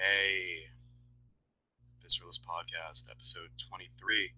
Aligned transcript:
Okay. 0.00 0.62
Visceralist 2.02 2.40
Podcast, 2.40 3.10
episode 3.10 3.50
23. 3.68 4.30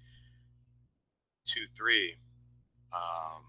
2 1.45 1.61
3. 1.77 2.15
Um, 2.93 3.43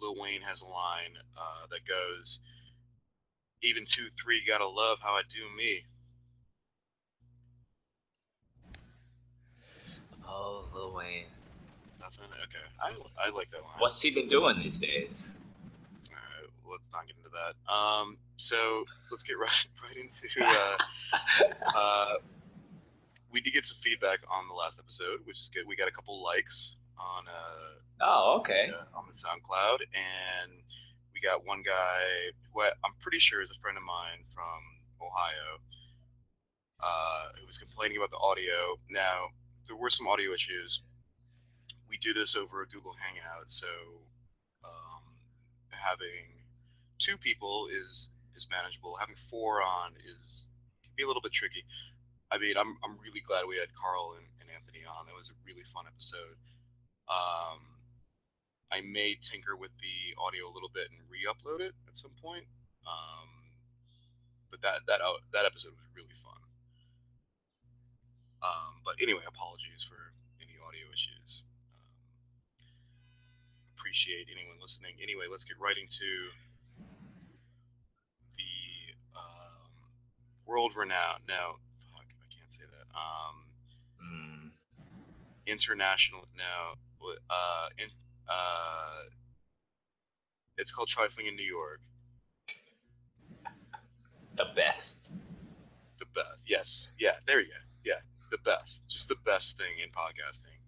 Lil 0.00 0.14
Wayne 0.20 0.42
has 0.42 0.60
a 0.60 0.66
line 0.66 1.16
uh, 1.36 1.66
that 1.70 1.86
goes, 1.86 2.42
Even 3.62 3.84
2 3.86 4.02
3, 4.20 4.42
gotta 4.46 4.66
love 4.66 4.98
how 5.02 5.12
I 5.12 5.22
do 5.26 5.40
me. 5.56 5.84
Oh, 10.28 10.66
Lil 10.74 10.92
Wayne. 10.94 11.24
Nothing? 12.00 12.26
Okay. 12.42 12.58
I, 12.82 12.92
I 13.26 13.30
like 13.30 13.48
that 13.48 13.62
line. 13.62 13.78
What's 13.78 14.02
he 14.02 14.10
been 14.10 14.28
doing 14.28 14.58
these 14.58 14.78
days? 14.78 15.10
Let's 16.74 16.90
not 16.92 17.06
get 17.06 17.16
into 17.16 17.30
that. 17.30 17.54
Um, 17.72 18.18
so 18.36 18.84
let's 19.10 19.22
get 19.22 19.38
right, 19.38 19.66
right 19.82 19.96
into. 19.96 20.44
Uh, 20.44 20.76
uh, 21.76 22.14
we 23.32 23.40
did 23.40 23.52
get 23.52 23.64
some 23.64 23.78
feedback 23.80 24.20
on 24.30 24.46
the 24.48 24.54
last 24.54 24.78
episode, 24.78 25.20
which 25.24 25.38
is 25.38 25.50
good. 25.54 25.64
We 25.66 25.76
got 25.76 25.88
a 25.88 25.92
couple 25.92 26.22
likes 26.22 26.76
on 26.98 27.24
uh, 27.28 27.74
Oh, 28.00 28.36
okay. 28.40 28.70
uh, 28.74 28.98
on 28.98 29.04
the 29.06 29.12
SoundCloud, 29.12 29.80
and 29.94 30.52
we 31.12 31.20
got 31.20 31.46
one 31.46 31.62
guy 31.64 32.30
who 32.52 32.60
I, 32.60 32.70
I'm 32.84 32.92
pretty 33.00 33.18
sure 33.18 33.40
is 33.40 33.50
a 33.50 33.54
friend 33.54 33.76
of 33.76 33.84
mine 33.84 34.22
from 34.24 34.60
Ohio, 35.00 35.58
uh, 36.82 37.28
who 37.40 37.46
was 37.46 37.58
complaining 37.58 37.96
about 37.96 38.10
the 38.10 38.18
audio. 38.18 38.76
Now 38.90 39.28
there 39.66 39.76
were 39.76 39.90
some 39.90 40.06
audio 40.06 40.32
issues. 40.32 40.82
We 41.88 41.96
do 41.98 42.12
this 42.12 42.36
over 42.36 42.62
a 42.62 42.66
Google 42.66 42.94
Hangout, 43.02 43.48
so 43.48 43.68
um, 44.64 45.02
having 45.70 46.43
two 47.04 47.18
people 47.20 47.68
is 47.68 48.12
is 48.34 48.48
manageable. 48.50 48.96
Having 48.98 49.20
four 49.20 49.60
on 49.60 49.92
is 50.00 50.48
can 50.82 50.96
be 50.96 51.04
a 51.04 51.06
little 51.06 51.20
bit 51.20 51.32
tricky. 51.32 51.64
I 52.32 52.38
mean, 52.38 52.56
I'm 52.56 52.80
I'm 52.80 52.96
really 53.04 53.20
glad 53.20 53.44
we 53.44 53.60
had 53.60 53.76
Carl 53.76 54.16
and, 54.16 54.26
and 54.40 54.48
Anthony 54.48 54.88
on. 54.88 55.06
That 55.06 55.16
was 55.20 55.28
a 55.28 55.36
really 55.44 55.62
fun 55.68 55.84
episode. 55.84 56.40
Um, 57.04 57.84
I 58.72 58.80
may 58.80 59.14
tinker 59.20 59.52
with 59.54 59.76
the 59.84 60.16
audio 60.16 60.48
a 60.48 60.54
little 60.54 60.72
bit 60.72 60.88
and 60.88 61.04
re-upload 61.06 61.60
it 61.60 61.76
at 61.86 61.96
some 62.00 62.16
point. 62.16 62.48
Um, 62.88 63.28
but 64.50 64.64
that 64.64 64.88
that 64.88 65.04
out 65.04 65.28
that 65.36 65.44
episode 65.44 65.76
was 65.76 65.84
really 65.92 66.16
fun. 66.16 66.40
Um, 68.40 68.80
but 68.84 68.96
anyway, 69.00 69.24
apologies 69.28 69.84
for 69.84 70.16
any 70.40 70.56
audio 70.56 70.88
issues. 70.92 71.44
Um, 71.80 72.68
appreciate 73.76 74.28
anyone 74.32 74.56
listening. 74.60 74.96
Anyway, 75.00 75.28
let's 75.30 75.44
get 75.44 75.60
right 75.60 75.76
into 75.76 76.32
world 80.46 80.72
renowned. 80.76 81.22
No, 81.28 81.56
fuck, 81.76 82.06
I 82.22 82.26
can't 82.34 82.50
say 82.52 82.64
that. 82.64 82.96
Um, 82.98 83.40
Mm. 84.04 84.50
international 85.46 86.26
now 86.36 86.74
uh 87.30 87.68
in, 87.78 87.86
uh 88.28 89.04
it's 90.58 90.72
called 90.72 90.88
trifling 90.88 91.26
in 91.26 91.36
new 91.36 91.42
york 91.42 91.80
The 94.36 94.44
best. 94.56 94.98
the 95.98 96.06
best 96.14 96.50
yes 96.50 96.92
yeah 96.98 97.12
there 97.26 97.40
you 97.40 97.46
go 97.48 97.54
yeah 97.84 98.00
the 98.30 98.38
best 98.38 98.90
just 98.90 99.08
the 99.08 99.16
best 99.24 99.56
thing 99.58 99.74
in 99.82 99.88
podcasting 99.90 100.58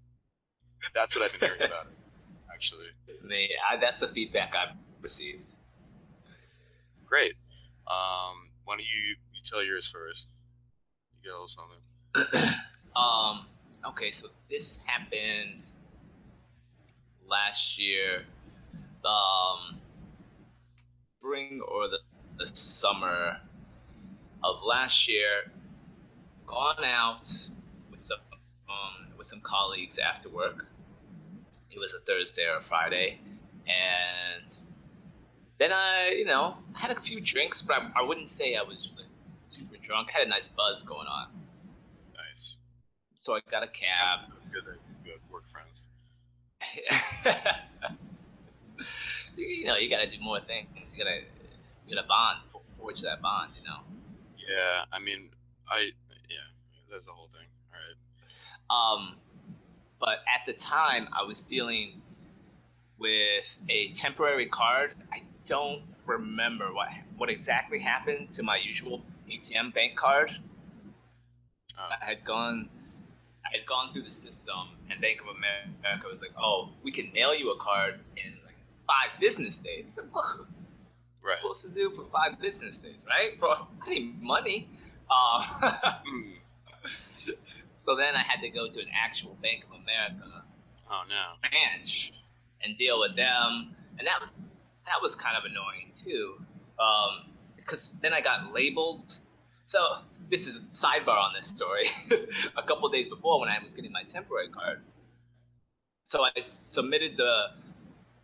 that's 0.95 1.17
what 1.17 1.25
i've 1.25 1.39
been 1.39 1.49
hearing 1.49 1.65
about 1.67 1.87
it 1.87 1.99
actually 2.55 2.87
Me, 3.25 3.51
I, 3.71 3.77
that's 3.81 4.01
the 4.01 4.09
feedback 4.09 4.55
I've 4.55 4.77
received. 5.03 5.43
great 7.05 7.35
um 7.89 8.51
why 8.65 8.75
don't 8.77 8.81
you 8.81 9.17
tell 9.51 9.65
yours 9.65 9.89
first 9.89 10.31
you 11.23 11.31
little 11.31 11.49
something 11.49 11.83
um. 12.97 13.47
Okay, 13.87 14.11
so 14.21 14.27
this 14.51 14.67
happened 14.85 15.63
last 17.29 17.79
year, 17.79 18.25
um, 19.05 19.79
spring 21.19 21.61
or 21.61 21.87
the, 21.87 21.99
the 22.39 22.51
summer 22.81 23.37
of 24.43 24.57
last 24.65 25.09
year. 25.09 25.53
Gone 26.49 26.85
out 26.85 27.27
with 27.91 28.01
some 28.07 28.19
um, 28.69 29.13
with 29.19 29.29
some 29.29 29.41
colleagues 29.41 29.97
after 29.99 30.29
work. 30.29 30.65
It 31.71 31.79
was 31.79 31.93
a 31.95 32.05
Thursday 32.07 32.43
or 32.43 32.59
a 32.59 32.69
Friday, 32.69 33.21
and 33.67 34.51
then 35.59 35.73
I, 35.73 36.15
you 36.17 36.25
know, 36.25 36.57
had 36.73 36.91
a 36.91 37.01
few 37.01 37.21
drinks, 37.21 37.63
but 37.67 37.75
I, 37.75 38.01
I 38.01 38.03
wouldn't 38.03 38.31
say 38.31 38.57
I 38.57 38.63
was 38.63 38.89
drunk. 39.87 40.09
I 40.15 40.19
had 40.19 40.27
a 40.27 40.31
nice 40.31 40.49
buzz 40.57 40.83
going 40.83 41.07
on. 41.07 41.29
nice 42.17 42.59
So 43.21 43.35
I 43.35 43.41
got 43.51 43.63
a 43.63 43.69
cab. 43.69 44.21
that's, 44.29 44.35
that's 44.35 44.47
good 44.49 44.65
that 44.65 44.79
you 45.05 45.13
work 45.31 45.47
friends 45.47 45.89
you 49.37 49.65
know, 49.67 49.77
you 49.77 49.89
gotta 49.91 50.11
do 50.11 50.19
more 50.21 50.41
things. 50.41 50.69
You 50.95 51.05
gotta, 51.05 51.21
you 51.87 51.95
gotta 51.95 52.09
bond, 52.09 52.39
forge 52.79 53.01
that 53.03 53.21
bond. 53.23 53.53
You 53.59 53.65
know. 53.69 53.81
yeah 54.37 54.85
i 54.93 54.99
mean 54.99 55.31
i 55.71 55.91
yeah 56.29 56.37
that's 56.91 57.07
the 57.07 57.13
whole 57.13 57.29
thing 57.29 57.47
all 57.73 57.79
right 57.79 57.97
Um, 58.99 59.17
but 60.01 60.19
at 60.33 60.43
the 60.47 60.53
time, 60.55 61.09
I 61.13 61.23
was 61.25 61.41
dealing 61.49 62.03
with 62.99 63.45
a 63.71 63.93
temporary 63.95 64.47
card. 64.49 64.93
I 65.13 65.23
don't 65.49 65.83
remember 66.07 66.73
what 66.73 66.89
what 67.17 67.31
exactly 67.31 67.79
happened 67.81 68.29
to 68.37 68.43
my 68.43 68.57
usual 68.57 69.03
ATM 69.27 69.75
bank 69.75 69.97
card. 69.97 70.31
Oh. 71.79 71.89
I 72.01 72.05
had 72.05 72.25
gone, 72.25 72.69
I 73.45 73.59
had 73.59 73.67
gone 73.67 73.93
through 73.93 74.03
the 74.03 74.15
system, 74.25 74.79
and 74.91 75.01
Bank 75.01 75.21
of 75.21 75.29
America 75.29 76.07
was 76.11 76.21
like, 76.21 76.33
"Oh, 76.39 76.71
we 76.83 76.93
can 76.93 77.13
mail 77.13 77.35
you 77.35 77.51
a 77.51 77.59
card 77.59 78.01
in 78.17 78.33
like 78.45 78.57
five 78.87 79.21
business 79.21 79.55
days." 79.63 79.85
I 79.99 80.03
what? 80.13 80.47
right 81.25 81.39
supposed 81.39 81.63
to 81.63 81.71
do 81.71 81.93
for 81.97 82.07
five 82.11 82.41
business 82.41 82.75
days, 82.83 82.97
right? 83.07 83.39
Bro, 83.39 83.67
I 83.87 83.91
need 83.91 84.23
money. 84.23 84.71
Um, 85.11 85.43
so 87.85 87.95
then 87.95 88.17
I 88.17 88.25
had 88.27 88.41
to 88.41 88.49
go 88.49 88.71
to 88.71 88.79
an 88.81 88.89
actual 88.95 89.37
Bank 89.43 89.65
of 89.65 89.81
America 89.81 90.47
oh 90.91 91.05
no 91.09 91.23
branch 91.41 92.13
and 92.63 92.77
deal 92.79 93.01
with 93.01 93.17
them, 93.17 93.75
and 93.99 94.07
that 94.07 94.21
that 94.87 94.99
was 95.03 95.15
kind 95.17 95.37
of 95.37 95.45
annoying 95.45 95.93
too, 96.03 96.39
um, 96.79 97.36
because 97.67 97.91
then 98.03 98.13
I 98.13 98.21
got 98.21 98.53
labeled. 98.53 99.05
So 99.67 99.79
this 100.31 100.47
is 100.47 100.57
a 100.57 100.87
sidebar 100.87 101.19
on 101.19 101.33
this 101.35 101.49
story. 101.57 101.89
a 102.57 102.63
couple 102.63 102.89
days 102.89 103.09
before, 103.09 103.41
when 103.41 103.49
I 103.49 103.59
was 103.59 103.73
getting 103.75 103.93
my 103.93 104.05
temporary 104.13 104.49
card, 104.49 104.81
so 106.09 106.23
I 106.23 106.31
submitted 106.73 107.17
the 107.17 107.47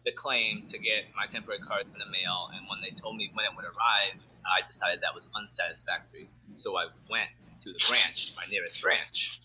the 0.05 0.13
claim 0.13 0.67
to 0.69 0.79
get 0.79 1.11
my 1.15 1.27
temporary 1.31 1.61
card 1.61 1.87
in 1.87 1.99
the 1.99 2.11
mail, 2.11 2.51
and 2.55 2.67
when 2.69 2.81
they 2.83 2.95
told 3.01 3.17
me 3.17 3.31
when 3.35 3.45
it 3.45 3.53
would 3.55 3.65
arrive, 3.65 4.19
I 4.47 4.67
decided 4.67 5.01
that 5.03 5.15
was 5.15 5.29
unsatisfactory. 5.35 6.29
So 6.59 6.77
I 6.77 6.87
went 7.11 7.31
to 7.63 7.73
the 7.73 7.79
branch, 7.89 8.35
my 8.37 8.47
nearest 8.51 8.83
branch. 8.83 9.41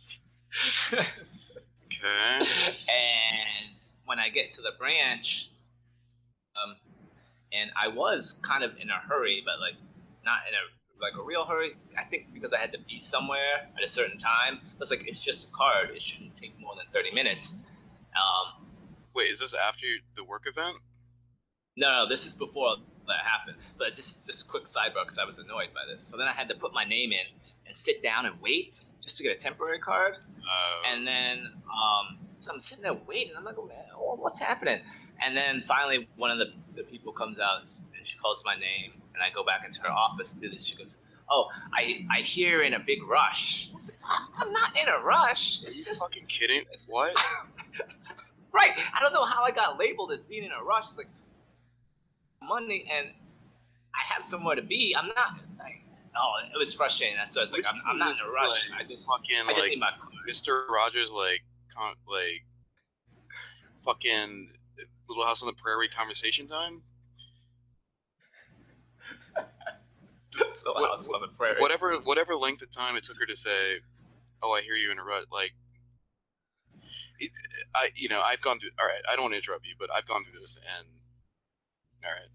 okay 0.94 1.28
and 2.02 3.76
when 4.06 4.20
I 4.20 4.30
get 4.30 4.54
to 4.56 4.62
the 4.62 4.72
branch, 4.78 5.50
um, 6.56 6.76
and 7.52 7.72
I 7.80 7.88
was 7.88 8.36
kind 8.42 8.64
of 8.64 8.72
in 8.80 8.90
a 8.90 9.00
hurry, 9.08 9.44
but 9.46 9.60
like 9.60 9.76
not 10.28 10.44
in 10.52 10.54
a 10.54 10.64
like 11.00 11.16
a 11.16 11.24
real 11.24 11.46
hurry. 11.48 11.78
I 11.96 12.04
think 12.10 12.34
because 12.36 12.52
I 12.52 12.60
had 12.60 12.76
to 12.76 12.82
be 12.84 13.00
somewhere 13.08 13.72
at 13.72 13.84
a 13.84 13.88
certain 13.88 14.20
time. 14.20 14.60
I 14.60 14.80
was 14.84 14.90
like, 14.92 15.08
it's 15.08 15.24
just 15.24 15.48
a 15.48 15.52
card. 15.56 15.96
It 15.96 16.02
shouldn't 16.04 16.36
take 16.36 16.52
more 16.60 16.76
than 16.76 16.86
thirty 16.92 17.16
minutes. 17.16 17.56
Um, 18.12 18.68
Wait, 19.16 19.32
is 19.32 19.40
this 19.40 19.56
after 19.56 19.88
the 20.20 20.24
work 20.28 20.44
event? 20.46 20.78
no, 21.78 22.04
no, 22.04 22.10
this 22.10 22.26
is 22.26 22.34
before 22.36 22.76
that 23.08 23.22
happened. 23.24 23.58
But 23.80 23.96
just 23.96 24.12
just 24.28 24.44
a 24.44 24.48
quick 24.52 24.68
sidebar 24.74 25.06
because 25.08 25.18
I 25.22 25.26
was 25.26 25.38
annoyed 25.40 25.72
by 25.72 25.88
this. 25.88 26.04
So 26.12 26.18
then 26.18 26.28
I 26.28 26.34
had 26.34 26.50
to 26.50 26.56
put 26.56 26.74
my 26.74 26.84
name 26.84 27.12
in 27.14 27.26
and 27.70 27.74
sit 27.86 28.04
down 28.04 28.26
and 28.26 28.36
wait 28.42 28.74
just 29.04 29.16
to 29.18 29.24
get 29.24 29.38
a 29.38 29.40
temporary 29.40 29.80
card. 29.80 30.18
Uh, 30.20 30.92
And 30.92 31.06
then 31.08 31.54
um, 31.70 32.18
so 32.40 32.54
I'm 32.54 32.62
sitting 32.62 32.84
there 32.84 32.98
waiting. 33.08 33.34
I'm 33.38 33.44
like, 33.44 33.58
oh, 33.58 33.68
man, 33.68 33.86
oh, 33.96 34.16
what's 34.16 34.40
happening? 34.40 34.80
And 35.22 35.36
then 35.36 35.64
finally, 35.68 36.08
one 36.16 36.32
of 36.32 36.38
the, 36.38 36.54
the 36.76 36.84
people 36.84 37.12
comes 37.12 37.40
out 37.40 37.62
and 37.62 37.70
she 38.08 38.18
calls 38.18 38.42
my 38.46 38.56
name, 38.56 38.94
and 39.14 39.22
I 39.22 39.34
go 39.34 39.44
back 39.44 39.64
into 39.66 39.82
her 39.82 39.92
office 39.92 40.28
and 40.32 40.42
do 40.42 40.50
this. 40.50 40.66
She 40.66 40.76
goes, 40.76 40.94
"Oh, 41.30 41.48
I 41.74 42.06
I 42.10 42.22
hear 42.22 42.64
in 42.64 42.74
a 42.74 42.80
big 42.80 43.04
rush." 43.04 43.70
Like, 43.74 44.00
I'm 44.40 44.52
not 44.54 44.76
in 44.76 44.88
a 44.88 45.04
rush. 45.04 45.62
are 45.66 45.72
you 45.72 45.84
fucking 45.84 46.26
kidding? 46.28 46.64
What? 46.88 47.14
right. 48.54 48.72
I 48.72 49.02
don't 49.02 49.14
know 49.14 49.26
how 49.26 49.44
I 49.44 49.52
got 49.52 49.78
labeled 49.78 50.12
as 50.14 50.20
being 50.30 50.44
in 50.44 50.52
a 50.52 50.64
rush. 50.64 50.86
It's 50.90 50.98
like 50.98 51.12
money, 52.42 52.86
and 52.90 53.10
I 53.94 54.14
have 54.14 54.30
somewhere 54.30 54.56
to 54.56 54.62
be. 54.62 54.96
I'm 54.98 55.08
not. 55.08 55.40
Like, 55.60 55.84
oh, 56.16 56.34
it 56.54 56.58
was 56.58 56.74
frustrating. 56.74 57.18
That's 57.18 57.36
so 57.36 57.42
I 57.42 57.44
was 57.46 57.52
like, 57.52 57.66
I'm, 57.68 57.82
I'm 57.88 57.98
not 57.98 58.20
in 58.20 58.28
a 58.28 58.32
rush. 58.32 58.70
I 58.74 58.84
just 58.84 59.04
fucking 59.06 59.38
I 59.48 59.54
just 59.54 59.60
like 59.60 59.78
my. 59.78 59.90
Mr. 60.30 60.68
Rogers 60.70 61.12
like 61.12 61.44
con- 61.76 61.96
like 62.08 62.46
fucking 63.84 64.50
Little 65.08 65.26
House 65.26 65.42
on 65.42 65.48
the 65.48 65.54
Prairie 65.54 65.88
conversation 65.88 66.48
time. 66.48 66.84
It's 69.38 70.27
still 70.27 70.27
What- 70.64 71.00
out 71.00 71.06
on 71.06 71.22
the 71.22 71.28
prairie. 71.28 71.60
whatever 71.60 71.94
whatever 71.96 72.36
length 72.36 72.62
of 72.62 72.70
time 72.70 72.96
it 72.96 73.04
took 73.04 73.20
her 73.20 73.26
to 73.26 73.36
say, 73.36 73.82
"Oh, 74.42 74.54
I 74.54 74.62
hear 74.62 74.76
you 74.76 74.92
in 74.92 75.00
a 75.00 75.04
rut," 75.04 75.26
like. 75.32 75.54
It, 77.20 77.32
I 77.74 77.90
you 77.96 78.10
know 78.10 78.22
I've 78.22 78.42
gone 78.42 78.60
through. 78.60 78.72
All 78.80 78.86
right, 78.86 79.02
I 79.10 79.16
don't 79.16 79.24
want 79.24 79.34
to 79.34 79.38
interrupt 79.38 79.66
you, 79.66 79.74
but 79.80 79.90
I've 79.94 80.06
gone 80.06 80.24
through 80.24 80.40
this, 80.40 80.60
and 80.62 80.88
all 82.06 82.12
right, 82.12 82.30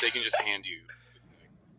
they 0.00 0.10
can 0.10 0.22
just 0.22 0.40
hand 0.40 0.66
you. 0.66 0.82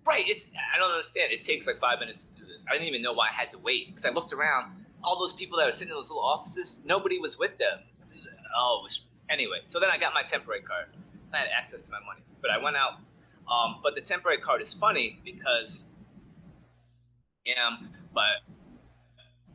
Right. 0.05 0.25
It's 0.27 0.45
I 0.73 0.77
don't 0.77 0.91
understand. 0.91 1.33
It 1.33 1.45
takes 1.45 1.65
like 1.65 1.79
five 1.79 1.99
minutes 1.99 2.19
to 2.21 2.41
do 2.41 2.45
this. 2.45 2.61
I 2.69 2.73
didn't 2.73 2.87
even 2.87 3.01
know 3.01 3.13
why 3.13 3.29
I 3.29 3.33
had 3.33 3.51
to 3.51 3.57
wait 3.57 3.95
because 3.95 4.05
I 4.05 4.13
looked 4.13 4.33
around. 4.33 4.85
All 5.03 5.17
those 5.19 5.33
people 5.33 5.57
that 5.57 5.65
were 5.65 5.71
sitting 5.73 5.89
in 5.89 5.97
those 5.97 6.09
little 6.09 6.23
offices, 6.23 6.77
nobody 6.83 7.19
was 7.19 7.37
with 7.37 7.57
them. 7.57 7.79
Oh, 8.57 8.87
anyway. 9.29 9.59
So 9.69 9.79
then 9.79 9.89
I 9.89 9.97
got 9.97 10.13
my 10.13 10.23
temporary 10.23 10.61
card. 10.61 10.87
I 11.33 11.37
had 11.37 11.47
access 11.51 11.81
to 11.85 11.91
my 11.91 11.99
money, 12.05 12.21
but 12.41 12.49
I 12.49 12.57
went 12.61 12.75
out. 12.77 13.01
Um, 13.49 13.79
but 13.83 13.93
the 13.95 14.01
temporary 14.01 14.39
card 14.39 14.61
is 14.61 14.75
funny 14.79 15.19
because, 15.23 15.81
yeah, 17.45 17.77
but 18.13 18.41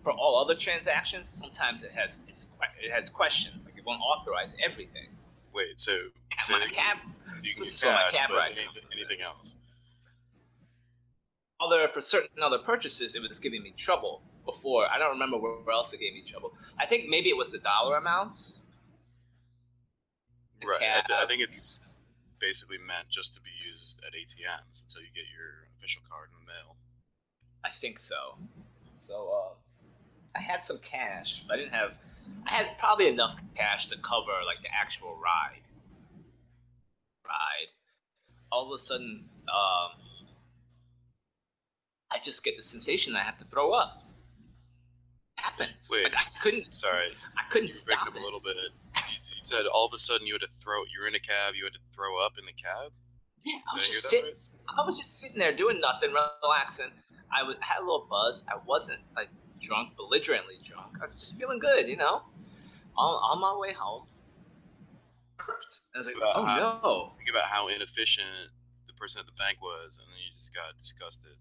for 0.02 0.12
all 0.12 0.38
other 0.44 0.58
transactions, 0.58 1.26
sometimes 1.40 1.82
it 1.82 1.90
has 1.92 2.10
it's, 2.28 2.46
it 2.82 2.92
has 2.92 3.10
questions. 3.10 3.56
Like 3.64 3.76
it 3.76 3.84
won't 3.84 4.00
authorize 4.00 4.54
everything. 4.64 5.08
Wait, 5.52 5.78
so 5.78 5.92
so 6.40 6.52
my 6.52 6.66
cab, 6.66 6.98
you 7.42 7.54
can 7.54 7.64
get 7.64 7.78
so 7.78 7.87
my 7.88 7.94
cash, 7.94 8.12
cab 8.14 8.31
but 8.31 8.37
ride. 8.37 8.52
anything, 8.52 8.82
anything 8.92 9.20
else? 9.20 9.56
other 11.60 11.88
for 11.92 12.00
certain 12.00 12.42
other 12.42 12.58
purchases, 12.58 13.14
it 13.14 13.20
was 13.20 13.38
giving 13.38 13.62
me 13.62 13.75
trouble 13.84 14.22
before. 14.44 14.87
I 14.87 14.98
don't 14.98 15.10
remember 15.10 15.37
where, 15.37 15.52
where 15.52 15.75
else 15.75 15.92
it 15.92 16.00
gave 16.00 16.14
me 16.14 16.25
trouble. 16.28 16.52
I 16.78 16.87
think 16.87 17.08
maybe 17.08 17.28
it 17.28 17.37
was 17.37 17.48
the 17.52 17.58
dollar 17.58 17.96
amounts. 17.96 18.58
The 20.60 20.66
Right. 20.66 20.81
I, 20.81 21.00
th- 21.06 21.20
I 21.22 21.26
think 21.26 21.42
it's 21.42 21.81
basically 22.40 22.78
meant 22.81 23.08
just 23.08 23.34
to 23.34 23.40
be 23.40 23.52
used 23.52 24.00
at 24.02 24.16
ATMs 24.16 24.82
until 24.82 25.02
you 25.02 25.12
get 25.14 25.28
your 25.28 25.69
official 25.76 26.02
card 26.08 26.32
in 26.32 26.40
the 26.40 26.48
mail. 26.48 26.76
I 27.64 27.69
think 27.81 28.00
so. 28.08 28.40
So 29.06 29.28
uh, 29.28 29.54
I 30.34 30.40
had 30.40 30.60
some 30.66 30.81
cash, 30.81 31.28
but 31.46 31.54
I 31.54 31.56
didn't 31.58 31.75
have. 31.75 31.92
I 32.46 32.50
had 32.50 32.66
probably 32.78 33.08
enough 33.08 33.37
cash 33.56 33.88
to 33.90 33.96
cover 33.96 34.32
like 34.46 34.62
the 34.62 34.72
actual 34.72 35.16
ride. 35.20 35.62
Ride. 37.26 37.70
All 38.50 38.72
of 38.72 38.81
a 38.81 38.84
sudden, 38.84 39.25
um, 39.46 39.90
I 42.10 42.16
just 42.25 42.42
get 42.42 42.54
the 42.56 42.66
sensation 42.69 43.14
I 43.14 43.22
have 43.22 43.38
to 43.38 43.44
throw 43.44 43.72
up. 43.72 44.02
Happens. 45.37 45.70
Wait. 45.90 46.04
Like 46.04 46.14
I 46.16 46.42
couldn't. 46.42 46.72
Sorry, 46.75 47.08
I 47.37 47.42
couldn't 47.52 47.69
you're 47.69 47.84
breaking 47.84 48.02
stop 48.04 48.08
up 48.08 48.16
it. 48.16 48.20
a 48.20 48.25
little 48.25 48.40
bit. 48.40 48.56
You, 49.11 49.19
you 49.37 49.45
said 49.45 49.67
all 49.67 49.87
of 49.87 49.93
a 49.95 49.99
sudden 49.99 50.27
you 50.27 50.35
had 50.35 50.43
to 50.43 50.53
throw. 50.53 50.83
You're 50.93 51.07
in 51.09 51.15
a 51.15 51.21
cab. 51.23 51.55
You 51.55 51.65
had 51.65 51.75
to 51.75 51.85
throw 51.95 52.19
up 52.25 52.39
in 52.39 52.47
the 52.47 52.53
cab. 52.57 52.93
Yeah, 53.45 53.59
I 53.73 53.77
was 53.77 53.89
just 53.89 54.05
that 54.05 54.11
sitting. 54.11 54.35
right? 54.37 54.79
I 54.79 54.87
was 54.87 54.97
just 54.99 55.19
sitting 55.21 55.39
there 55.39 55.57
doing 55.57 55.81
nothing, 55.81 56.11
relaxing. 56.15 56.93
I 57.33 57.43
was 57.43 57.57
had 57.61 57.79
a 57.79 57.85
little 57.85 58.07
buzz. 58.11 58.43
I 58.49 58.59
wasn't 58.67 59.01
like 59.17 59.29
drunk, 59.62 59.97
belligerently 59.97 60.61
drunk. 60.67 60.99
I 61.03 61.07
was 61.07 61.17
just 61.19 61.37
feeling 61.39 61.59
good, 61.59 61.89
you 61.89 61.97
know. 61.97 62.23
On 62.99 63.12
on 63.23 63.41
my 63.41 63.55
way 63.57 63.73
home, 63.73 64.07
I 65.39 65.99
was 65.99 66.07
like, 66.07 66.21
Wow. 66.21 66.33
oh 66.37 66.45
no. 66.83 67.12
Think 67.19 67.31
about 67.31 67.49
how 67.49 67.69
inefficient 67.69 68.51
the 68.87 68.93
person 68.95 69.21
at 69.21 69.27
the 69.27 69.37
bank 69.39 69.62
was, 69.62 69.99
and 69.99 70.07
then 70.11 70.19
you 70.21 70.31
just 70.35 70.55
got 70.55 70.77
disgusted. 70.77 71.35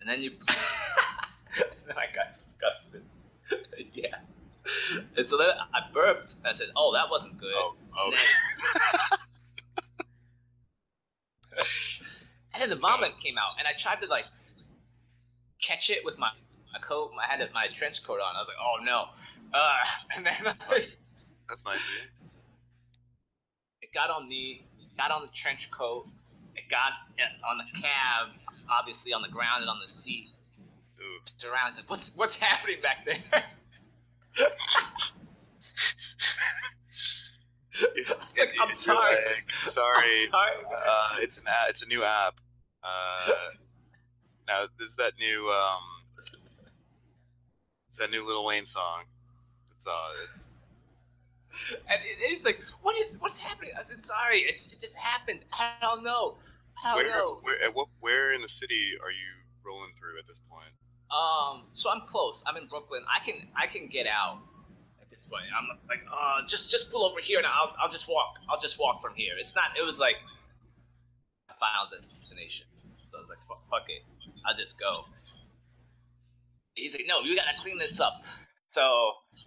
And 0.00 0.08
then 0.08 0.20
you, 0.22 0.30
and 0.48 1.68
then 1.86 1.96
I 1.98 2.06
got 2.14 2.34
disgusted. 2.38 3.02
yeah. 3.94 4.16
And 5.16 5.26
so 5.28 5.36
then 5.38 5.48
I 5.72 5.80
burped. 5.92 6.34
And 6.44 6.46
I 6.54 6.58
said, 6.58 6.68
oh, 6.76 6.92
that 6.92 7.08
wasn't 7.10 7.38
good. 7.38 7.52
Oh, 7.54 7.74
oh. 7.96 8.12
And 12.56 12.62
then 12.62 12.70
the 12.70 12.80
vomit 12.80 13.12
came 13.22 13.36
out, 13.36 13.60
and 13.60 13.68
I 13.68 13.76
tried 13.76 14.00
to 14.00 14.08
like 14.08 14.24
catch 15.60 15.90
it 15.90 16.00
with 16.08 16.16
my, 16.16 16.30
my 16.72 16.80
coat. 16.80 17.12
I 17.20 17.28
had 17.28 17.44
my 17.52 17.66
trench 17.78 18.00
coat 18.06 18.16
on. 18.16 18.32
I 18.34 18.40
was 18.40 18.48
like, 18.48 18.56
oh 18.56 18.80
no. 18.82 19.12
Uh, 19.52 19.84
and 20.16 20.24
then 20.24 20.56
That's, 20.70 20.96
that's 21.46 21.64
nice 21.66 21.84
of 21.84 21.92
you. 21.92 22.08
it 23.82 23.92
got 23.92 24.08
on 24.08 24.26
me, 24.26 24.64
got 24.96 25.10
on 25.10 25.20
the 25.20 25.32
trench 25.36 25.68
coat, 25.68 26.08
it 26.56 26.64
got 26.70 26.96
uh, 27.20 27.44
on 27.50 27.58
the 27.60 27.68
cab, 27.76 28.32
obviously 28.72 29.12
on 29.12 29.20
the 29.20 29.28
ground 29.28 29.60
and 29.60 29.68
on 29.68 29.76
the 29.84 29.92
seat. 30.02 30.28
Ooh. 30.96 31.20
Around 31.46 31.74
said, 31.76 31.84
what's 31.88 32.10
what's 32.16 32.36
happening 32.36 32.80
back 32.80 33.04
there? 33.04 33.20
I'm 38.60 38.70
sorry. 38.78 39.16
like, 39.16 39.52
sorry. 39.62 40.28
Sorry. 40.30 40.54
Uh, 40.76 41.16
it's 41.20 41.38
an 41.38 41.44
a- 41.46 41.68
it's 41.68 41.82
a 41.84 41.88
new 41.88 42.02
app. 42.02 42.40
Uh, 42.82 43.30
now 44.46 44.64
this 44.78 44.88
is 44.88 44.96
that 44.96 45.12
new 45.18 45.50
um, 45.50 45.82
it's 47.88 47.98
that 47.98 48.10
new 48.10 48.24
Lil 48.26 48.44
Wayne 48.46 48.64
song. 48.66 49.04
It's 49.74 49.86
uh, 49.86 50.12
it's, 50.22 50.44
And 51.88 52.00
it's 52.04 52.44
like, 52.44 52.58
what 52.82 52.94
is 52.96 53.14
what's 53.18 53.36
happening? 53.38 53.72
I 53.74 53.82
said, 53.88 54.04
sorry, 54.06 54.40
it, 54.42 54.62
it 54.72 54.80
just 54.80 54.96
happened. 54.96 55.40
I 55.52 55.72
don't 55.80 56.02
know. 56.04 56.36
I 56.84 56.94
don't 56.94 57.04
where 57.04 57.16
know. 57.16 57.38
where 57.42 57.62
at 57.64 57.74
what 57.74 57.88
where 58.00 58.32
in 58.32 58.40
the 58.42 58.48
city 58.48 58.92
are 59.02 59.10
you 59.10 59.44
rolling 59.64 59.90
through 59.98 60.18
at 60.18 60.26
this 60.26 60.38
point? 60.38 60.72
Um, 61.06 61.70
so 61.78 61.86
I'm 61.90 62.02
close. 62.10 62.42
I'm 62.46 62.58
in 62.58 62.66
Brooklyn. 62.66 63.06
I 63.06 63.22
can 63.22 63.46
I 63.54 63.70
can 63.70 63.86
get 63.86 64.10
out 64.10 64.42
at 64.98 65.06
this 65.06 65.22
point. 65.30 65.46
I'm 65.54 65.70
like, 65.86 66.02
uh, 66.10 66.42
just 66.50 66.66
just 66.70 66.90
pull 66.90 67.06
over 67.06 67.22
here 67.22 67.38
and 67.38 67.46
I'll 67.46 67.70
I'll 67.78 67.92
just 67.92 68.10
walk. 68.10 68.42
I'll 68.50 68.60
just 68.60 68.74
walk 68.78 68.98
from 68.98 69.14
here. 69.14 69.38
It's 69.38 69.54
not. 69.54 69.78
It 69.78 69.86
was 69.86 70.02
like 70.02 70.18
a 71.46 71.54
final 71.62 71.86
destination. 71.94 72.66
So 73.06 73.18
I 73.18 73.20
was 73.22 73.30
like, 73.30 73.42
fuck, 73.46 73.62
fuck 73.70 73.86
it. 73.86 74.02
I'll 74.42 74.58
just 74.58 74.74
go. 74.82 75.06
He's 76.74 76.92
like, 76.92 77.06
no, 77.06 77.22
you 77.22 77.38
gotta 77.38 77.54
clean 77.62 77.78
this 77.78 77.96
up. 78.02 78.20
So 78.74 78.82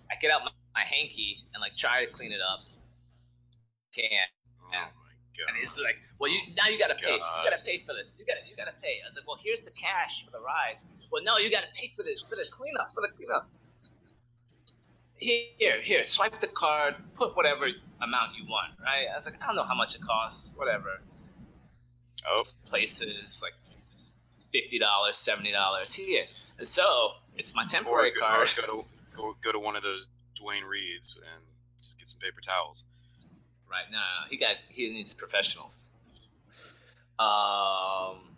I 0.09 0.17
get 0.17 0.31
out 0.33 0.41
my, 0.47 0.55
my 0.73 0.87
hanky 0.87 1.43
and 1.53 1.59
like 1.59 1.75
try 1.75 2.07
to 2.07 2.09
clean 2.15 2.31
it 2.31 2.41
up. 2.41 2.63
Can't. 3.91 4.31
Oh 4.71 4.87
my 5.03 5.13
god! 5.35 5.47
And 5.51 5.55
he's 5.59 5.75
like, 5.81 5.97
"Well, 6.19 6.31
you 6.31 6.39
now 6.55 6.71
you 6.71 6.79
gotta 6.79 6.95
pay. 6.95 7.19
You 7.19 7.41
gotta 7.43 7.61
pay 7.63 7.83
for 7.83 7.93
this. 7.93 8.07
You 8.15 8.23
gotta 8.23 8.43
you 8.47 8.55
gotta 8.55 8.75
pay." 8.79 9.01
I 9.03 9.11
was 9.11 9.15
like, 9.17 9.27
"Well, 9.27 9.39
here's 9.39 9.61
the 9.65 9.73
cash 9.75 10.23
for 10.23 10.31
the 10.31 10.41
ride." 10.41 10.77
Well, 11.11 11.23
no, 11.23 11.37
you 11.37 11.49
gotta 11.49 11.71
pay 11.75 11.91
for 11.95 12.03
this 12.03 12.21
for 12.29 12.35
the 12.35 12.45
cleanup 12.51 12.93
for 12.93 13.01
the 13.01 13.09
cleanup. 13.15 13.49
Here, 15.17 15.81
here, 15.83 16.03
swipe 16.07 16.39
the 16.39 16.47
card, 16.47 16.95
put 17.17 17.35
whatever 17.35 17.67
amount 18.01 18.35
you 18.39 18.47
want, 18.47 18.71
right? 18.79 19.03
I 19.11 19.17
was 19.17 19.25
like, 19.25 19.35
I 19.43 19.47
don't 19.47 19.57
know 19.57 19.65
how 19.67 19.75
much 19.75 19.93
it 19.93 20.01
costs, 20.05 20.39
whatever. 20.55 21.01
Oh, 22.27 22.45
Places 22.69 23.39
like 23.41 23.53
fifty 24.53 24.79
dollars, 24.79 25.17
seventy 25.23 25.51
dollars 25.51 25.93
here, 25.93 26.23
and 26.57 26.67
so 26.69 27.19
it's 27.35 27.53
my 27.53 27.63
or 27.65 27.69
temporary 27.69 28.11
go, 28.11 28.25
or 28.25 28.29
card. 28.29 28.49
go 28.55 28.61
to 28.61 28.85
go, 29.15 29.35
go 29.41 29.51
to 29.51 29.59
one 29.59 29.75
of 29.75 29.83
those 29.83 30.07
Duane 30.35 30.63
Reades 30.63 31.17
and 31.17 31.43
just 31.81 31.97
get 31.99 32.07
some 32.07 32.19
paper 32.19 32.41
towels. 32.41 32.85
Right? 33.69 33.85
No, 33.91 33.97
no, 33.97 34.03
no, 34.23 34.29
he 34.29 34.37
got 34.37 34.55
he 34.69 34.89
needs 34.89 35.13
professionals. 35.13 35.71
Um, 37.19 38.31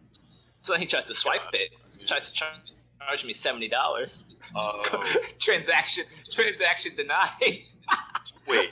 so 0.64 0.76
he 0.78 0.86
tries 0.88 1.06
to 1.06 1.14
swipe 1.16 1.42
God. 1.42 1.54
it, 1.54 1.72
tries 2.08 2.28
to 2.28 2.34
charge, 2.34 2.60
charge 3.00 3.24
me 3.26 3.36
seventy 3.42 3.70
dollars. 3.70 4.24
Oh, 4.56 4.84
transaction 5.42 6.06
transaction 6.32 6.96
denied. 6.96 7.30
wait. 8.48 8.72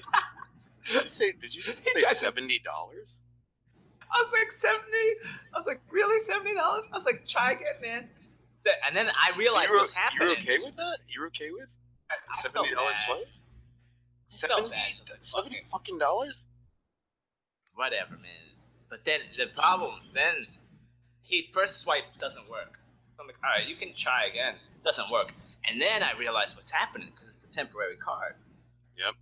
Did 0.91 1.03
you 1.03 1.09
say? 1.09 1.31
Did 1.39 1.55
you 1.55 1.61
say 1.61 2.01
seventy 2.03 2.59
dollars? 2.59 3.21
I 4.11 4.23
was 4.23 4.31
like 4.33 4.51
seventy. 4.61 5.07
I 5.53 5.57
was 5.59 5.67
like 5.67 5.81
really 5.91 6.25
seventy 6.25 6.55
dollars. 6.55 6.83
I 6.91 6.97
was 6.97 7.05
like 7.05 7.23
try 7.31 7.51
again, 7.51 7.77
man. 7.81 8.09
And 8.87 8.95
then 8.95 9.07
I 9.07 9.35
realized 9.37 9.69
you're, 9.69 9.77
what's 9.77 9.91
happening. 9.93 10.27
you're 10.29 10.37
okay 10.37 10.59
with 10.59 10.75
that? 10.75 10.97
You're 11.07 11.27
okay 11.27 11.49
with 11.51 11.77
the 12.09 12.33
seventy 12.41 12.73
dollars 12.73 12.97
swipe? 13.05 13.17
felt 13.17 14.59
Seventy, 14.59 14.69
bad. 14.69 15.23
seventy 15.23 15.57
fucking 15.71 15.97
dollars? 15.97 16.47
Whatever, 17.73 18.11
man. 18.11 18.53
But 18.89 18.99
then 19.05 19.19
the 19.37 19.47
problem, 19.59 20.01
then 20.13 20.47
he 21.23 21.49
first 21.53 21.81
swipe 21.81 22.03
doesn't 22.19 22.49
work. 22.49 22.78
I'm 23.19 23.27
like, 23.27 23.35
all 23.43 23.51
right, 23.51 23.67
you 23.67 23.75
can 23.75 23.91
try 23.99 24.25
again. 24.31 24.55
It 24.55 24.83
Doesn't 24.83 25.11
work. 25.11 25.31
And 25.67 25.79
then 25.79 26.03
I 26.03 26.17
realized 26.17 26.55
what's 26.55 26.71
happening 26.71 27.11
because 27.13 27.35
it's 27.35 27.43
a 27.43 27.51
temporary 27.51 27.97
card. 27.97 28.35
Yep. 28.97 29.13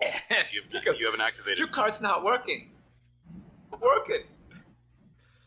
You 0.52 0.62
He 0.70 0.76
have, 0.76 0.84
goes, 0.84 1.00
you 1.00 1.06
haven't 1.06 1.20
activated. 1.22 1.58
Your 1.58 1.68
card's 1.68 2.00
not 2.00 2.22
working. 2.22 2.70
Working. 3.72 4.24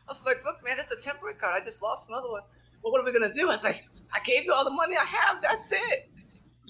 I 0.10 0.12
was 0.12 0.22
like, 0.26 0.44
look, 0.44 0.60
man, 0.66 0.78
it's 0.78 0.92
a 0.92 1.00
temporary 1.02 1.36
card. 1.36 1.56
I 1.56 1.64
just 1.64 1.82
lost 1.82 2.08
another 2.10 2.28
one. 2.30 2.42
Well, 2.84 2.92
what 2.92 3.00
are 3.00 3.06
we 3.06 3.14
gonna 3.14 3.34
do? 3.34 3.48
I 3.50 3.56
was 3.56 3.64
like, 3.64 3.86
I 4.14 4.20
gave 4.26 4.44
you 4.44 4.52
all 4.52 4.66
the 4.66 4.70
money 4.76 4.96
I 4.98 5.06
have. 5.06 5.42
That's 5.42 5.70
it. 5.72 6.10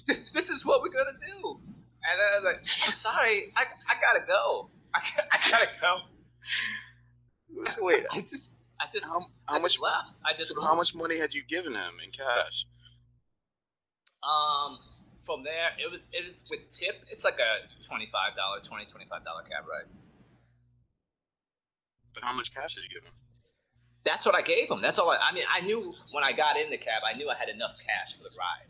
This 0.34 0.48
is 0.48 0.64
what 0.64 0.82
we're 0.82 0.90
gonna 0.90 1.18
do. 1.26 1.58
And 1.58 2.18
then 2.18 2.26
I 2.32 2.38
was 2.38 2.44
like, 2.44 2.56
I'm 2.58 2.98
sorry, 3.00 3.52
I, 3.56 3.62
I 3.88 3.94
gotta 3.94 4.26
go. 4.26 4.68
I, 4.94 5.00
I 5.32 5.50
gotta 5.50 5.70
go. 5.80 5.98
So 7.66 7.84
wait, 7.84 8.04
I 8.12 8.20
just, 8.22 8.44
I 8.82 8.90
just, 8.92 9.06
how, 9.06 9.22
I 9.48 9.58
much? 9.62 9.78
just 9.78 9.82
left. 9.82 10.08
I 10.26 10.32
just 10.34 10.48
So 10.50 10.54
left. 10.58 10.66
how 10.66 10.74
much 10.76 10.94
money 10.94 11.18
had 11.18 11.32
you 11.34 11.42
given 11.46 11.72
him 11.72 11.94
in 12.02 12.10
cash? 12.10 12.66
Um, 14.22 14.78
from 15.26 15.42
there, 15.46 15.70
it 15.78 15.90
was 15.90 16.00
it 16.10 16.22
was 16.26 16.34
with 16.50 16.62
tip. 16.74 16.98
It's 17.10 17.22
like 17.22 17.38
a 17.38 17.66
twenty 17.86 18.08
five 18.10 18.34
dollar, 18.34 18.58
twenty 18.66 18.86
twenty 18.90 19.06
five 19.10 19.22
dollar 19.24 19.42
cab 19.46 19.66
ride. 19.70 19.86
But 22.14 22.24
how 22.24 22.34
much 22.34 22.50
cash 22.54 22.74
did 22.74 22.84
you 22.84 22.90
give 22.90 23.02
him? 23.06 23.14
That's 24.04 24.26
what 24.26 24.34
I 24.34 24.42
gave 24.42 24.66
him. 24.70 24.82
That's 24.82 24.98
all. 24.98 25.10
I, 25.10 25.18
I 25.18 25.32
mean, 25.34 25.46
I 25.46 25.60
knew 25.62 25.94
when 26.10 26.22
I 26.26 26.32
got 26.34 26.58
in 26.58 26.70
the 26.70 26.78
cab, 26.78 27.02
I 27.06 27.14
knew 27.16 27.30
I 27.30 27.38
had 27.38 27.48
enough 27.48 27.78
cash 27.78 28.14
for 28.18 28.22
the 28.26 28.34
ride. 28.34 28.66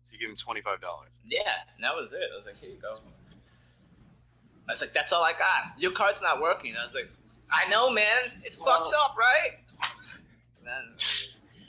So 0.00 0.14
you 0.16 0.20
give 0.20 0.30
him 0.32 0.36
twenty 0.40 0.60
five 0.64 0.80
dollars. 0.80 1.20
Yeah, 1.28 1.68
and 1.76 1.84
that 1.84 1.92
was 1.92 2.08
it. 2.12 2.28
I 2.32 2.36
was 2.36 2.46
like, 2.48 2.56
here 2.60 2.70
you 2.72 2.80
go. 2.80 3.00
I 4.68 4.72
was 4.76 4.80
like, 4.80 4.92
that's 4.92 5.12
all 5.12 5.24
I 5.24 5.32
got. 5.32 5.76
Your 5.80 5.92
car's 5.92 6.20
not 6.20 6.40
working. 6.44 6.76
I 6.76 6.84
was 6.84 6.92
like, 6.92 7.08
I 7.50 7.68
know, 7.68 7.90
man. 7.90 8.18
It's 8.44 8.58
well, 8.58 8.84
fucked 8.84 8.94
up, 8.94 9.16
right? 9.16 9.64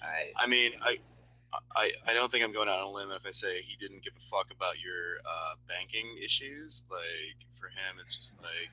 I, 0.04 0.44
I 0.44 0.48
mean, 0.48 0.72
I, 0.82 0.98
I, 1.76 1.92
I 2.08 2.14
don't 2.14 2.30
think 2.32 2.44
I'm 2.44 2.54
going 2.54 2.70
out 2.70 2.80
on 2.80 2.88
a 2.88 2.92
limb 2.92 3.12
if 3.12 3.26
I 3.26 3.32
say 3.32 3.62
he 3.62 3.76
didn't 3.76 4.04
give 4.04 4.14
a 4.16 4.20
fuck 4.20 4.52
about 4.52 4.82
your 4.82 5.20
uh, 5.26 5.56
banking 5.68 6.06
issues. 6.24 6.86
Like 6.90 7.48
for 7.50 7.68
him, 7.68 7.98
it's 8.00 8.18
just 8.18 8.42
like 8.42 8.70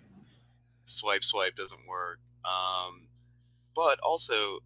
swipe, 0.84 1.24
swipe 1.24 1.54
doesn't 1.56 1.86
work. 1.88 2.18
Um, 2.44 3.08
but 3.74 3.98
also, 4.02 4.60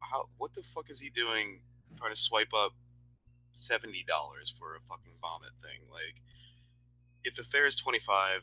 how 0.00 0.24
what 0.38 0.54
the 0.54 0.62
fuck 0.62 0.90
is 0.90 1.00
he 1.00 1.10
doing 1.10 1.60
trying 1.96 2.10
to 2.10 2.16
swipe 2.16 2.52
up 2.54 2.72
seventy 3.52 4.04
dollars 4.06 4.50
for 4.50 4.74
a 4.74 4.80
fucking 4.80 5.14
vomit 5.20 5.52
thing? 5.60 5.88
Like, 5.90 6.22
if 7.24 7.36
the 7.36 7.42
fare 7.42 7.66
is 7.66 7.76
twenty 7.76 7.98
five, 7.98 8.42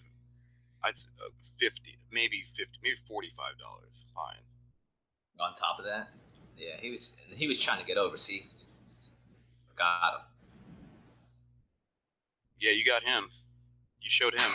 I'd 0.86 0.94
uh, 1.20 1.30
fifty, 1.58 1.98
maybe 2.12 2.44
fifty, 2.46 2.78
maybe 2.84 2.96
forty 3.08 3.30
five 3.30 3.58
dollars. 3.58 4.08
Fine. 4.14 4.44
On 5.40 5.56
top 5.58 5.80
of 5.80 5.86
that, 5.86 6.10
yeah, 6.56 6.76
he 6.80 6.92
was 6.92 7.12
he 7.30 7.48
was 7.48 7.60
trying 7.64 7.80
to 7.80 7.86
get 7.86 7.98
over. 7.98 8.18
See, 8.18 8.52
got 9.76 10.14
him. 10.14 10.22
Yeah, 12.60 12.72
you 12.72 12.86
got 12.86 13.04
him. 13.04 13.26
You 14.02 14.10
showed 14.10 14.36
him. 14.36 14.52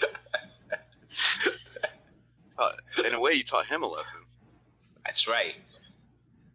taught, 2.56 2.80
in 3.04 3.12
a 3.14 3.20
way, 3.20 3.32
you 3.32 3.42
taught 3.42 3.66
him 3.66 3.82
a 3.82 3.86
lesson. 3.86 4.20
That's 5.04 5.26
right. 5.28 5.54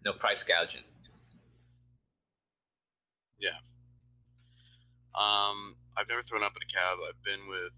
No 0.05 0.13
price 0.13 0.43
gouging. 0.47 0.81
Yeah. 3.39 3.49
Um, 5.13 5.75
I've 5.97 6.07
never 6.07 6.21
thrown 6.21 6.43
up 6.43 6.55
in 6.55 6.63
a 6.63 6.71
cab. 6.71 6.99
I've 7.07 7.21
been 7.23 7.47
with 7.49 7.75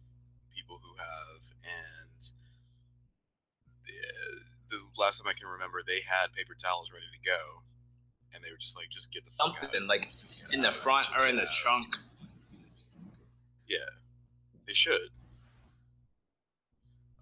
people 0.55 0.79
who 0.84 0.93
have, 1.01 1.41
and 1.65 2.22
the, 3.86 4.77
the 4.77 4.79
last 5.01 5.20
time 5.20 5.27
I 5.29 5.34
can 5.34 5.48
remember, 5.50 5.82
they 5.86 6.01
had 6.05 6.34
paper 6.34 6.53
towels 6.53 6.91
ready 6.91 7.10
to 7.10 7.22
go, 7.25 7.65
and 8.34 8.43
they 8.43 8.51
were 8.51 8.58
just 8.62 8.77
like, 8.77 8.89
"Just 8.89 9.12
get 9.12 9.25
the 9.25 9.32
fuck 9.32 9.60
Something 9.60 9.84
out." 9.84 9.89
like 9.89 10.10
in 10.51 10.62
the 10.62 10.72
front 10.72 11.08
or 11.20 11.27
in 11.27 11.36
the 11.36 11.43
out. 11.43 11.58
trunk. 11.62 11.98
Yeah, 13.67 13.89
they 14.67 14.74
should. 14.74 15.10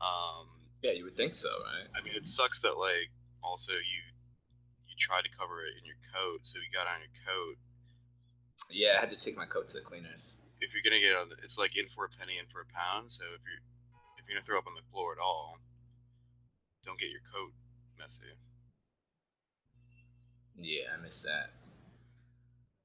Um, 0.01 0.67
yeah, 0.81 0.91
you 0.91 1.03
would 1.05 1.15
think 1.15 1.35
so, 1.35 1.49
right? 1.49 1.87
I 1.95 2.03
mean, 2.03 2.15
it 2.15 2.25
sucks 2.25 2.59
that 2.61 2.77
like 2.77 3.11
also 3.43 3.73
you 3.73 4.01
you 4.87 4.95
tried 4.97 5.23
to 5.23 5.29
cover 5.29 5.61
it 5.63 5.77
in 5.79 5.85
your 5.85 5.97
coat, 6.13 6.45
so 6.45 6.59
you 6.59 6.67
got 6.73 6.87
on 6.87 6.99
your 6.99 7.15
coat. 7.25 7.55
Yeah, 8.69 8.97
I 8.97 9.01
had 9.01 9.09
to 9.11 9.19
take 9.23 9.37
my 9.37 9.45
coat 9.45 9.67
to 9.69 9.73
the 9.75 9.81
cleaners. 9.85 10.33
If 10.61 10.73
you're 10.73 10.85
gonna 10.85 11.01
get 11.01 11.17
on, 11.17 11.29
the, 11.29 11.35
it's 11.41 11.57
like 11.57 11.75
in 11.77 11.85
for 11.85 12.05
a 12.05 12.09
penny, 12.09 12.37
in 12.37 12.45
for 12.45 12.61
a 12.61 12.69
pound. 12.69 13.11
So 13.11 13.25
if 13.33 13.41
you're 13.43 13.61
if 14.17 14.29
you're 14.29 14.37
gonna 14.37 14.45
throw 14.45 14.57
up 14.61 14.69
on 14.69 14.77
the 14.77 14.85
floor 14.93 15.11
at 15.11 15.21
all, 15.21 15.57
don't 16.85 16.99
get 16.99 17.09
your 17.09 17.25
coat 17.25 17.51
messy. 17.97 18.29
Yeah, 20.57 20.93
I 20.93 21.01
missed 21.01 21.23
that. 21.23 21.57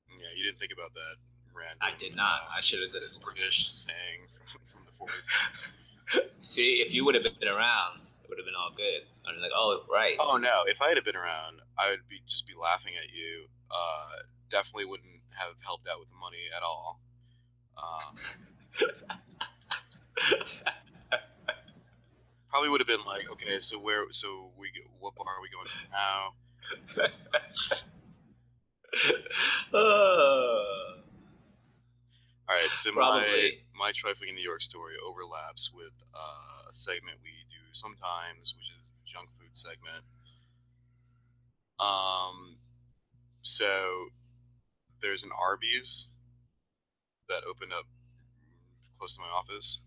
Yeah, 0.09 0.33
you 0.37 0.45
didn't 0.45 0.59
think 0.59 0.73
about 0.73 0.95
that, 0.95 1.21
random. 1.53 1.83
I 1.83 1.93
did 1.99 2.17
not. 2.17 2.49
I 2.49 2.65
should 2.65 2.81
have 2.81 2.91
said 2.93 3.03
it. 3.03 3.13
British 3.21 3.69
saying 3.69 4.25
from, 4.31 4.63
from 4.65 4.81
the 4.87 4.95
40s. 4.95 5.29
See, 6.55 6.81
if 6.81 6.95
you 6.95 7.05
would 7.05 7.15
have 7.15 7.25
been 7.25 7.49
around, 7.49 8.01
it 8.23 8.31
would 8.31 8.39
have 8.39 8.47
been 8.47 8.57
all 8.57 8.71
good. 8.73 9.05
I'm 9.27 9.41
like, 9.43 9.53
oh, 9.55 9.83
right. 9.91 10.17
Oh 10.21 10.39
no! 10.39 10.63
If 10.67 10.81
I 10.81 10.89
had 10.89 11.03
been 11.05 11.17
around, 11.17 11.61
I 11.79 11.91
would 11.91 12.07
be 12.09 12.23
just 12.27 12.47
be 12.47 12.55
laughing 12.55 12.95
at 12.97 13.11
you. 13.11 13.51
Uh, 13.71 14.23
definitely 14.49 14.87
wouldn't 14.87 15.21
have 15.39 15.59
helped 15.65 15.87
out 15.91 15.99
with 15.99 16.09
the 16.09 16.17
money 16.17 16.47
at 16.57 16.63
all. 16.63 17.03
Um, 17.77 18.17
probably 22.49 22.71
would 22.71 22.81
have 22.81 22.89
been 22.89 23.05
like, 23.07 23.31
okay, 23.31 23.59
so 23.59 23.79
where, 23.79 24.05
so 24.11 24.51
we, 24.59 24.71
what 24.99 25.15
bar 25.15 25.27
are 25.29 25.43
we 25.43 25.49
going 25.51 25.69
to 25.69 25.77
now? 25.93 26.35
uh. 29.79 30.63
All 32.49 32.55
right, 32.55 32.77
so 32.77 32.93
Probably. 32.93 33.23
my 33.23 33.51
my 33.87 33.93
trifling 33.93 34.29
in 34.29 34.37
New 34.37 34.43
York 34.43 34.63
story 34.63 34.95
overlaps 35.05 35.73
with 35.75 36.05
uh, 36.15 36.71
a 36.71 36.73
segment 36.73 37.19
we 37.25 37.31
do 37.51 37.57
sometimes, 37.73 38.55
which 38.57 38.71
is 38.71 38.95
the 38.97 39.03
junk 39.05 39.29
food 39.31 39.51
segment. 39.51 40.05
Um, 41.81 42.59
so 43.43 44.11
there's 45.03 45.25
an 45.25 45.31
Arby's 45.37 46.11
that 47.29 47.43
opened 47.49 47.73
up 47.73 47.85
close 48.99 49.17
to 49.17 49.23
my 49.23 49.29
office. 49.37 49.83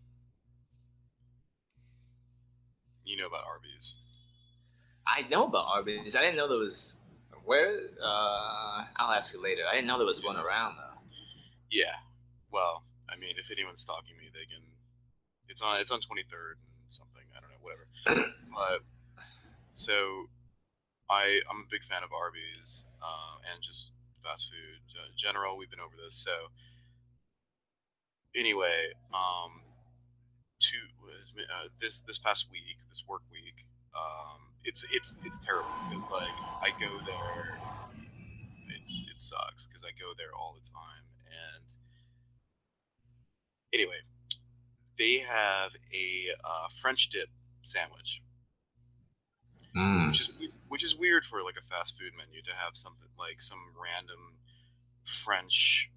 You 3.05 3.17
know 3.17 3.27
about 3.27 3.45
Arby's? 3.45 3.97
I 5.07 5.27
know 5.29 5.47
about 5.47 5.65
Arby's. 5.67 6.15
I 6.15 6.21
didn't 6.21 6.37
know 6.37 6.47
there 6.47 6.57
was. 6.57 6.93
Where? 7.45 7.89
Uh, 7.97 8.85
I'll 8.97 9.11
ask 9.11 9.33
you 9.33 9.41
later. 9.41 9.63
I 9.69 9.73
didn't 9.73 9.87
know 9.87 9.97
there 9.97 10.05
was 10.05 10.21
one 10.23 10.37
around 10.37 10.75
though. 10.77 11.01
Yeah, 11.71 12.05
well, 12.51 12.83
I 13.09 13.17
mean, 13.17 13.31
if 13.37 13.49
anyone's 13.51 13.81
stalking 13.81 14.17
me, 14.17 14.29
they 14.33 14.45
can. 14.45 14.61
It's 15.47 15.61
on. 15.61 15.79
It's 15.79 15.89
on 15.91 15.99
twenty 16.01 16.23
third 16.23 16.57
and 16.61 16.91
something. 16.91 17.23
I 17.35 17.39
don't 17.41 17.49
know. 17.49 17.61
Whatever. 17.61 18.29
but 18.53 18.81
so, 19.71 20.29
I 21.09 21.41
I'm 21.49 21.65
a 21.65 21.69
big 21.71 21.83
fan 21.83 22.03
of 22.03 22.13
Arby's 22.13 22.87
uh, 23.01 23.41
and 23.51 23.63
just 23.63 23.93
fast 24.21 24.51
food 24.51 24.77
in 24.93 25.15
general. 25.17 25.57
We've 25.57 25.69
been 25.69 25.79
over 25.79 25.95
this. 25.97 26.13
So 26.13 26.51
anyway, 28.35 28.93
um, 29.13 29.61
to 30.59 30.77
uh, 31.39 31.67
this 31.79 32.01
this 32.01 32.17
past 32.17 32.49
week, 32.51 32.77
this 32.89 33.05
work 33.07 33.21
week, 33.31 33.63
um, 33.95 34.53
it's 34.63 34.85
it's 34.91 35.17
it's 35.25 35.43
terrible 35.43 35.69
because 35.89 36.09
like 36.11 36.35
I 36.61 36.71
go 36.79 36.99
there, 37.05 37.59
it's 38.79 39.05
it 39.11 39.19
sucks 39.19 39.67
because 39.67 39.83
I 39.83 39.91
go 39.91 40.13
there 40.17 40.33
all 40.37 40.53
the 40.53 40.67
time 40.67 41.05
and 41.25 41.75
Anyway, 43.73 44.01
they 44.97 45.19
have 45.19 45.75
a 45.93 46.29
uh, 46.43 46.67
French 46.81 47.09
dip 47.09 47.29
sandwich, 47.61 48.21
mm. 49.77 50.07
which 50.07 50.21
is 50.21 50.31
which 50.67 50.83
is 50.83 50.95
weird 50.95 51.23
for 51.23 51.43
like 51.43 51.55
a 51.57 51.61
fast 51.61 51.97
food 51.97 52.13
menu 52.17 52.41
to 52.41 52.55
have 52.55 52.75
something 52.75 53.09
like 53.17 53.41
some 53.41 53.59
random 53.81 54.39
French 55.03 55.91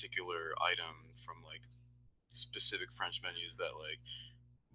particular 0.00 0.56
item 0.64 1.12
from 1.12 1.44
like 1.44 1.68
specific 2.28 2.88
French 2.92 3.20
menus 3.22 3.56
that 3.56 3.76
like 3.76 4.00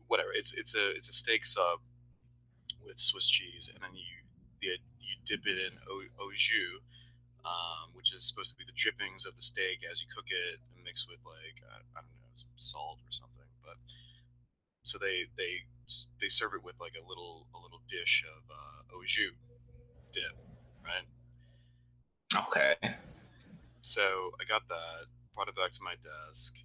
whatever. 0.06 0.30
It's 0.34 0.54
it's 0.54 0.76
a 0.76 0.92
it's 0.92 1.10
a 1.10 1.14
steak 1.14 1.46
sub 1.46 1.82
with 2.86 3.00
Swiss 3.00 3.28
cheese, 3.28 3.72
and 3.74 3.82
then 3.82 3.96
you 3.96 4.30
you, 4.62 4.78
you 5.02 5.16
dip 5.26 5.48
it 5.48 5.58
in 5.58 5.80
au, 5.90 6.04
au 6.22 6.30
jus, 6.32 6.82
um, 7.44 7.90
which 7.94 8.14
is 8.14 8.22
supposed 8.28 8.52
to 8.52 8.58
be 8.58 8.66
the 8.66 8.76
drippings 8.76 9.26
of 9.26 9.36
the 9.36 9.42
steak 9.42 9.82
as 9.90 10.00
you 10.00 10.08
cook 10.14 10.30
it, 10.30 10.60
and 10.70 10.84
mixed 10.84 11.10
with 11.10 11.26
like 11.26 11.66
I, 11.66 11.82
I 11.98 12.02
don't 12.06 12.22
know 12.22 12.38
some 12.38 12.54
salt 12.56 13.00
or 13.02 13.12
something. 13.12 13.50
But 13.66 13.82
so 14.84 15.00
they 15.00 15.26
they 15.38 15.66
they 16.22 16.30
serve 16.30 16.54
it 16.54 16.64
with 16.64 16.80
like 16.80 16.94
a 16.94 17.08
little 17.08 17.48
a 17.56 17.58
little 17.58 17.82
dish 17.88 18.24
of 18.30 18.46
uh, 18.54 18.94
au 18.94 19.02
jus 19.04 19.34
dip, 20.14 20.38
right? 20.86 21.10
Okay. 22.46 22.76
So 23.86 24.32
I 24.42 24.46
got 24.50 24.68
that, 24.68 25.06
brought 25.36 25.50
it 25.50 25.56
back 25.56 25.72
to 25.72 25.84
my 25.84 25.96
desk. 26.02 26.64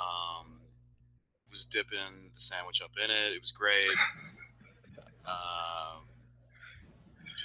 Um, 0.00 0.64
was 1.54 1.64
dipping 1.64 2.34
the 2.34 2.40
sandwich 2.40 2.82
up 2.82 2.90
in 2.98 3.08
it. 3.08 3.36
It 3.36 3.40
was 3.40 3.52
great. 3.52 3.94
Um, 5.24 6.02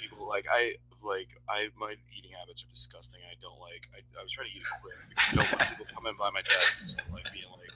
people 0.00 0.26
like 0.26 0.46
I 0.50 0.74
like 1.06 1.28
I 1.48 1.68
my 1.78 1.94
eating 2.16 2.32
habits 2.36 2.64
are 2.64 2.68
disgusting. 2.68 3.20
I 3.30 3.34
don't 3.40 3.60
like. 3.60 3.88
I, 3.94 4.00
I 4.18 4.22
was 4.22 4.32
trying 4.32 4.48
to 4.48 4.52
eat 4.52 4.62
it 4.62 4.82
quick 4.82 4.96
because 5.08 5.28
I 5.30 5.36
don't 5.36 5.58
want 5.58 5.70
people 5.70 5.86
coming 5.94 6.14
by 6.18 6.30
my 6.30 6.42
desk 6.42 6.78
and 6.82 7.14
like 7.14 7.32
being 7.32 7.46
like, 7.54 7.70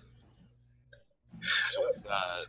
"So 1.69 1.83
what's 1.83 2.03
that?" 2.03 2.47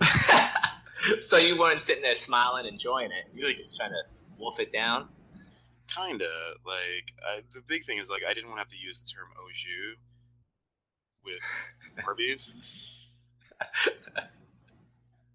so 1.28 1.36
you 1.38 1.56
weren't 1.56 1.86
sitting 1.86 2.02
there 2.02 2.18
smiling, 2.26 2.66
enjoying 2.66 3.12
it. 3.12 3.30
You 3.32 3.46
were 3.46 3.52
just 3.52 3.76
trying 3.76 3.90
to 3.90 4.02
wolf 4.38 4.58
it 4.58 4.72
down. 4.72 5.08
Kinda 5.94 6.28
like 6.66 7.12
I, 7.26 7.40
the 7.50 7.62
big 7.66 7.82
thing 7.82 7.98
is 7.98 8.10
like 8.10 8.22
I 8.28 8.34
didn't 8.34 8.48
want 8.50 8.56
to 8.58 8.60
have 8.60 8.68
to 8.68 8.76
use 8.78 9.00
the 9.00 9.10
term 9.12 9.28
au 9.38 9.48
jus 9.52 9.96
with 11.24 11.40
Arby's 12.06 13.14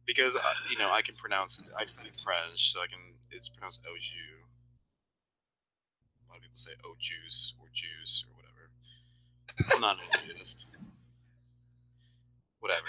because 0.06 0.36
uh, 0.36 0.40
you 0.70 0.78
know 0.78 0.90
I 0.92 1.02
can 1.02 1.16
pronounce. 1.16 1.62
I 1.78 1.86
studied 1.86 2.16
French, 2.16 2.72
so 2.72 2.82
I 2.82 2.88
can. 2.88 3.00
It's 3.32 3.50
pronounced 3.50 3.82
au 3.90 3.96
jus 3.98 4.48
A 6.28 6.32
lot 6.32 6.38
of 6.38 6.44
people 6.44 6.56
say 6.58 6.72
"oh 6.86 6.96
juice" 7.00 7.54
or 7.60 7.68
"juice" 7.74 8.26
or 8.30 8.36
whatever. 8.36 9.74
I'm 9.74 9.82
not 9.82 9.98
an 9.98 10.30
elitist. 10.30 10.72
whatever. 12.60 12.86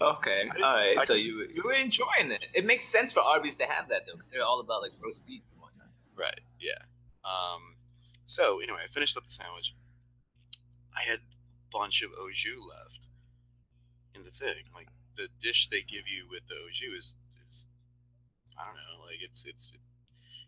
Okay, 0.00 0.48
I- 0.56 0.62
all 0.62 0.76
right. 0.76 0.98
I 0.98 1.04
so 1.06 1.14
just- 1.14 1.24
you 1.24 1.46
you 1.54 1.62
were 1.64 1.72
enjoying 1.74 2.30
it. 2.30 2.44
It 2.54 2.64
makes 2.64 2.90
sense 2.92 3.12
for 3.12 3.20
Arby's 3.20 3.56
to 3.58 3.64
have 3.66 3.88
that 3.88 4.02
though, 4.06 4.16
because 4.16 4.30
they're 4.30 4.44
all 4.44 4.60
about 4.60 4.82
like 4.82 4.92
roast 5.02 5.26
beef 5.26 5.42
and 5.52 5.60
whatnot. 5.62 5.88
Right. 6.16 6.40
Yeah. 6.60 6.78
Um. 7.28 7.76
So 8.24 8.60
anyway, 8.60 8.80
I 8.84 8.88
finished 8.88 9.16
up 9.16 9.24
the 9.24 9.30
sandwich. 9.30 9.74
I 10.96 11.08
had 11.08 11.20
a 11.20 11.70
bunch 11.70 12.02
of 12.02 12.10
au 12.18 12.30
jus 12.32 12.58
left 12.58 13.08
in 14.14 14.22
the 14.24 14.30
thing. 14.30 14.64
Like 14.74 14.88
the 15.14 15.28
dish 15.40 15.68
they 15.68 15.82
give 15.82 16.08
you 16.08 16.26
with 16.28 16.46
the 16.48 16.54
au 16.54 16.68
jus 16.72 16.94
is, 16.94 17.16
is 17.46 17.66
I 18.58 18.64
don't 18.66 18.76
know. 18.76 19.04
Like 19.06 19.22
it's 19.22 19.46
it's 19.46 19.70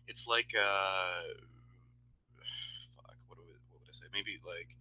it's 0.07 0.27
like 0.27 0.53
uh, 0.57 1.33
fuck. 2.95 3.15
What 3.27 3.37
would 3.39 3.61
what 3.69 3.81
would 3.81 3.89
I 3.89 3.93
say? 3.93 4.07
Maybe 4.13 4.39
like 4.45 4.77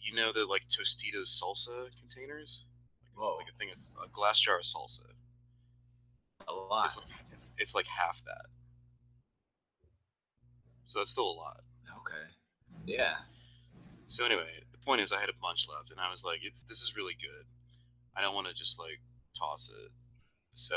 you 0.00 0.14
know 0.14 0.32
the 0.32 0.46
like 0.46 0.68
Tostitos 0.68 1.28
salsa 1.28 1.90
containers. 1.98 2.66
Like, 3.02 3.12
Whoa. 3.16 3.36
like 3.36 3.48
a 3.48 3.52
thing 3.52 3.68
a 4.02 4.08
glass 4.08 4.40
jar 4.40 4.56
of 4.56 4.62
salsa. 4.62 5.12
A 6.48 6.52
lot. 6.52 6.86
It's 6.86 6.98
like 6.98 7.08
it's, 7.32 7.52
it's 7.58 7.74
like 7.74 7.86
half 7.86 8.22
that. 8.24 8.46
So 10.86 11.00
that's 11.00 11.10
still 11.10 11.30
a 11.30 11.36
lot. 11.36 11.60
Okay. 11.98 12.24
Yeah. 12.86 13.14
So 14.06 14.24
anyway, 14.24 14.62
the 14.72 14.78
point 14.78 15.00
is, 15.00 15.12
I 15.12 15.20
had 15.20 15.28
a 15.28 15.40
bunch 15.42 15.66
left, 15.68 15.90
and 15.90 16.00
I 16.00 16.10
was 16.10 16.24
like, 16.24 16.40
"It's 16.44 16.62
this 16.62 16.80
is 16.80 16.96
really 16.96 17.14
good. 17.20 17.46
I 18.16 18.22
don't 18.22 18.34
want 18.34 18.46
to 18.46 18.54
just 18.54 18.78
like 18.78 19.00
toss 19.36 19.68
it." 19.68 19.90
So, 20.52 20.76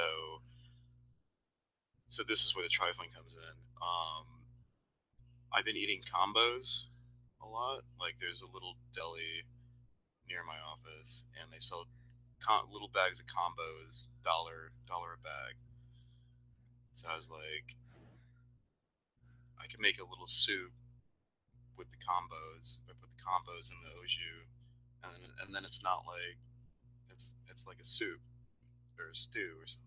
so 2.07 2.23
this 2.27 2.43
is 2.43 2.55
where 2.55 2.63
the 2.63 2.69
trifling 2.69 3.09
comes 3.15 3.35
in. 3.35 3.55
Um, 3.81 4.25
I've 5.53 5.65
been 5.65 5.77
eating 5.77 6.01
combos 6.01 6.87
a 7.41 7.47
lot. 7.47 7.81
Like, 7.99 8.15
there's 8.19 8.41
a 8.41 8.51
little 8.51 8.75
deli 8.93 9.45
near 10.27 10.39
my 10.45 10.57
office, 10.59 11.25
and 11.39 11.51
they 11.51 11.59
sell 11.59 11.87
com- 12.39 12.67
little 12.71 12.89
bags 12.89 13.19
of 13.19 13.25
combos, 13.27 14.07
dollar 14.23 14.71
dollar 14.87 15.13
a 15.13 15.21
bag. 15.21 15.55
So 16.93 17.07
I 17.09 17.15
was 17.15 17.29
like, 17.29 17.75
I 19.61 19.67
can 19.67 19.81
make 19.81 19.99
a 19.99 20.05
little 20.07 20.27
soup 20.27 20.71
with 21.77 21.89
the 21.91 21.97
combos. 21.97 22.79
I 22.89 22.93
put 22.99 23.09
the 23.11 23.21
combos 23.23 23.71
in 23.71 23.77
the 23.83 23.91
jus, 24.07 24.47
and 25.03 25.13
then, 25.21 25.31
and 25.45 25.55
then 25.55 25.63
it's 25.63 25.83
not 25.83 26.03
like 26.07 26.37
it's 27.11 27.35
it's 27.49 27.67
like 27.67 27.77
a 27.79 27.83
soup 27.85 28.19
or 28.97 29.09
a 29.11 29.15
stew 29.15 29.55
or 29.59 29.67
something. 29.67 29.85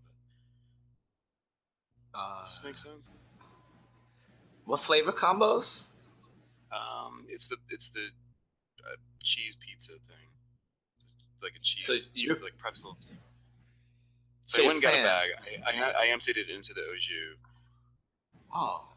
Uh, 2.15 2.39
Does 2.41 2.59
this 2.59 2.65
make 2.65 2.75
sense? 2.77 3.13
what 4.65 4.81
flavor 4.85 5.13
combos? 5.13 5.81
Um, 6.71 7.27
it's 7.29 7.49
the 7.49 7.57
it's 7.71 7.91
the 7.91 8.11
uh, 8.85 8.97
cheese 9.23 9.57
pizza 9.57 9.93
thing, 9.93 10.29
It's 11.35 11.43
like 11.43 11.53
a 11.57 11.61
cheese, 11.61 11.85
So 11.87 12.09
you're- 12.15 12.33
it's 12.33 12.43
like 12.43 12.57
pretzel. 12.59 12.97
So 14.45 14.59
So, 14.59 14.63
I 14.63 14.67
went 14.67 14.75
and 14.77 14.83
got 14.83 14.95
a 14.95 15.03
bag. 15.03 15.29
I, 15.67 15.71
I, 15.71 15.93
I 16.05 16.09
emptied 16.13 16.37
it 16.37 16.49
into 16.51 16.75
the 16.75 16.83
au 16.83 16.95
jus, 16.97 17.37
Oh. 18.55 18.89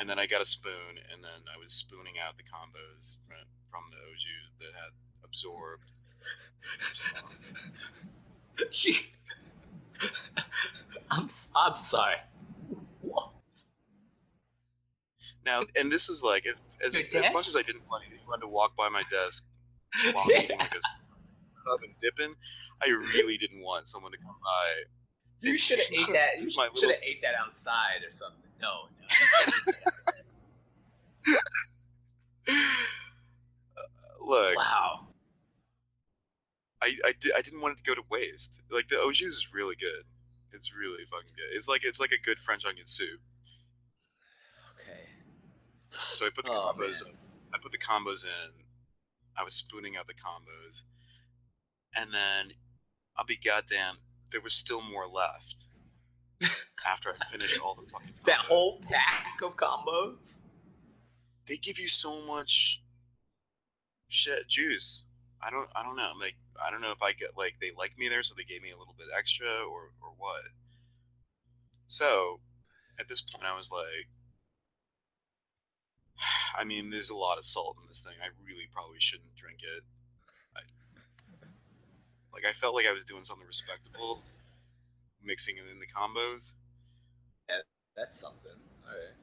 And 0.00 0.08
then 0.08 0.18
I 0.18 0.26
got 0.26 0.40
a 0.40 0.46
spoon, 0.46 0.96
and 1.12 1.22
then 1.22 1.40
I 1.54 1.58
was 1.60 1.72
spooning 1.72 2.14
out 2.26 2.36
the 2.38 2.42
combos 2.42 3.24
from, 3.26 3.36
from 3.68 3.82
the 3.90 3.98
jus 4.16 4.50
that 4.58 4.74
had 4.74 4.92
absorbed. 5.22 5.84
She. 8.72 8.96
I'm 11.10 11.28
I'm 11.54 11.74
sorry. 11.90 12.16
What? 13.02 13.30
Now, 15.44 15.62
and 15.78 15.90
this 15.92 16.08
is 16.08 16.22
like 16.24 16.46
as 16.46 16.62
as, 16.84 16.96
as 17.14 17.32
much 17.32 17.46
as 17.46 17.56
I 17.56 17.62
didn't 17.62 17.84
want 17.90 18.04
anyone 18.10 18.40
to 18.40 18.48
walk 18.48 18.76
by 18.76 18.88
my 18.88 19.02
desk 19.10 19.48
while 20.12 20.26
Yeah. 20.30 20.42
eating 20.42 20.58
like 20.58 20.74
a 20.74 20.80
sub 20.80 21.82
and 21.82 21.94
dipping, 21.98 22.34
I 22.82 22.88
really 22.88 23.36
didn't 23.36 23.62
want 23.62 23.86
someone 23.86 24.12
to 24.12 24.18
come 24.18 24.36
by. 24.42 24.82
You 25.42 25.58
should 25.58 25.78
have 25.78 25.88
ate 25.92 26.12
that. 26.12 26.28
You 26.40 26.50
should 26.50 26.90
have 26.90 27.02
ate 27.02 27.20
that 27.22 27.34
outside 27.34 28.00
or 28.06 28.12
something. 28.16 28.50
No. 28.60 28.88
Look, 34.20 34.56
wow. 34.56 35.08
I 36.82 36.96
I, 37.04 37.12
di- 37.18 37.32
I 37.36 37.42
didn't 37.42 37.60
want 37.60 37.72
it 37.78 37.84
to 37.84 37.88
go 37.90 37.94
to 37.94 38.06
waste. 38.10 38.62
Like 38.70 38.88
the 38.88 38.98
au 38.98 39.12
jus 39.12 39.34
is 39.34 39.48
really 39.52 39.76
good. 39.76 40.04
It's 40.52 40.74
really 40.74 41.04
fucking 41.04 41.34
good. 41.36 41.54
It's 41.56 41.68
like 41.68 41.84
it's 41.84 42.00
like 42.00 42.12
a 42.12 42.20
good 42.20 42.38
French 42.38 42.64
onion 42.64 42.86
soup. 42.86 43.20
Okay. 44.74 45.08
So 46.12 46.26
I 46.26 46.30
put 46.30 46.44
the 46.44 46.52
Oh, 46.52 46.72
combos. 46.74 47.02
I 47.54 47.58
put 47.58 47.72
the 47.72 47.78
combos 47.78 48.24
in. 48.24 48.64
I 49.36 49.44
was 49.44 49.54
spooning 49.54 49.96
out 49.96 50.06
the 50.06 50.14
combos, 50.14 50.82
and 51.96 52.12
then 52.12 52.52
I'll 53.16 53.26
be 53.26 53.36
goddamn. 53.38 53.96
There 54.30 54.40
was 54.42 54.54
still 54.54 54.82
more 54.82 55.06
left 55.06 55.66
after 56.86 57.10
I 57.10 57.24
finished 57.26 57.58
all 57.60 57.74
the 57.74 57.82
fucking. 57.90 58.08
Combos. 58.08 58.26
That 58.26 58.38
whole 58.38 58.80
pack 58.88 59.40
of 59.42 59.56
combos. 59.56 60.16
They 61.46 61.56
give 61.56 61.78
you 61.78 61.88
so 61.88 62.26
much 62.26 62.82
shit 64.08 64.48
juice. 64.48 65.04
I 65.44 65.50
don't. 65.50 65.68
I 65.74 65.82
don't 65.82 65.96
know. 65.96 66.12
Like 66.18 66.36
I 66.64 66.70
don't 66.70 66.82
know 66.82 66.92
if 66.92 67.02
I 67.02 67.12
get 67.12 67.36
like 67.36 67.56
they 67.60 67.70
like 67.76 67.98
me 67.98 68.08
there, 68.08 68.22
so 68.22 68.34
they 68.36 68.44
gave 68.44 68.62
me 68.62 68.70
a 68.70 68.78
little 68.78 68.94
bit 68.96 69.08
extra, 69.16 69.48
or 69.48 69.92
or 70.02 70.12
what. 70.16 70.42
So, 71.86 72.38
at 73.00 73.08
this 73.08 73.20
point, 73.20 73.44
I 73.44 73.56
was 73.56 73.72
like, 73.72 74.06
I 76.58 76.64
mean, 76.64 76.90
there's 76.90 77.10
a 77.10 77.16
lot 77.16 77.38
of 77.38 77.44
salt 77.44 77.76
in 77.82 77.88
this 77.88 78.02
thing. 78.02 78.14
I 78.22 78.28
really 78.46 78.68
probably 78.70 79.00
shouldn't 79.00 79.34
drink 79.34 79.60
it. 79.62 79.82
I, 80.56 80.60
like, 82.32 82.44
I 82.46 82.52
felt 82.52 82.76
like 82.76 82.86
I 82.86 82.92
was 82.92 83.04
doing 83.04 83.24
something 83.24 83.46
respectable, 83.46 84.22
mixing 85.22 85.56
it 85.56 85.64
in 85.70 85.78
the 85.78 85.86
combos. 85.86 86.54
That's 87.96 88.20
something. 88.20 88.56
All 88.84 88.90
right. 88.92 89.16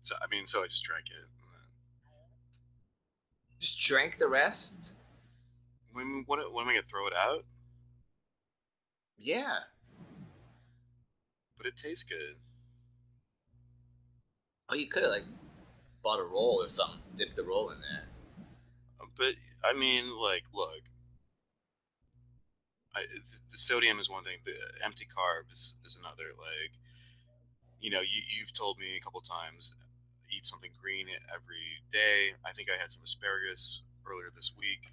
So, 0.00 0.14
I 0.22 0.26
mean, 0.30 0.46
so 0.46 0.62
I 0.62 0.66
just 0.66 0.84
drank 0.84 1.06
it. 1.10 1.16
and 1.16 1.28
then- 1.50 1.72
Just 3.60 3.78
drank 3.88 4.18
the 4.18 4.28
rest. 4.28 4.72
When 5.92 6.22
what? 6.26 6.38
When 6.52 6.64
am 6.64 6.68
I 6.68 6.74
gonna 6.74 6.82
throw 6.86 7.06
it 7.08 7.14
out? 7.14 7.44
Yeah. 9.16 9.60
But 11.56 11.66
it 11.66 11.76
tastes 11.76 12.04
good. 12.04 12.36
Oh, 14.68 14.74
you 14.74 14.88
could 14.88 15.02
have 15.02 15.10
like 15.12 15.24
bought 16.02 16.20
a 16.20 16.24
roll 16.24 16.62
or 16.62 16.68
something. 16.68 17.00
Dip 17.16 17.34
the 17.34 17.42
roll 17.42 17.70
in 17.70 17.80
there. 17.80 18.08
But 19.16 19.34
I 19.64 19.72
mean, 19.72 20.04
like, 20.22 20.44
look, 20.52 20.82
I, 22.96 23.00
th- 23.00 23.44
the 23.50 23.58
sodium 23.58 23.98
is 23.98 24.08
one 24.08 24.24
thing. 24.24 24.38
The 24.44 24.54
empty 24.84 25.04
carbs 25.04 25.74
is 25.84 25.98
another. 26.00 26.32
Like, 26.38 26.72
you 27.78 27.90
know, 27.90 28.00
you 28.00 28.22
you've 28.26 28.54
told 28.54 28.78
me 28.78 28.96
a 28.96 29.04
couple 29.04 29.20
times, 29.20 29.74
eat 30.30 30.46
something 30.46 30.70
green 30.80 31.06
every 31.32 31.84
day. 31.92 32.36
I 32.44 32.52
think 32.52 32.68
I 32.70 32.80
had 32.80 32.90
some 32.90 33.04
asparagus 33.04 33.82
earlier 34.08 34.30
this 34.34 34.54
week, 34.58 34.92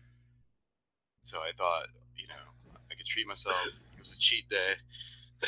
so 1.22 1.39
I 1.39 1.52
thought, 1.56 1.88
you 2.18 2.28
know, 2.28 2.76
I 2.92 2.96
could 2.96 3.06
treat 3.06 3.28
myself. 3.28 3.82
It 3.96 4.02
was 4.02 4.13
a 4.13 4.20
cheat 4.20 4.50
day. 4.50 4.74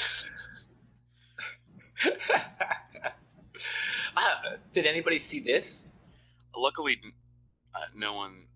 uh, 4.16 4.56
did 4.74 4.86
anybody 4.86 5.22
see 5.30 5.42
this? 5.42 5.66
Luckily, 6.58 7.02
uh, 7.76 7.80
no 7.98 8.16
one, 8.16 8.48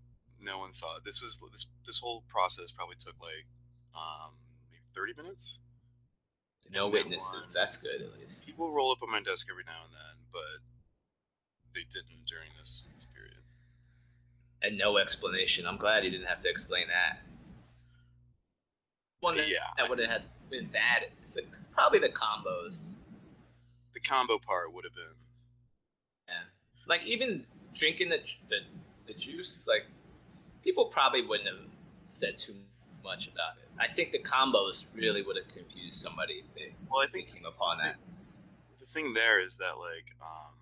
no 0.42 0.58
one 0.58 0.72
saw 0.72 0.96
it. 0.96 1.04
This 1.04 1.22
is 1.22 1.42
this 1.52 1.66
this 1.84 2.00
whole 2.00 2.24
process 2.28 2.72
probably 2.72 2.96
took 2.98 3.20
like 3.20 3.44
um 3.94 4.32
maybe 4.70 4.84
thirty 4.94 5.12
minutes. 5.16 5.60
No 6.72 6.88
witnesses. 6.88 7.20
one- 7.20 7.52
That's 7.52 7.76
good 7.78 8.00
at 8.02 8.12
least. 8.18 8.46
People 8.46 8.72
roll 8.72 8.92
up 8.92 9.02
on 9.02 9.10
my 9.10 9.20
desk 9.22 9.48
every 9.50 9.64
now 9.66 9.82
and 9.84 9.92
then, 9.92 10.26
but 10.32 10.62
they 11.74 11.82
didn't 11.90 12.26
during 12.26 12.48
this, 12.58 12.86
this 12.94 13.06
period. 13.06 13.42
And 14.62 14.78
no 14.78 14.98
explanation. 14.98 15.66
I'm 15.66 15.78
glad 15.78 16.04
he 16.04 16.10
didn't 16.10 16.26
have 16.26 16.42
to 16.42 16.48
explain 16.50 16.86
that. 16.88 17.20
One 19.20 19.36
that, 19.36 19.48
Yeah. 19.48 19.58
that 19.78 19.88
would 19.88 19.98
have 19.98 20.08
had 20.10 20.22
been 20.50 20.66
bad. 20.68 21.10
the- 21.34 21.46
probably 21.72 21.98
the 22.00 22.08
combos. 22.10 22.76
The 23.92 24.00
combo 24.00 24.38
part 24.38 24.72
would 24.72 24.84
have 24.84 24.94
been 24.94 25.14
Yeah. 26.28 26.42
Like 26.86 27.02
even 27.02 27.46
drinking 27.74 28.08
the 28.10 28.18
the, 28.48 28.60
the 29.06 29.14
juice, 29.14 29.62
like 29.66 29.86
people 30.62 30.86
probably 30.86 31.22
wouldn't 31.26 31.48
have 31.48 31.66
said 32.18 32.38
too 32.38 32.54
much 33.02 33.26
about 33.28 33.56
it. 33.58 33.68
I 33.80 33.88
think 33.88 34.12
the 34.12 34.20
combos 34.20 34.84
really 34.94 35.22
would 35.22 35.36
have 35.40 35.48
confused 35.48 36.00
somebody 36.00 36.44
if 36.44 36.54
they 36.54 36.76
well. 36.84 37.00
I 37.00 37.06
think 37.08 37.32
came 37.32 37.46
upon 37.48 37.78
that. 37.78 37.96
the 38.78 38.84
thing 38.84 39.14
there 39.14 39.40
is 39.40 39.56
that 39.56 39.80
like 39.80 40.12
um, 40.20 40.52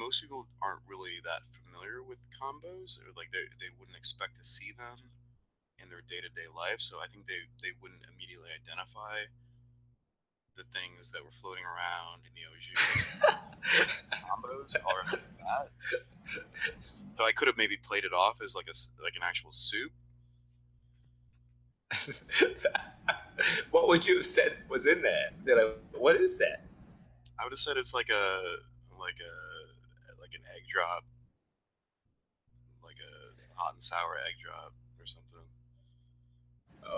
most 0.00 0.22
people 0.22 0.48
aren't 0.62 0.80
really 0.88 1.20
that 1.22 1.44
familiar 1.44 2.02
with 2.02 2.24
combos, 2.32 2.96
or 3.04 3.12
like 3.14 3.30
they 3.36 3.52
they 3.60 3.68
wouldn't 3.78 3.96
expect 3.96 4.40
to 4.40 4.44
see 4.44 4.72
them 4.72 5.12
in 5.76 5.90
their 5.92 6.00
day 6.00 6.24
to 6.24 6.32
day 6.32 6.48
life. 6.48 6.80
So 6.80 7.04
I 7.04 7.06
think 7.06 7.28
they 7.28 7.44
they 7.60 7.76
wouldn't 7.76 8.00
immediately 8.08 8.48
identify 8.48 9.28
the 10.56 10.64
things 10.64 11.12
that 11.12 11.24
were 11.24 11.30
floating 11.32 11.64
around 11.64 12.24
in 12.28 12.32
the 12.36 12.44
jus 12.60 13.08
combos 14.24 14.76
are 14.84 15.04
that. 15.10 15.68
So 17.12 17.24
I 17.24 17.32
could 17.32 17.48
have 17.48 17.56
maybe 17.56 17.76
played 17.76 18.04
it 18.04 18.12
off 18.12 18.40
as 18.42 18.54
like 18.54 18.68
a 18.68 18.76
like 19.02 19.16
an 19.16 19.22
actual 19.22 19.52
soup. 19.52 19.92
what 23.70 23.88
would 23.88 24.04
you 24.04 24.18
have 24.18 24.26
said 24.26 24.56
was 24.68 24.86
in 24.86 25.02
there? 25.02 25.30
I, 25.48 25.74
what 25.98 26.16
is 26.16 26.38
that? 26.38 26.64
I 27.38 27.44
would 27.44 27.52
have 27.52 27.58
said 27.58 27.76
it's 27.76 27.94
like 27.94 28.08
a 28.08 28.56
like 29.00 29.18
a 29.20 30.20
like 30.20 30.34
an 30.34 30.42
egg 30.56 30.62
drop, 30.68 31.04
like 32.82 32.96
a 32.96 33.60
hot 33.60 33.74
and 33.74 33.82
sour 33.82 34.16
egg 34.26 34.34
drop 34.42 34.72
or 34.98 35.06
something. 35.06 35.46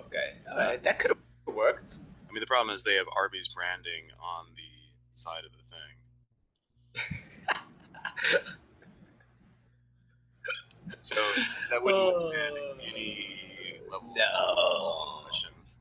Okay, 0.07 0.39
uh, 0.51 0.77
that 0.83 0.99
could 0.99 1.11
have 1.11 1.55
worked. 1.55 1.95
I 2.29 2.33
mean, 2.33 2.41
the 2.41 2.47
problem 2.47 2.75
is 2.75 2.83
they 2.83 2.97
have 2.97 3.07
Arby's 3.17 3.49
branding 3.55 4.11
on 4.21 4.47
the 4.57 4.63
side 5.13 5.45
of 5.45 5.53
the 5.53 5.63
thing. 5.63 5.95
so 11.01 11.17
that 11.71 11.83
wouldn't 11.83 12.03
oh, 12.03 12.27
withstand 12.29 12.57
any 12.83 13.44
level 13.95 14.15
no. 14.17 15.23
questions. 15.23 15.79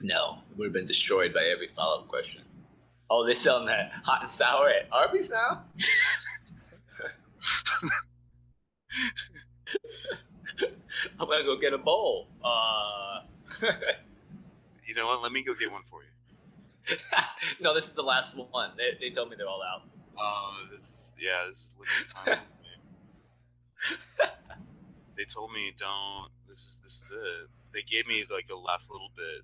No, 0.00 0.38
it 0.50 0.58
would 0.58 0.66
have 0.66 0.72
been 0.72 0.86
destroyed 0.86 1.32
by 1.32 1.44
every 1.44 1.68
follow-up 1.74 2.08
question. 2.08 2.42
Oh, 3.10 3.26
they're 3.26 3.36
selling 3.36 3.66
that 3.66 3.90
hot 4.04 4.22
and 4.22 4.30
sour 4.38 4.68
at 4.68 4.88
Arby's 4.92 5.28
now? 5.28 5.64
I'm 11.20 11.28
gonna 11.28 11.44
go 11.44 11.58
get 11.60 11.72
a 11.72 11.78
bowl. 11.78 12.28
Uh... 12.44 13.20
you 14.86 14.94
know 14.94 15.06
what? 15.06 15.22
Let 15.22 15.32
me 15.32 15.42
go 15.42 15.54
get 15.54 15.70
one 15.70 15.82
for 15.82 16.02
you. 16.02 16.96
no, 17.60 17.74
this 17.74 17.84
is 17.84 17.94
the 17.94 18.02
last 18.02 18.36
one. 18.36 18.72
They, 18.76 19.08
they 19.08 19.14
told 19.14 19.30
me 19.30 19.36
they're 19.36 19.48
all 19.48 19.62
out. 19.62 19.82
Oh, 20.18 20.64
uh, 20.64 20.70
this 20.70 20.80
is 20.80 21.16
yeah, 21.18 21.44
this 21.46 21.56
is 21.56 21.76
limited 21.78 22.14
time. 22.14 22.38
they 25.16 25.24
told 25.24 25.52
me 25.52 25.72
don't. 25.76 26.33
This 26.54 26.62
is 26.62 26.80
this 26.84 27.00
is 27.02 27.10
it. 27.10 27.50
They 27.72 27.82
gave 27.82 28.06
me 28.06 28.22
like 28.32 28.46
the 28.46 28.54
last 28.54 28.88
little 28.88 29.10
bit 29.16 29.42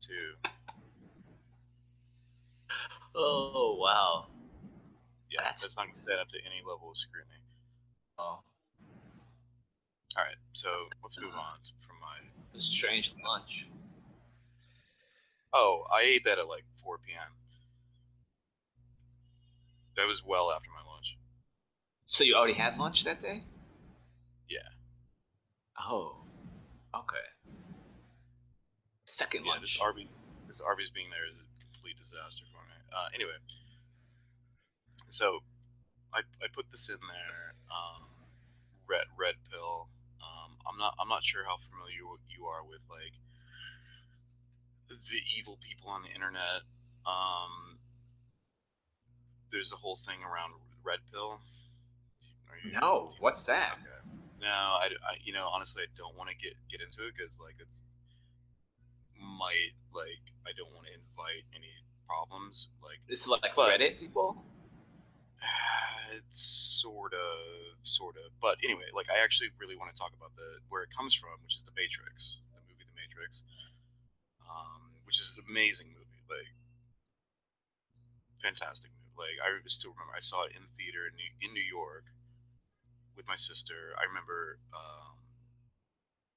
too. 0.00 0.34
Oh 3.14 3.78
wow. 3.80 4.26
Yeah, 5.30 5.40
that's, 5.44 5.62
that's 5.62 5.78
not 5.78 5.86
gonna 5.86 5.96
stand 5.96 6.20
up 6.20 6.28
to 6.28 6.38
any 6.44 6.60
level 6.60 6.90
of 6.90 6.98
scrutiny. 6.98 7.40
Oh. 8.18 8.40
All 10.18 10.24
right, 10.24 10.36
so 10.52 10.68
let's 11.02 11.18
move 11.18 11.32
on 11.32 11.56
from 11.64 11.96
my 12.02 12.60
strange 12.60 13.14
lunch. 13.26 13.66
Oh, 15.54 15.86
I 15.90 16.02
ate 16.02 16.24
that 16.26 16.38
at 16.38 16.48
like 16.48 16.64
4 16.72 16.98
p.m. 16.98 17.32
That 19.96 20.06
was 20.06 20.22
well 20.22 20.52
after 20.54 20.68
my 20.68 20.92
lunch. 20.92 21.16
So 22.08 22.24
you 22.24 22.34
already 22.34 22.52
had 22.52 22.76
lunch 22.76 23.04
that 23.06 23.22
day? 23.22 23.42
Yeah. 24.50 24.68
Oh. 25.80 26.25
Okay. 27.04 27.26
Second 29.06 29.44
yeah, 29.44 29.52
lunch. 29.52 29.62
this 29.62 29.78
Arby's, 29.80 30.08
this 30.46 30.60
Arby's 30.60 30.90
being 30.90 31.08
there 31.10 31.26
is 31.28 31.40
a 31.40 31.46
complete 31.60 31.96
disaster 31.98 32.44
for 32.52 32.62
me. 32.68 32.76
Uh, 32.92 33.08
anyway, 33.14 33.36
so 35.06 35.40
I, 36.14 36.20
I 36.42 36.46
put 36.52 36.70
this 36.70 36.88
in 36.88 36.98
there. 37.06 37.54
Um, 37.70 38.06
red 38.88 39.06
red 39.18 39.34
pill. 39.50 39.90
Um, 40.22 40.56
I'm 40.68 40.78
not 40.78 40.94
I'm 41.00 41.08
not 41.08 41.22
sure 41.22 41.44
how 41.44 41.56
familiar 41.56 42.02
you 42.28 42.46
are 42.46 42.64
with 42.64 42.82
like 42.90 43.14
the 44.88 45.20
evil 45.36 45.58
people 45.60 45.90
on 45.90 46.02
the 46.02 46.10
internet. 46.10 46.62
Um, 47.06 47.78
there's 49.50 49.72
a 49.72 49.76
whole 49.76 49.96
thing 49.96 50.18
around 50.22 50.52
red 50.84 51.00
pill. 51.12 51.40
You, 52.64 52.72
no, 52.80 53.10
what's 53.20 53.42
that? 53.44 53.72
Okay. 53.72 53.95
No, 54.40 54.48
I, 54.48 54.88
I, 55.08 55.16
you 55.24 55.32
know, 55.32 55.48
honestly, 55.52 55.82
I 55.82 55.90
don't 55.96 56.16
want 56.16 56.30
to 56.30 56.36
get 56.36 56.54
get 56.68 56.80
into 56.80 57.06
it 57.06 57.14
because 57.16 57.40
like 57.40 57.56
it's 57.58 57.82
might 59.16 59.72
like 59.94 60.20
I 60.46 60.52
don't 60.52 60.70
want 60.76 60.86
to 60.86 60.92
invite 60.92 61.48
any 61.54 61.72
problems. 62.04 62.70
Like 62.82 63.00
it's 63.08 63.26
like 63.26 63.56
but, 63.56 63.80
Reddit 63.80 63.98
people. 63.98 64.44
It's 66.14 66.38
sort 66.80 67.12
of, 67.12 67.82
sort 67.82 68.16
of, 68.16 68.32
but 68.40 68.56
anyway, 68.64 68.88
like 68.94 69.10
I 69.10 69.22
actually 69.22 69.50
really 69.60 69.76
want 69.76 69.92
to 69.92 69.98
talk 69.98 70.14
about 70.16 70.32
the 70.36 70.62
where 70.70 70.82
it 70.82 70.90
comes 70.96 71.12
from, 71.12 71.42
which 71.42 71.56
is 71.56 71.62
the 71.66 71.74
Matrix, 71.76 72.40
the 72.48 72.62
movie 72.62 72.86
The 72.86 72.96
Matrix, 72.96 73.44
um, 74.48 75.02
which 75.04 75.18
is 75.20 75.34
an 75.36 75.44
amazing 75.44 75.88
movie, 75.92 76.24
like 76.30 76.54
fantastic 78.38 78.92
movie. 78.96 79.12
Like 79.18 79.36
I 79.42 79.60
still 79.66 79.92
remember, 79.92 80.14
I 80.16 80.24
saw 80.24 80.44
it 80.46 80.56
in 80.56 80.64
theater 80.64 81.04
in 81.10 81.16
New, 81.16 81.30
in 81.42 81.50
New 81.52 81.66
York 81.66 82.15
with 83.16 83.26
my 83.26 83.36
sister. 83.36 83.96
I 83.98 84.04
remember 84.04 84.58
um, 84.76 85.16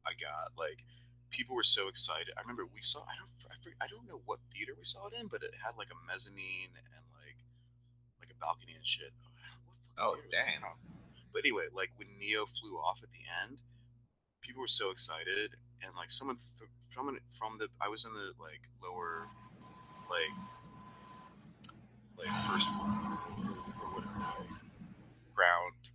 I 0.08 0.16
got 0.16 0.56
like 0.58 0.84
people 1.30 1.56
were 1.56 1.68
so 1.68 1.88
excited. 1.88 2.34
I 2.38 2.42
remember 2.42 2.66
we 2.66 2.82
saw 2.82 3.04
I 3.06 3.16
don't 3.20 3.30
I, 3.52 3.86
I 3.86 3.88
don't 3.88 4.08
know 4.08 4.22
what 4.26 4.40
theater 4.50 4.74
we 4.78 4.84
saw 4.84 5.08
it 5.08 5.14
in, 5.20 5.28
but 5.28 5.44
it 5.44 5.54
had 5.64 5.78
like 5.78 5.92
a 5.92 6.00
mezzanine 6.08 6.74
and 6.74 7.06
like 7.20 7.44
like 8.20 8.32
a 8.32 8.38
balcony 8.40 8.74
and 8.76 8.86
shit. 8.88 9.12
Oh, 10.00 10.16
damn. 10.32 10.64
But 11.34 11.44
anyway, 11.44 11.68
like 11.74 11.92
when 11.98 12.08
Neo 12.20 12.46
flew 12.46 12.80
off 12.80 13.04
at 13.04 13.12
the 13.12 13.28
end, 13.44 13.60
people 14.42 14.62
were 14.62 14.72
so 14.72 14.92
excited, 14.92 15.60
and 15.84 15.92
like 15.96 16.10
someone 16.10 16.38
th- 16.38 16.72
from 16.90 17.20
from 17.28 17.60
the 17.60 17.68
I 17.82 17.90
was 17.90 18.06
in 18.06 18.14
the 18.14 18.34
like 18.40 18.66
lower 18.82 19.28
like 20.10 20.34
like 22.18 22.36
first 22.48 22.68
row 22.72 23.56
or 23.84 23.88
whatever 23.94 24.20
like 24.40 24.50
ground 25.36 25.89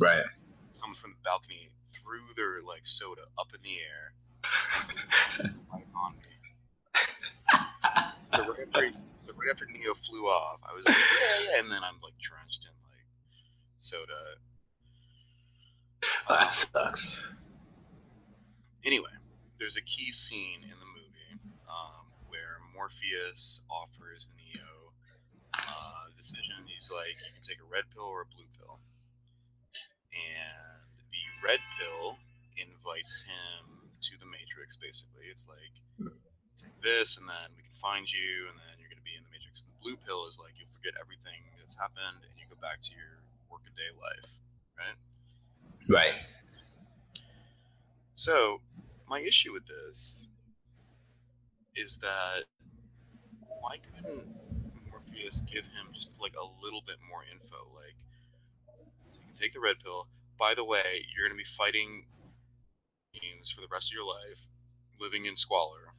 right 0.00 0.24
someone 0.72 0.96
from 0.96 1.10
the 1.12 1.22
balcony 1.22 1.68
threw 1.84 2.20
their 2.36 2.60
like 2.66 2.82
soda 2.84 3.22
up 3.38 3.52
in 3.54 3.60
the 3.62 3.76
air 3.78 4.14
right 5.72 5.86
on 5.94 6.14
me. 6.16 6.40
So 8.36 8.46
right, 8.46 8.60
after, 8.62 8.80
so 9.26 9.32
right 9.34 9.50
after 9.50 9.66
Neo 9.66 9.94
flew 9.94 10.24
off, 10.24 10.60
I 10.68 10.74
was 10.74 10.86
like, 10.86 10.96
yeah, 10.96 11.44
yeah, 11.44 11.60
and 11.60 11.70
then 11.70 11.80
I'm 11.82 11.98
like 12.02 12.16
drenched 12.18 12.64
in 12.64 12.72
like 12.82 13.06
soda. 13.78 14.38
That 16.28 16.46
um, 16.46 16.48
sucks. 16.72 17.22
Anyway, 18.84 19.12
there's 19.58 19.76
a 19.76 19.82
key 19.82 20.10
scene 20.12 20.62
in 20.62 20.70
the 20.70 20.90
movie 20.96 21.42
um, 21.68 22.06
where 22.28 22.56
Morpheus 22.74 23.64
offers 23.70 24.32
Neo 24.36 24.94
uh, 25.58 26.08
a 26.08 26.16
decision. 26.16 26.54
He's 26.66 26.90
like, 26.90 27.08
you 27.26 27.34
can 27.34 27.42
take 27.42 27.58
a 27.58 27.68
red 27.70 27.84
pill 27.94 28.04
or 28.04 28.22
a 28.22 28.26
blue 28.26 28.46
pill. 28.56 28.78
And 30.10 30.82
the 31.10 31.24
red 31.42 31.62
pill 31.78 32.18
invites 32.58 33.22
him 33.22 33.90
to 34.02 34.18
the 34.18 34.26
Matrix. 34.26 34.76
Basically, 34.76 35.30
it's 35.30 35.46
like 35.48 35.74
hmm. 35.98 36.14
take 36.56 36.74
this, 36.82 37.16
and 37.16 37.28
then 37.28 37.54
we 37.56 37.62
can 37.62 37.74
find 37.74 38.10
you, 38.10 38.50
and 38.50 38.56
then 38.58 38.74
you're 38.78 38.90
going 38.90 39.02
to 39.02 39.06
be 39.06 39.14
in 39.14 39.22
the 39.22 39.30
Matrix. 39.30 39.62
And 39.62 39.72
the 39.74 39.80
blue 39.82 39.96
pill 40.02 40.26
is 40.26 40.38
like 40.38 40.58
you'll 40.58 40.70
forget 40.70 40.98
everything 40.98 41.38
that's 41.58 41.78
happened, 41.78 42.26
and 42.26 42.32
you 42.36 42.46
go 42.50 42.58
back 42.58 42.82
to 42.88 42.92
your 42.94 43.22
workaday 43.46 43.90
life, 43.98 44.42
right? 44.74 44.98
Right. 45.88 46.16
So, 48.14 48.60
my 49.08 49.20
issue 49.20 49.52
with 49.52 49.66
this 49.66 50.30
is 51.74 51.98
that 51.98 52.44
why 53.60 53.76
couldn't 53.78 54.28
Morpheus 54.90 55.42
give 55.42 55.64
him 55.64 55.92
just 55.92 56.20
like 56.20 56.34
a 56.36 56.46
little 56.62 56.82
bit 56.86 56.96
more 57.08 57.22
info? 57.32 57.56
Like, 57.74 57.94
so 57.94 57.94
you 57.94 58.00
can 58.00 58.09
take 59.40 59.52
the 59.52 59.60
red 59.60 59.80
pill. 59.82 60.08
By 60.38 60.54
the 60.54 60.64
way, 60.64 61.06
you're 61.14 61.26
going 61.26 61.36
to 61.36 61.40
be 61.40 61.44
fighting 61.44 62.06
means 63.14 63.50
for 63.50 63.60
the 63.60 63.68
rest 63.70 63.90
of 63.90 63.94
your 63.94 64.06
life, 64.06 64.50
living 65.00 65.26
in 65.26 65.36
squalor. 65.36 65.96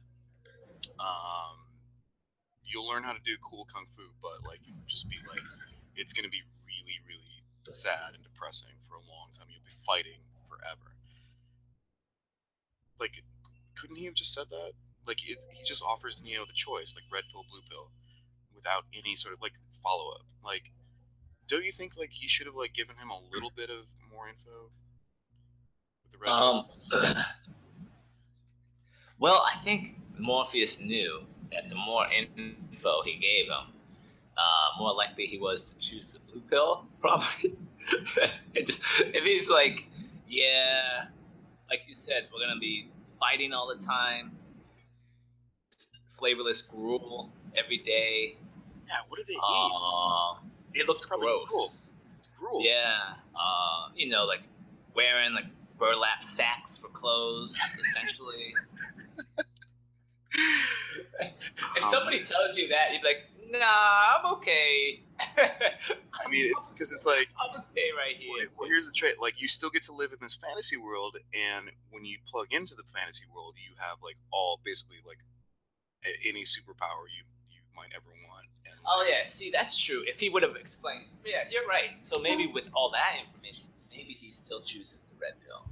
Um, 0.98 1.68
you'll 2.66 2.88
learn 2.88 3.02
how 3.02 3.12
to 3.12 3.22
do 3.24 3.36
cool 3.42 3.64
kung 3.64 3.84
fu, 3.84 4.14
but 4.20 4.46
like 4.46 4.60
you'll 4.64 4.86
just 4.86 5.08
be 5.08 5.16
like, 5.28 5.44
it's 5.96 6.12
gonna 6.12 6.32
be 6.32 6.42
really, 6.64 6.98
really 7.06 7.44
sad 7.70 8.14
and 8.14 8.22
depressing 8.22 8.76
for 8.80 8.94
a 8.94 9.04
long 9.04 9.28
time. 9.32 9.48
You'll 9.48 9.64
be 9.64 9.72
fighting 9.72 10.20
forever. 10.44 10.96
Like, 13.00 13.24
couldn't 13.74 13.96
he 13.96 14.04
have 14.06 14.14
just 14.14 14.34
said 14.34 14.50
that? 14.50 14.72
Like, 15.06 15.28
it, 15.28 15.38
he 15.50 15.64
just 15.64 15.82
offers 15.82 16.20
Neo 16.22 16.44
the 16.44 16.52
choice, 16.52 16.94
like 16.94 17.04
red 17.12 17.24
pill, 17.32 17.44
blue 17.48 17.64
pill, 17.68 17.90
without 18.54 18.84
any 18.92 19.16
sort 19.16 19.34
of 19.34 19.40
like 19.40 19.54
follow 19.70 20.12
up. 20.12 20.26
Like, 20.44 20.70
don't 21.52 21.64
you 21.66 21.70
think 21.70 21.98
like 21.98 22.10
he 22.10 22.28
should 22.28 22.46
have 22.46 22.54
like 22.54 22.72
given 22.72 22.96
him 22.96 23.10
a 23.10 23.20
little 23.30 23.52
bit 23.54 23.68
of 23.68 23.84
more 24.10 24.26
info? 24.26 24.70
Um, 26.26 26.64
well, 29.20 29.44
I 29.46 29.62
think 29.62 29.96
Morpheus 30.18 30.76
knew 30.80 31.20
that 31.52 31.68
the 31.68 31.74
more 31.74 32.06
info 32.06 33.02
he 33.04 33.18
gave 33.18 33.46
him, 33.46 33.74
uh, 34.38 34.78
more 34.78 34.94
likely 34.94 35.26
he 35.26 35.38
was 35.38 35.60
to 35.60 35.90
choose 35.90 36.06
the 36.14 36.20
blue 36.32 36.40
pill. 36.48 36.86
Probably. 37.00 37.54
just, 38.56 38.78
if 38.98 39.22
he's 39.22 39.48
like, 39.48 39.84
yeah, 40.26 41.04
like 41.68 41.80
you 41.86 41.96
said, 42.06 42.28
we're 42.32 42.46
gonna 42.46 42.60
be 42.60 42.88
fighting 43.20 43.52
all 43.52 43.68
the 43.68 43.84
time. 43.84 44.32
flavorless 46.18 46.62
gruel 46.70 47.30
every 47.54 47.78
day. 47.78 48.38
Yeah, 48.88 48.94
what 49.08 49.18
do 49.18 49.24
they 49.26 49.34
eat? 49.34 50.51
It 50.74 50.86
looks 50.88 51.00
It's 51.02 51.10
gross. 51.10 51.48
gruel. 51.48 51.72
It's 52.16 52.28
gruel. 52.28 52.62
Yeah, 52.64 53.14
uh, 53.34 53.90
you 53.94 54.08
know, 54.08 54.24
like 54.24 54.42
wearing 54.94 55.34
like 55.34 55.46
burlap 55.78 56.24
sacks 56.36 56.78
for 56.80 56.88
clothes, 56.88 57.56
essentially. 57.56 58.54
if 61.18 61.84
somebody 61.90 62.24
tells 62.24 62.56
you 62.56 62.68
that, 62.68 62.92
you'd 62.92 63.02
be 63.02 63.08
like, 63.08 63.50
"Nah, 63.50 64.18
I'm 64.18 64.32
okay. 64.36 65.02
I 65.20 66.28
mean, 66.30 66.50
it's 66.50 66.68
because 66.68 66.90
it's 66.92 67.06
like, 67.06 67.28
I'm 67.40 67.52
gonna 67.52 67.66
stay 67.72 67.90
right 67.96 68.16
here." 68.16 68.48
well, 68.56 68.68
here's 68.68 68.86
the 68.86 68.94
trait. 68.94 69.20
Like, 69.20 69.40
you 69.40 69.48
still 69.48 69.70
get 69.70 69.82
to 69.84 69.92
live 69.92 70.12
in 70.12 70.18
this 70.22 70.34
fantasy 70.34 70.76
world, 70.76 71.16
and 71.34 71.70
when 71.90 72.04
you 72.04 72.18
plug 72.26 72.52
into 72.52 72.74
the 72.74 72.84
fantasy 72.84 73.24
world, 73.32 73.56
you 73.58 73.74
have 73.78 73.98
like 74.02 74.16
all 74.32 74.60
basically 74.64 74.98
like 75.06 75.18
any 76.26 76.42
superpower 76.42 77.06
you 77.12 77.24
you 77.50 77.60
might 77.76 77.92
ever 77.94 78.08
want. 78.28 78.31
Oh 78.86 79.04
yeah, 79.08 79.30
see 79.38 79.50
that's 79.52 79.76
true. 79.84 80.02
If 80.06 80.18
he 80.18 80.28
would 80.28 80.42
have 80.42 80.56
explained, 80.56 81.06
yeah, 81.24 81.44
you're 81.50 81.66
right. 81.66 81.90
So 82.10 82.18
maybe 82.18 82.50
with 82.52 82.64
all 82.74 82.90
that 82.92 83.18
information, 83.20 83.66
maybe 83.90 84.16
he 84.18 84.32
still 84.44 84.60
chooses 84.60 84.98
the 85.08 85.16
red 85.20 85.34
pill. 85.46 85.68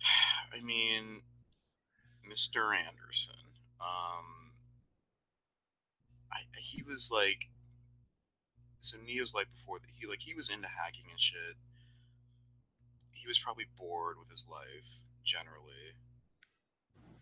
I 0.54 0.64
mean, 0.64 1.22
Mr. 2.28 2.74
Anderson. 2.74 3.58
Um, 3.80 4.52
I 6.32 6.40
he 6.58 6.82
was 6.82 7.10
like, 7.12 7.48
so 8.78 8.98
Neo's 9.04 9.34
like 9.34 9.50
before 9.50 9.78
that. 9.78 9.90
He 9.98 10.06
like 10.06 10.20
he 10.20 10.34
was 10.34 10.50
into 10.50 10.68
hacking 10.68 11.06
and 11.10 11.20
shit. 11.20 11.56
He 13.12 13.26
was 13.26 13.38
probably 13.38 13.66
bored 13.76 14.16
with 14.18 14.30
his 14.30 14.46
life 14.48 15.00
generally. 15.24 15.98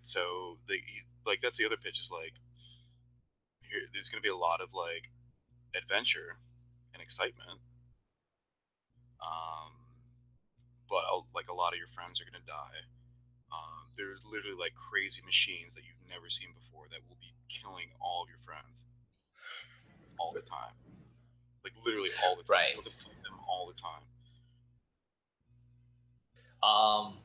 So 0.03 0.57
the 0.66 0.75
he, 0.75 1.03
like 1.25 1.40
that's 1.40 1.59
the 1.59 1.66
other 1.66 1.77
pitch 1.77 1.99
is 1.99 2.11
like, 2.12 2.35
here 3.70 3.83
there's 3.92 4.09
gonna 4.09 4.22
be 4.22 4.29
a 4.29 4.37
lot 4.37 4.61
of 4.61 4.74
like 4.74 5.11
adventure 5.76 6.38
and 6.92 7.02
excitement. 7.02 7.61
Um, 9.20 9.72
but 10.88 11.02
like 11.35 11.48
a 11.48 11.55
lot 11.55 11.72
of 11.72 11.79
your 11.79 11.88
friends 11.88 12.20
are 12.20 12.24
gonna 12.24 12.44
die. 12.46 12.87
Um, 13.52 13.88
there's 13.96 14.26
literally 14.26 14.57
like 14.59 14.74
crazy 14.74 15.22
machines 15.24 15.74
that 15.74 15.83
you've 15.85 16.09
never 16.11 16.29
seen 16.29 16.50
before 16.52 16.87
that 16.90 17.00
will 17.09 17.18
be 17.20 17.35
killing 17.48 17.94
all 18.00 18.22
of 18.22 18.29
your 18.29 18.38
friends 18.38 18.87
all 20.18 20.33
the 20.33 20.42
time. 20.42 20.74
Like 21.64 21.74
literally 21.85 22.11
all 22.24 22.37
the 22.37 22.42
time. 22.42 22.57
Right. 22.57 22.70
You 22.70 22.76
have 22.76 22.85
to 22.85 22.90
fight 22.90 23.22
them 23.22 23.38
all 23.48 23.66
the 23.66 23.74
time. 23.74 24.05
Um, 26.62 27.18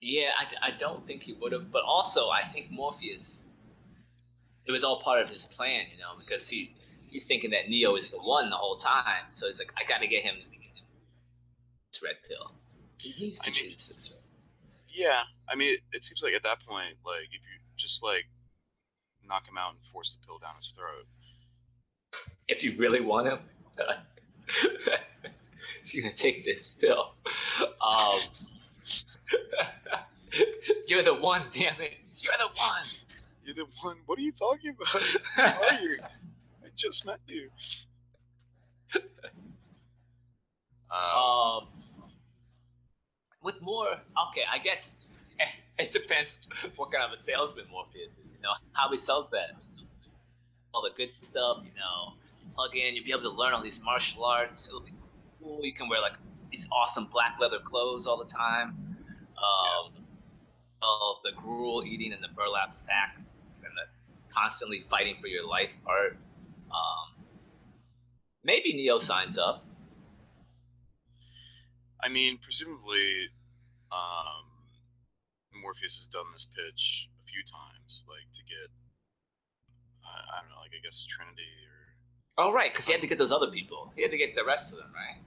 yeah, 0.00 0.30
I, 0.38 0.68
I 0.68 0.78
don't 0.78 1.06
think 1.06 1.22
he 1.22 1.34
would 1.34 1.52
have, 1.52 1.70
but 1.70 1.82
also 1.84 2.28
I 2.28 2.50
think 2.52 2.70
Morpheus. 2.70 3.22
It 4.66 4.72
was 4.72 4.84
all 4.84 5.00
part 5.02 5.22
of 5.22 5.28
his 5.30 5.46
plan, 5.56 5.86
you 5.92 5.98
know, 5.98 6.12
because 6.18 6.46
he 6.48 6.74
he's 7.08 7.24
thinking 7.24 7.50
that 7.50 7.68
Neo 7.68 7.96
is 7.96 8.08
the 8.10 8.18
one 8.18 8.50
the 8.50 8.56
whole 8.56 8.78
time. 8.78 9.24
So 9.36 9.46
he's 9.48 9.58
like, 9.58 9.72
I 9.76 9.88
got 9.88 9.98
to 9.98 10.06
get 10.06 10.22
him 10.22 10.36
this 11.92 12.02
red 12.02 12.14
pill. 12.28 12.52
He 13.02 13.26
needs 13.26 13.38
to 13.40 13.50
I 13.50 13.54
mean- 13.54 13.70
this. 13.72 14.10
Yeah, 14.92 15.22
I 15.48 15.54
mean, 15.54 15.74
it, 15.74 15.80
it 15.92 16.02
seems 16.04 16.20
like 16.22 16.34
at 16.34 16.42
that 16.42 16.60
point, 16.66 16.96
like 17.06 17.28
if 17.30 17.42
you 17.46 17.58
just 17.76 18.02
like 18.02 18.26
knock 19.28 19.46
him 19.48 19.56
out 19.56 19.72
and 19.72 19.80
force 19.80 20.12
the 20.14 20.26
pill 20.26 20.38
down 20.38 20.56
his 20.56 20.68
throat, 20.76 21.06
If 22.48 22.64
you 22.64 22.74
really 22.76 23.00
want 23.00 23.28
him, 23.28 23.38
you're 25.92 26.02
gonna 26.02 26.16
take 26.16 26.44
this 26.44 26.72
pill. 26.80 27.14
Um, 27.60 28.18
you're 30.88 31.04
the 31.04 31.14
one, 31.14 31.42
damn 31.54 31.80
it! 31.80 31.92
You're 32.18 32.34
the 32.38 32.46
one. 32.46 32.82
You're 33.42 33.54
the 33.54 33.66
one. 33.82 33.96
What 34.06 34.18
are 34.18 34.22
you 34.22 34.32
talking 34.32 34.74
about? 34.74 34.88
Who 35.36 35.42
are 35.42 35.80
you? 35.80 35.98
I 36.64 36.68
just 36.76 37.06
met 37.06 37.18
you. 37.26 37.50
Um, 40.90 41.68
with 43.42 43.60
more, 43.62 43.86
okay, 43.88 44.42
I 44.50 44.58
guess 44.58 44.82
it 45.78 45.92
depends 45.92 46.30
what 46.76 46.90
kind 46.90 47.04
of 47.04 47.18
a 47.18 47.22
salesman 47.22 47.66
Morpheus 47.70 48.10
is. 48.10 48.26
You 48.34 48.42
know 48.42 48.54
how 48.72 48.90
he 48.90 48.98
sells 49.04 49.30
that, 49.30 49.54
all 50.74 50.82
the 50.82 50.90
good 50.96 51.12
stuff. 51.22 51.62
You 51.62 51.70
know, 51.78 52.14
plug 52.54 52.74
in, 52.74 52.96
you'll 52.96 53.04
be 53.04 53.12
able 53.12 53.30
to 53.30 53.36
learn 53.36 53.52
all 53.52 53.62
these 53.62 53.80
martial 53.84 54.24
arts. 54.24 54.66
It'll 54.66 54.80
be 54.80 54.92
cool. 55.40 55.64
You 55.64 55.72
can 55.72 55.88
wear 55.88 56.00
like 56.00 56.14
these 56.50 56.66
awesome 56.72 57.08
black 57.12 57.36
leather 57.40 57.60
clothes 57.64 58.06
all 58.06 58.18
the 58.18 58.30
time. 58.30 58.74
Um, 59.38 59.92
all 60.82 61.20
the 61.22 61.32
gruel 61.40 61.84
eating 61.84 62.12
and 62.12 62.22
the 62.22 62.28
burlap 62.34 62.76
sacks 62.84 63.16
and 63.16 63.26
the 63.26 63.29
constantly 64.40 64.84
fighting 64.88 65.16
for 65.20 65.26
your 65.26 65.46
life 65.46 65.70
part. 65.84 66.16
Um, 66.70 67.24
maybe 68.44 68.72
Neo 68.74 68.98
signs 68.98 69.36
up. 69.38 69.64
I 72.02 72.08
mean, 72.08 72.38
presumably, 72.38 73.28
um, 73.92 74.46
Morpheus 75.60 75.96
has 75.98 76.08
done 76.08 76.24
this 76.32 76.46
pitch 76.46 77.10
a 77.20 77.24
few 77.24 77.42
times, 77.42 78.06
like 78.08 78.32
to 78.32 78.42
get, 78.44 78.70
I, 80.04 80.38
I 80.38 80.40
don't 80.40 80.50
know, 80.50 80.60
like 80.62 80.72
I 80.72 80.80
guess 80.82 81.04
Trinity 81.04 81.42
or 81.66 81.78
Oh, 82.38 82.52
right, 82.54 82.72
because 82.72 82.86
he 82.86 82.92
had 82.92 83.02
to 83.02 83.06
get 83.06 83.18
those 83.18 83.32
other 83.32 83.50
people. 83.50 83.92
He 83.96 84.02
had 84.02 84.10
to 84.12 84.16
get 84.16 84.34
the 84.34 84.44
rest 84.44 84.72
of 84.72 84.78
them, 84.78 84.92
right? 84.94 85.20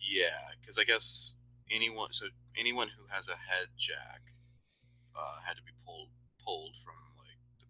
yeah, 0.00 0.52
because 0.60 0.78
I 0.78 0.84
guess 0.84 1.36
anyone, 1.70 2.12
so 2.12 2.26
anyone 2.58 2.88
who 2.88 3.04
has 3.14 3.28
a 3.28 3.36
head 3.36 3.68
jack, 3.78 4.20
uh, 5.16 5.40
had 5.46 5.56
to 5.56 5.62
be 5.62 5.72
pulled 5.86 6.08
pulled 6.44 6.76
from 6.76 6.94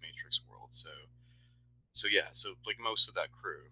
Matrix 0.02 0.40
world. 0.48 0.72
So, 0.72 0.90
so 1.92 2.08
yeah, 2.10 2.32
so 2.32 2.54
like 2.66 2.76
most 2.80 3.08
of 3.08 3.14
that 3.14 3.32
crew, 3.32 3.70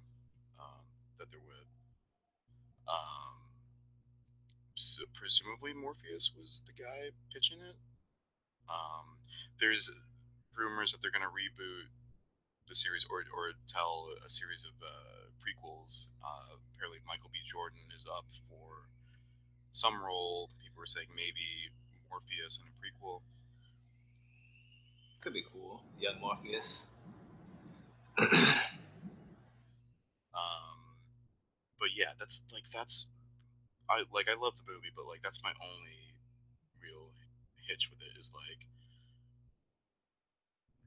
um, 0.59 0.85
that 1.19 1.31
they're 1.31 1.41
with, 1.45 1.69
um, 2.89 3.53
so 4.75 5.05
presumably 5.13 5.73
Morpheus 5.75 6.33
was 6.37 6.63
the 6.67 6.73
guy 6.73 7.11
pitching 7.33 7.59
it. 7.59 7.77
Um, 8.69 9.25
there's 9.61 9.91
rumors 10.57 10.93
that 10.93 11.01
they're 11.03 11.15
gonna 11.15 11.33
reboot 11.33 11.91
the 12.69 12.75
series 12.75 13.07
or 13.09 13.25
or 13.33 13.57
tell 13.67 14.13
a 14.25 14.29
series 14.29 14.65
of 14.65 14.77
uh, 14.85 15.33
prequels. 15.41 16.09
Uh, 16.23 16.61
apparently, 16.75 17.01
Michael 17.07 17.31
B. 17.33 17.41
Jordan 17.45 17.89
is 17.95 18.07
up 18.07 18.27
for 18.31 18.93
some 19.73 20.05
role. 20.05 20.51
People 20.61 20.81
were 20.81 20.91
saying 20.91 21.09
maybe 21.15 21.73
Morpheus 22.11 22.61
in 22.61 22.69
a 22.69 22.75
prequel. 22.77 23.23
Could 25.21 25.33
be 25.33 25.45
cool. 25.53 25.83
Young 25.99 26.21
Morpheus. 26.21 26.83
Um, 30.35 30.97
but 31.79 31.91
yeah, 31.97 32.15
that's 32.19 32.45
like 32.53 32.65
that's 32.69 33.11
I 33.91 34.05
like 34.13 34.29
I 34.31 34.37
love 34.37 34.59
the 34.59 34.71
movie, 34.71 34.93
but 34.95 35.07
like 35.07 35.23
that's 35.23 35.43
my 35.43 35.53
only 35.61 36.15
real 36.83 37.13
hitch 37.57 37.91
with 37.91 38.01
it 38.03 38.19
is 38.19 38.33
like 38.35 38.69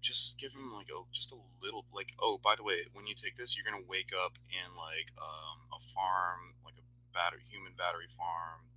just 0.02 0.39
give 0.39 0.54
him 0.54 0.74
like 0.74 0.89
a 0.89 0.98
just 1.13 1.32
a 1.32 1.38
little 1.62 1.86
like 1.94 2.12
oh 2.20 2.39
by 2.41 2.56
the 2.56 2.63
way 2.63 2.89
when 2.94 3.06
you 3.06 3.13
take 3.13 3.38
this 3.38 3.56
you're 3.56 3.65
gonna 3.65 3.86
wake 3.88 4.10
up 4.17 4.34
in 4.50 4.74
like 4.74 5.13
um, 5.22 5.70
a 5.70 5.80
farm 5.80 6.58
like 6.65 6.74
a 6.82 6.86
battery 7.13 7.46
human 7.46 7.74
battery 7.78 8.10
farm 8.10 8.71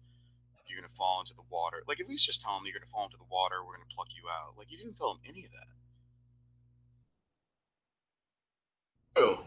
you're 0.66 0.78
gonna 0.80 0.88
fall 0.88 1.20
into 1.20 1.34
the 1.34 1.44
water 1.50 1.82
like 1.86 2.00
at 2.00 2.08
least 2.08 2.26
just 2.26 2.42
tell 2.42 2.56
him 2.58 2.62
you're 2.64 2.74
gonna 2.74 2.88
fall 2.90 3.04
into 3.04 3.16
the 3.18 3.28
water 3.30 3.64
we're 3.64 3.76
gonna 3.76 3.90
pluck 3.94 4.08
you 4.16 4.24
out 4.28 4.56
like 4.56 4.70
you 4.70 4.78
didn't 4.78 4.96
tell 4.96 5.12
him 5.14 5.20
any 5.28 5.44
of 5.44 5.52
that 5.52 5.68
True. 9.16 9.38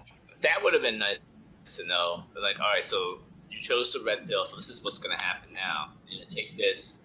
That 0.43 0.63
would 0.63 0.73
have 0.73 0.81
been 0.81 0.99
nice 0.99 1.17
to 1.75 1.85
know. 1.85 2.23
They're 2.33 2.41
like, 2.41 2.59
all 2.59 2.67
right, 2.71 2.85
so 2.89 3.19
you 3.51 3.59
chose 3.67 3.91
the 3.91 4.03
red 4.05 4.27
pill, 4.27 4.45
so 4.49 4.55
this 4.55 4.69
is 4.69 4.81
what's 4.81 4.97
gonna 4.97 5.17
happen 5.17 5.53
now. 5.53 5.91
You're 6.07 6.23
gonna 6.23 6.33
take 6.35 6.55
this. 6.57 6.95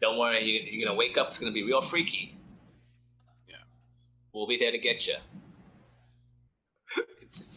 Don't 0.00 0.18
worry, 0.18 0.42
you- 0.44 0.62
you're 0.72 0.84
gonna 0.88 0.96
wake 0.98 1.16
up. 1.16 1.28
It's 1.30 1.38
gonna 1.38 1.52
be 1.52 1.62
real 1.62 1.88
freaky. 1.88 2.36
Yeah. 3.46 3.62
We'll 4.32 4.48
be 4.48 4.56
there 4.56 4.72
to 4.72 4.78
get 4.78 5.06
you. 5.06 5.18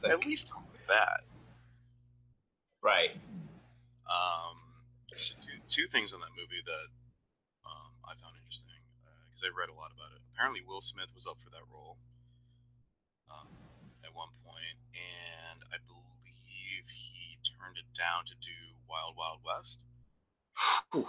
like, 0.03 0.11
at 0.11 0.25
least 0.25 0.49
tell 0.49 0.59
him 0.59 0.67
that 0.87 1.21
right. 2.83 3.11
Um, 4.05 4.57
so 5.17 5.35
two, 5.37 5.57
two 5.67 5.87
things 5.87 6.13
on 6.13 6.21
that 6.21 6.33
movie 6.33 6.63
that 6.65 6.87
um, 7.65 7.97
I 8.05 8.13
found 8.17 8.37
interesting 8.37 8.81
because 9.29 9.43
I 9.45 9.51
read 9.53 9.69
a 9.69 9.77
lot 9.77 9.93
about 9.93 10.13
it. 10.15 10.21
Apparently, 10.33 10.61
Will 10.65 10.81
Smith 10.81 11.13
was 11.13 11.27
up 11.27 11.39
for 11.39 11.49
that 11.51 11.65
role 11.69 11.97
um, 13.29 13.49
at 14.05 14.13
one 14.13 14.33
point, 14.41 14.77
and 14.93 15.65
I 15.69 15.77
believe 15.83 16.89
he 16.89 17.37
turned 17.45 17.77
it 17.77 17.89
down 17.91 18.25
to 18.29 18.35
do 18.37 18.81
Wild 18.89 19.13
Wild 19.17 19.41
West. 19.45 19.83
Whew. 20.93 21.05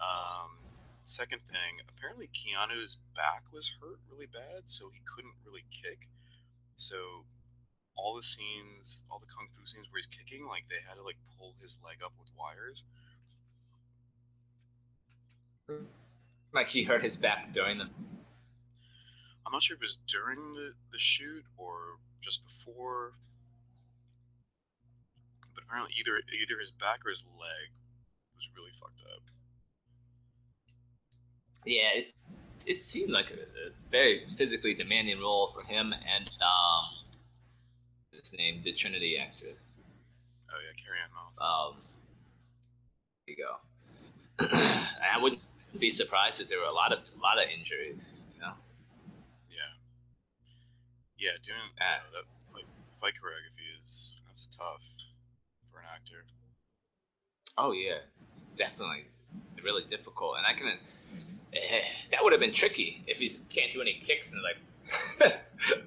Um, 0.00 0.64
second 1.04 1.42
thing, 1.42 1.76
apparently 1.84 2.26
Keanu's 2.32 2.96
back 3.14 3.52
was 3.52 3.76
hurt 3.80 4.00
really 4.08 4.26
bad, 4.26 4.72
so 4.72 4.88
he 4.88 5.00
couldn't 5.04 5.36
really 5.44 5.64
kick. 5.70 6.08
So 6.76 7.26
all 8.00 8.16
the 8.16 8.22
scenes, 8.22 9.04
all 9.10 9.18
the 9.18 9.26
kung 9.28 9.46
fu 9.52 9.66
scenes 9.66 9.86
where 9.90 9.98
he's 9.98 10.06
kicking, 10.06 10.46
like 10.48 10.66
they 10.68 10.80
had 10.88 10.96
to 10.96 11.02
like 11.02 11.16
pull 11.36 11.54
his 11.60 11.78
leg 11.84 11.98
up 12.04 12.12
with 12.18 12.28
wires. 12.36 12.84
Like 16.52 16.68
he 16.68 16.84
hurt 16.84 17.04
his 17.04 17.16
back 17.16 17.52
during 17.52 17.78
the. 17.78 17.84
I'm 17.84 19.52
not 19.52 19.62
sure 19.62 19.76
if 19.76 19.82
it 19.82 19.86
was 19.86 19.98
during 20.06 20.38
the, 20.38 20.72
the 20.90 20.98
shoot 20.98 21.44
or 21.56 22.00
just 22.20 22.44
before. 22.44 23.12
But 25.54 25.64
apparently, 25.64 25.94
either 25.98 26.22
either 26.32 26.58
his 26.58 26.70
back 26.70 27.00
or 27.06 27.10
his 27.10 27.24
leg 27.24 27.76
was 28.34 28.50
really 28.56 28.72
fucked 28.72 29.02
up. 29.14 29.22
Yeah, 31.66 31.92
it, 31.94 32.06
it 32.66 32.84
seemed 32.84 33.10
like 33.10 33.26
a, 33.30 33.34
a 33.34 33.70
very 33.90 34.22
physically 34.38 34.74
demanding 34.74 35.20
role 35.20 35.52
for 35.54 35.62
him 35.62 35.92
and 35.92 36.26
um, 36.40 36.99
his 38.20 38.32
name, 38.36 38.60
the 38.64 38.72
Trinity 38.72 39.16
actress. 39.18 39.58
Oh 40.52 40.58
yeah, 40.60 40.74
Carrie 40.82 40.98
Ann 41.02 41.10
Moss. 41.14 41.38
Um, 41.40 41.76
there 43.26 43.36
you 43.36 43.40
go. 43.40 43.52
I 45.14 45.18
wouldn't 45.20 45.42
be 45.78 45.90
surprised 45.90 46.40
if 46.40 46.48
there 46.48 46.58
were 46.58 46.70
a 46.70 46.74
lot 46.74 46.92
of 46.92 46.98
a 47.00 47.20
lot 47.22 47.38
of 47.38 47.46
injuries. 47.48 48.02
You 48.34 48.40
know. 48.40 48.54
Yeah. 49.50 49.72
Yeah, 51.18 51.36
doing 51.42 51.60
Ah. 51.80 52.00
you 52.00 52.12
know, 52.12 52.20
that 52.20 52.26
like 52.54 52.68
fight 53.00 53.14
choreography 53.14 53.68
is 53.80 54.16
that's 54.26 54.46
tough 54.46 54.94
for 55.70 55.78
an 55.80 55.86
actor. 55.94 56.24
Oh 57.58 57.72
yeah, 57.72 58.08
definitely, 58.56 59.04
really 59.62 59.84
difficult. 59.90 60.36
And 60.38 60.46
I 60.46 60.54
can, 60.58 60.78
eh, 61.52 61.82
that 62.10 62.24
would 62.24 62.32
have 62.32 62.40
been 62.40 62.54
tricky 62.54 63.04
if 63.06 63.18
he 63.18 63.38
can't 63.54 63.72
do 63.72 63.80
any 63.82 64.00
kicks 64.06 64.26
and 64.32 64.40
like, 64.42 64.56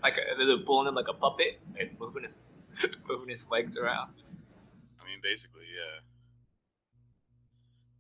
like 0.04 0.14
uh, 0.14 0.38
they're 0.38 0.58
pulling 0.66 0.88
him 0.88 0.96
like 0.96 1.08
a 1.10 1.14
puppet 1.14 1.60
and 1.80 1.90
moving 2.00 2.24
his, 2.24 2.92
moving 3.08 3.30
his 3.30 3.42
legs 3.50 3.78
around. 3.78 4.12
I 5.02 5.06
mean, 5.08 5.20
basically, 5.22 5.66
yeah. 5.70 6.00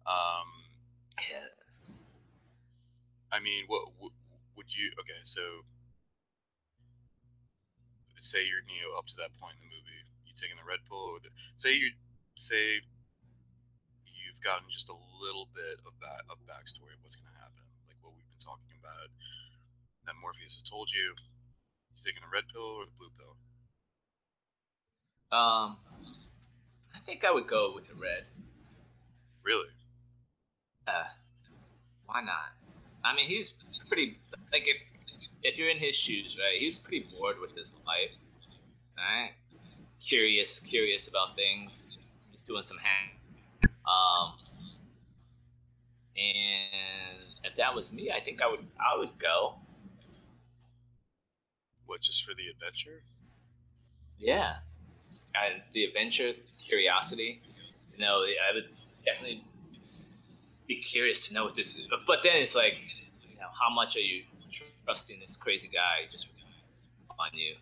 Um, 0.05 0.47
Yeah. 1.17 1.47
I 3.31 3.39
mean, 3.39 3.63
what, 3.67 3.89
what 3.97 4.11
would 4.55 4.75
you? 4.75 4.91
Okay, 4.99 5.19
so 5.23 5.41
say 8.17 8.47
you're 8.47 8.63
Neo 8.63 8.95
up 8.97 9.07
to 9.11 9.15
that 9.19 9.35
point 9.35 9.59
in 9.59 9.67
the 9.67 9.73
movie. 9.75 10.07
You 10.23 10.31
taking 10.31 10.55
the 10.55 10.63
red 10.67 10.79
pill, 10.87 11.11
or 11.11 11.19
the, 11.19 11.29
say 11.59 11.75
you 11.75 11.91
say 12.35 12.79
you've 14.07 14.39
gotten 14.39 14.69
just 14.71 14.87
a 14.87 14.95
little 14.95 15.51
bit 15.51 15.83
of 15.83 15.93
that 15.99 16.23
of 16.31 16.39
backstory 16.47 16.95
of 16.95 17.03
what's 17.03 17.19
going 17.19 17.29
to 17.29 17.39
happen, 17.43 17.67
like 17.87 17.99
what 17.99 18.15
we've 18.15 18.27
been 18.31 18.39
talking 18.41 18.71
about. 18.79 19.11
That 20.05 20.15
Morpheus 20.21 20.55
has 20.55 20.63
told 20.63 20.91
you. 20.91 21.15
You 21.91 21.97
taking 22.03 22.21
the 22.21 22.31
red 22.33 22.43
pill 22.51 22.61
or 22.61 22.85
the 22.85 22.91
blue 22.97 23.09
pill? 23.17 23.37
Um, 25.31 25.77
I 26.93 26.99
think 27.05 27.23
I 27.23 27.31
would 27.31 27.47
go 27.47 27.71
with 27.73 27.87
the 27.87 27.95
red. 27.95 28.25
Really? 29.43 29.69
Uh, 30.87 31.09
why 32.05 32.21
not? 32.21 32.53
I 33.03 33.15
mean, 33.15 33.27
he's 33.27 33.53
pretty 33.87 34.17
like 34.51 34.63
if 34.65 34.77
if 35.43 35.57
you're 35.57 35.69
in 35.69 35.79
his 35.79 35.95
shoes, 35.95 36.37
right? 36.39 36.59
He's 36.59 36.79
pretty 36.79 37.07
bored 37.11 37.37
with 37.39 37.51
his 37.57 37.71
life, 37.85 38.15
right? 38.97 39.31
Curious, 40.07 40.59
curious 40.69 41.07
about 41.07 41.35
things. 41.35 41.71
He's 42.31 42.41
doing 42.47 42.63
some 42.67 42.77
hang. 42.77 43.19
Um, 43.85 44.35
and 46.15 47.35
if 47.43 47.57
that 47.57 47.73
was 47.73 47.91
me, 47.91 48.11
I 48.11 48.23
think 48.23 48.41
I 48.41 48.49
would 48.49 48.65
I 48.79 48.97
would 48.97 49.17
go. 49.19 49.55
What? 51.85 52.01
Just 52.01 52.23
for 52.23 52.33
the 52.33 52.47
adventure? 52.47 53.03
Yeah, 54.17 54.55
and 55.35 55.61
the 55.73 55.85
adventure, 55.85 56.33
curiosity. 56.65 57.41
You 57.93 57.99
know, 57.99 58.23
I 58.23 58.53
would 58.53 58.69
definitely 59.05 59.43
be 60.67 60.81
curious 60.81 61.27
to 61.27 61.33
know 61.33 61.45
what 61.45 61.55
this 61.55 61.67
is. 61.67 61.87
But 62.07 62.19
then 62.23 62.37
it's 62.37 62.55
like, 62.55 62.77
you 63.29 63.35
know, 63.35 63.49
how 63.51 63.73
much 63.73 63.95
are 63.95 63.99
you 63.99 64.23
trusting 64.85 65.19
this 65.19 65.35
crazy 65.37 65.67
guy 65.67 66.09
just 66.11 66.27
on 67.19 67.29
you? 67.33 67.55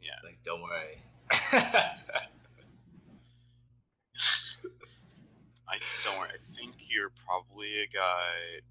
Yeah. 0.00 0.18
Like, 0.24 0.38
don't 0.44 0.62
worry. 0.62 1.02
I 5.68 5.76
don't 6.02 6.18
worry. 6.18 6.30
I 6.32 6.40
think 6.56 6.76
you're 6.90 7.12
probably 7.26 7.68
a 7.82 7.86
guy 7.86 8.62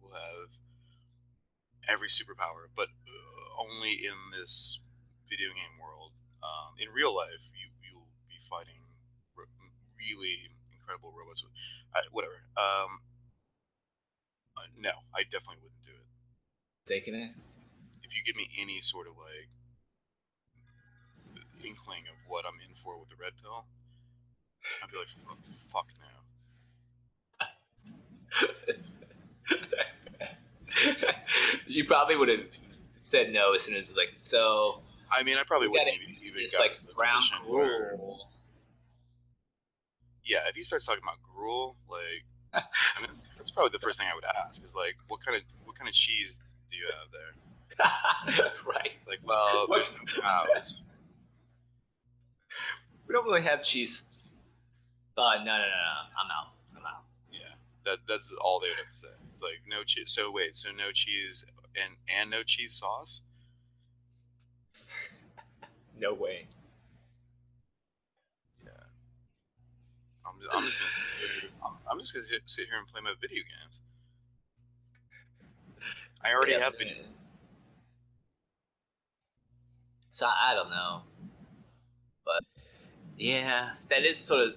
who 0.00 0.08
have 0.12 0.50
every 1.88 2.08
superpower, 2.08 2.68
but 2.74 2.88
uh, 3.06 3.62
only 3.62 3.92
in 3.92 4.16
this 4.32 4.80
video 5.28 5.48
game 5.48 5.78
world. 5.80 6.12
Um, 6.42 6.78
in 6.78 6.86
real 6.94 7.14
life, 7.14 7.50
you 7.54 7.74
you'll 7.82 8.06
be 8.28 8.38
fighting 8.38 8.86
really 9.34 10.50
incredible 10.72 11.12
robots. 11.16 11.42
With, 11.42 11.52
uh, 11.94 12.06
whatever. 12.12 12.46
Um, 12.56 13.00
uh, 14.56 14.68
no, 14.78 14.90
I 15.14 15.22
definitely 15.22 15.62
wouldn't 15.62 15.82
do 15.82 15.92
it. 15.92 16.06
Taking 16.86 17.14
it? 17.14 17.30
If 18.02 18.14
you 18.16 18.22
give 18.24 18.36
me 18.36 18.48
any 18.60 18.80
sort 18.80 19.06
of 19.08 19.14
like 19.18 19.50
inkling 21.64 22.06
of 22.08 22.22
what 22.28 22.44
I'm 22.46 22.60
in 22.62 22.74
for 22.74 22.98
with 22.98 23.08
the 23.08 23.16
red 23.20 23.32
pill, 23.42 23.66
I'd 24.82 24.90
be 24.90 24.98
like, 24.98 25.08
fuck, 25.08 25.38
fuck 25.44 25.88
no. 25.98 26.06
you 31.66 31.84
probably 31.86 32.16
would 32.16 32.28
have 32.28 32.46
said 33.10 33.32
no 33.32 33.54
as 33.54 33.62
soon 33.62 33.76
as 33.76 33.84
like 33.96 34.12
so. 34.22 34.80
I 35.10 35.22
mean, 35.22 35.36
I 35.38 35.44
probably 35.44 35.68
wouldn't 35.68 35.88
even, 35.88 36.16
even 36.24 36.50
got 36.50 36.60
like 36.60 36.76
the 36.76 36.92
brown 36.94 37.16
position 37.16 37.38
where, 37.46 37.96
gruel. 37.96 38.28
yeah, 40.24 40.48
if 40.48 40.56
he 40.56 40.62
starts 40.62 40.86
talking 40.86 41.02
about 41.02 41.18
gruel, 41.22 41.76
like, 41.88 42.24
I 42.52 43.00
mean, 43.00 43.06
that's, 43.06 43.28
that's 43.36 43.50
probably 43.50 43.70
the 43.70 43.78
first 43.78 43.98
thing 44.00 44.08
I 44.10 44.14
would 44.14 44.24
ask 44.24 44.64
is 44.64 44.74
like, 44.74 44.96
what 45.08 45.20
kind 45.24 45.36
of 45.36 45.42
what 45.64 45.76
kind 45.76 45.88
of 45.88 45.94
cheese 45.94 46.46
do 46.70 46.76
you 46.76 46.86
have 46.86 47.12
there? 47.12 47.32
right. 48.66 48.90
It's 48.94 49.06
like, 49.06 49.20
well, 49.24 49.68
there's 49.72 49.92
no 49.92 50.20
cows. 50.22 50.82
We 53.06 53.12
don't 53.12 53.24
really 53.24 53.42
have 53.42 53.62
cheese. 53.62 54.02
Uh, 55.16 55.22
no, 55.38 55.44
no, 55.44 55.44
no, 55.44 55.62
no. 55.62 55.96
I'm 56.18 56.30
out. 56.30 56.52
I'm 56.76 56.86
out. 56.86 57.04
Yeah, 57.30 57.54
that 57.84 57.98
that's 58.08 58.32
all 58.40 58.58
they 58.60 58.68
would 58.68 58.78
have 58.78 58.88
to 58.88 58.92
say. 58.92 59.08
It's 59.36 59.42
like 59.42 59.60
no 59.68 59.82
cheese. 59.84 60.12
So 60.12 60.32
wait, 60.32 60.56
so 60.56 60.70
no 60.72 60.92
cheese 60.92 61.44
and 61.76 61.96
and 62.08 62.30
no 62.30 62.42
cheese 62.42 62.72
sauce? 62.72 63.20
No 65.98 66.14
way. 66.14 66.46
Yeah. 68.64 68.70
I'm 70.24 70.40
just, 70.40 70.54
I'm 70.54 70.64
just 70.64 70.78
gonna 70.78 70.90
sit 70.90 71.04
here, 71.20 71.50
I'm, 71.62 71.72
I'm 71.92 71.98
just 71.98 72.14
gonna 72.14 72.24
sit- 72.24 72.48
sit 72.48 72.66
here 72.68 72.78
and 72.78 72.86
play 72.88 73.02
my 73.02 73.12
video 73.20 73.42
games. 73.42 73.82
I 76.24 76.32
already 76.34 76.52
Yeah, 76.52 76.60
have 76.60 76.78
video. 76.78 76.94
So 80.14 80.24
I 80.24 80.54
don't 80.54 80.70
know, 80.70 81.02
but 82.24 82.42
yeah, 83.18 83.72
that 83.90 84.04
is 84.04 84.26
sort 84.26 84.40
of 84.48 84.54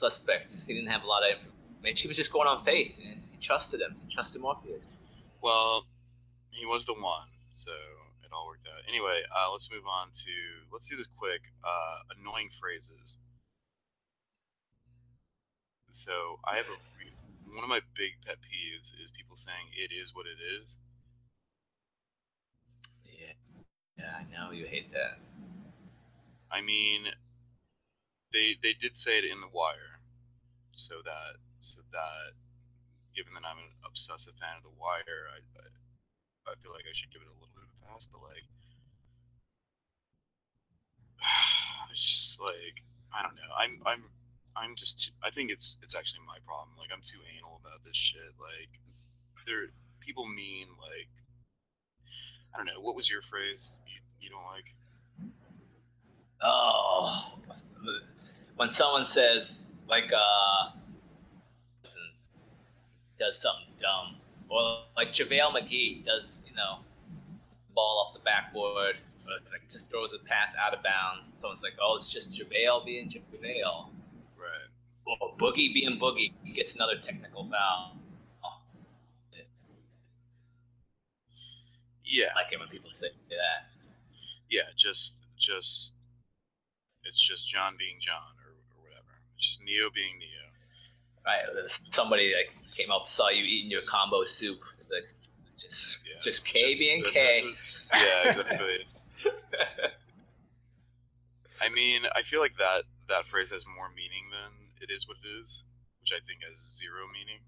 suspect. 0.00 0.52
He 0.66 0.74
didn't 0.74 0.90
have 0.90 1.02
a 1.02 1.06
lot 1.06 1.22
of 1.24 1.38
information. 1.76 2.02
He 2.02 2.08
was 2.08 2.16
just 2.16 2.32
going 2.32 2.48
on 2.48 2.64
faith, 2.64 2.92
and 3.04 3.21
trusted 3.42 3.80
him. 3.80 3.96
Trusted 4.12 4.40
Morpheus. 4.40 4.82
Well, 5.42 5.86
he 6.50 6.66
was 6.66 6.84
the 6.86 6.94
one, 6.94 7.28
so 7.52 7.72
it 8.22 8.30
all 8.32 8.46
worked 8.46 8.68
out. 8.68 8.82
Anyway, 8.88 9.22
uh, 9.34 9.50
let's 9.52 9.70
move 9.72 9.86
on 9.86 10.08
to 10.12 10.32
let's 10.72 10.88
do 10.88 10.96
this 10.96 11.08
quick. 11.08 11.52
Uh, 11.64 11.98
annoying 12.18 12.48
phrases. 12.48 13.18
So 15.88 16.38
I 16.44 16.56
have 16.56 16.66
a 16.66 16.76
one 17.54 17.64
of 17.64 17.68
my 17.68 17.80
big 17.94 18.12
pet 18.24 18.36
peeves 18.40 18.94
is 19.02 19.10
people 19.10 19.36
saying 19.36 19.68
"it 19.74 19.92
is 19.92 20.14
what 20.14 20.26
it 20.26 20.40
is." 20.42 20.78
Yeah, 23.04 23.32
yeah, 23.98 24.12
I 24.18 24.24
know 24.32 24.52
you 24.52 24.66
hate 24.66 24.92
that. 24.92 25.18
I 26.50 26.60
mean, 26.62 27.08
they 28.32 28.54
they 28.62 28.72
did 28.72 28.96
say 28.96 29.18
it 29.18 29.24
in 29.24 29.40
the 29.40 29.48
Wire, 29.52 30.00
so 30.70 30.96
that 31.04 31.36
so 31.58 31.82
that 31.92 32.32
given 33.14 33.34
that 33.34 33.44
I'm 33.46 33.58
an 33.58 33.72
obsessive 33.84 34.34
fan 34.34 34.56
of 34.58 34.64
the 34.64 34.74
Wire, 34.74 35.30
I 35.32 35.40
I, 35.56 35.66
I 36.52 36.54
feel 36.58 36.72
like 36.72 36.88
I 36.88 36.94
should 36.96 37.12
give 37.12 37.22
it 37.22 37.30
a 37.30 37.36
little 37.36 37.52
bit 37.54 37.64
of 37.64 37.72
a 37.72 37.80
pass. 37.86 38.06
But 38.06 38.24
like, 38.24 38.46
it's 41.92 42.02
just 42.02 42.40
like 42.40 42.82
I 43.12 43.22
don't 43.22 43.36
know. 43.36 43.52
I'm 43.56 43.80
I'm 43.86 44.02
I'm 44.56 44.74
just 44.74 45.04
too, 45.04 45.12
I 45.24 45.30
think 45.30 45.50
it's 45.50 45.78
it's 45.82 45.96
actually 45.96 46.24
my 46.26 46.38
problem. 46.44 46.76
Like 46.78 46.90
I'm 46.92 47.04
too 47.04 47.20
anal 47.36 47.60
about 47.60 47.84
this 47.84 47.96
shit. 47.96 48.36
Like 48.40 48.80
there 49.46 49.72
people 50.00 50.26
mean 50.26 50.66
like 50.80 51.08
I 52.54 52.58
don't 52.58 52.66
know. 52.66 52.80
What 52.80 52.96
was 52.96 53.10
your 53.10 53.22
phrase? 53.22 53.78
You, 53.86 54.00
you 54.20 54.28
don't 54.30 54.44
like? 54.52 54.74
Oh, 56.42 57.38
when 58.56 58.70
someone 58.74 59.06
says 59.06 59.56
like 59.88 60.10
uh 60.12 60.81
does 63.22 63.38
something 63.38 63.70
dumb, 63.78 64.18
or 64.50 64.82
like 64.98 65.14
JaVale 65.14 65.54
McGee 65.54 66.02
does, 66.04 66.34
you 66.42 66.54
know, 66.58 66.82
ball 67.74 68.02
off 68.02 68.18
the 68.18 68.24
backboard, 68.26 68.98
or 69.22 69.38
like 69.54 69.62
just 69.70 69.86
throws 69.88 70.10
a 70.10 70.18
pass 70.26 70.50
out 70.58 70.74
of 70.74 70.82
bounds. 70.82 71.30
Someone's 71.38 71.62
like, 71.62 71.78
oh, 71.78 72.02
it's 72.02 72.10
just 72.10 72.34
JaVale 72.34 72.84
being 72.84 73.06
JaVale. 73.06 73.94
Right. 74.34 74.66
Or 75.06 75.38
Boogie 75.38 75.72
being 75.72 75.98
Boogie, 76.02 76.34
he 76.42 76.52
gets 76.52 76.74
another 76.74 76.98
technical 76.98 77.46
foul. 77.46 77.94
Yeah. 82.04 82.34
I 82.34 82.42
like 82.42 82.52
it 82.52 82.58
when 82.58 82.68
people 82.68 82.90
say 83.00 83.08
that. 83.30 83.70
Yeah, 84.50 84.68
just 84.76 85.22
just 85.38 85.94
it's 87.04 87.20
just 87.20 87.48
John 87.48 87.74
being 87.78 87.96
John 88.00 88.36
or, 88.44 88.58
or 88.74 88.82
whatever. 88.84 89.22
Just 89.38 89.62
Neo 89.64 89.88
being 89.88 90.18
Neo 90.18 90.41
Right. 91.24 91.42
Somebody 91.92 92.32
like 92.34 92.50
came 92.76 92.90
up, 92.90 93.06
saw 93.08 93.28
you 93.28 93.44
eating 93.44 93.70
your 93.70 93.82
combo 93.88 94.24
soup. 94.24 94.58
Like 94.90 95.04
just 95.60 95.98
Yeah. 96.04 96.20
just 96.24 96.44
K 96.44 96.66
Just- 96.68 96.78
being 96.80 97.00
just- 97.02 97.14
K. 97.14 97.40
just- 97.42 97.56
yeah, 97.94 98.28
exactly. 98.30 98.86
I 101.60 101.68
mean, 101.68 102.02
I 102.16 102.22
feel 102.22 102.40
like 102.40 102.56
that 102.56 102.84
that 103.08 103.24
phrase 103.24 103.50
has 103.50 103.64
more 103.76 103.88
meaning 103.94 104.30
than 104.32 104.72
it 104.80 104.90
is 104.90 105.06
what 105.06 105.16
it 105.22 105.28
is, 105.28 105.64
which 106.00 106.12
I 106.12 106.18
think 106.24 106.40
has 106.48 106.58
zero 106.58 107.06
meaning. 107.12 107.40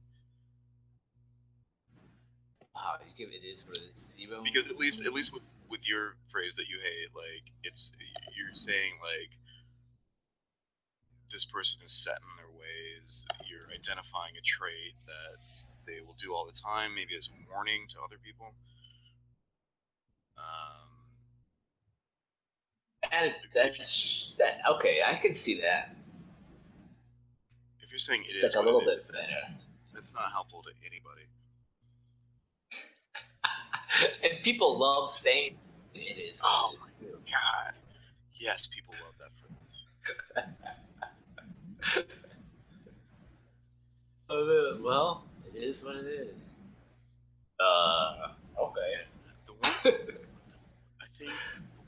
wow, 2.74 2.96
you 3.06 3.12
give 3.26 3.32
it 3.34 3.44
is 3.46 3.64
what 3.66 3.76
it 3.78 3.84
is. 3.84 4.16
Zero. 4.16 4.42
Because 4.44 4.68
at 4.68 4.76
least 4.76 5.04
at 5.04 5.12
least 5.12 5.32
with 5.32 5.50
with 5.68 5.88
your 5.88 6.16
phrase 6.28 6.54
that 6.56 6.68
you 6.68 6.78
hate, 6.78 7.08
like 7.14 7.50
it's 7.64 7.92
you're 8.36 8.54
saying 8.54 8.98
like 9.02 9.38
this 11.32 11.44
person 11.44 11.84
is 11.84 11.90
set 11.92 12.18
in 12.22 12.36
their 12.36 12.43
ways. 12.64 13.26
You're 13.44 13.68
identifying 13.68 14.32
a 14.40 14.44
trait 14.44 14.96
that 15.06 15.36
they 15.86 16.00
will 16.00 16.16
do 16.16 16.32
all 16.34 16.46
the 16.48 16.56
time, 16.56 16.94
maybe 16.96 17.14
as 17.16 17.28
a 17.28 17.36
warning 17.52 17.84
to 17.90 17.96
other 18.00 18.16
people. 18.16 18.54
Um, 20.38 20.88
and 23.12 23.32
that's 23.54 24.32
that. 24.38 24.60
Okay, 24.76 25.00
I 25.04 25.20
can 25.20 25.36
see 25.36 25.60
that. 25.60 25.94
if 27.80 27.92
you're 27.92 27.98
saying 27.98 28.24
it 28.28 28.34
It's 28.36 28.44
is 28.44 28.54
like 28.56 28.62
a 28.62 28.66
little 28.66 28.80
it 28.80 28.86
bit 28.86 28.98
is, 28.98 29.12
that's 29.92 30.14
not 30.14 30.30
helpful 30.32 30.62
to 30.62 30.70
anybody. 30.84 31.28
and 34.24 34.42
people 34.42 34.78
love 34.78 35.10
saying 35.22 35.56
it 35.94 35.98
is. 36.18 36.40
Oh 36.42 36.74
my 36.80 36.88
too. 36.98 37.18
God, 37.30 37.74
yes, 38.34 38.66
people 38.66 38.94
love 39.04 39.14
that 39.18 39.32
phrase. 39.32 39.84
Uh, 44.30 44.80
well, 44.82 45.24
it 45.46 45.58
is 45.58 45.84
what 45.84 45.96
it 45.96 46.06
is. 46.06 46.34
Uh, 47.60 48.28
okay. 48.58 48.92
The 49.46 49.52
one, 49.52 49.72
I 51.02 51.06
think 51.12 51.32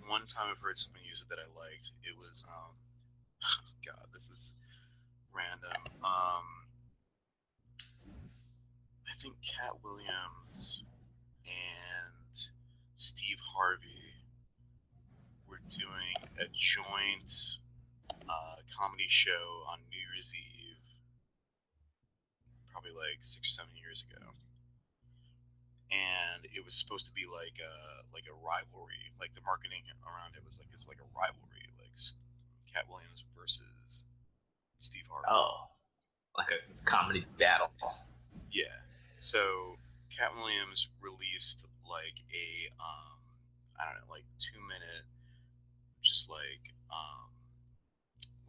one 0.08 0.26
time 0.26 0.48
I've 0.50 0.60
heard 0.60 0.76
someone 0.76 1.02
use 1.08 1.22
it 1.22 1.28
that 1.30 1.38
I 1.38 1.48
liked, 1.58 1.92
it 2.04 2.16
was 2.18 2.44
um, 2.48 2.74
God, 3.86 4.06
this 4.12 4.28
is 4.28 4.54
random. 5.34 5.82
Um, 6.04 6.46
I 9.06 9.12
think 9.20 9.36
Katt 9.42 9.82
Williams 9.82 10.84
and 11.46 12.36
Steve 12.96 13.40
Harvey 13.56 14.24
were 15.48 15.60
doing 15.68 16.28
a 16.38 16.46
joint 16.52 17.60
uh, 18.28 18.56
comedy 18.78 19.06
show 19.08 19.64
on 19.70 19.78
New 19.90 19.98
Year's 19.98 20.34
Eve, 20.34 20.75
probably 22.86 22.94
like 22.94 23.18
six 23.20 23.48
or 23.48 23.62
seven 23.62 23.74
years 23.76 24.06
ago 24.06 24.36
and 25.90 26.46
it 26.50 26.64
was 26.64 26.74
supposed 26.74 27.06
to 27.06 27.14
be 27.14 27.26
like 27.26 27.62
a 27.62 28.02
like 28.10 28.26
a 28.26 28.34
rivalry. 28.34 29.14
Like 29.20 29.38
the 29.38 29.44
marketing 29.46 29.86
around 30.02 30.34
it 30.34 30.42
was 30.42 30.58
like 30.58 30.66
it's 30.74 30.90
like 30.90 30.98
a 30.98 31.08
rivalry, 31.14 31.70
like 31.78 31.94
Katt 32.66 32.90
Williams 32.90 33.24
versus 33.30 34.04
Steve 34.78 35.06
Harvey. 35.06 35.30
Oh, 35.30 35.70
like 36.36 36.50
a 36.50 36.60
comedy 36.90 37.24
battle. 37.38 37.70
Yeah. 38.50 38.82
So 39.16 39.78
Katt 40.10 40.34
Williams 40.34 40.90
released 40.98 41.70
like 41.86 42.26
a 42.34 42.74
um 42.82 43.22
I 43.78 43.86
don't 43.86 44.02
know, 44.02 44.10
like 44.10 44.26
two 44.42 44.58
minute 44.66 45.06
just 46.02 46.26
like 46.26 46.74
um 46.90 47.30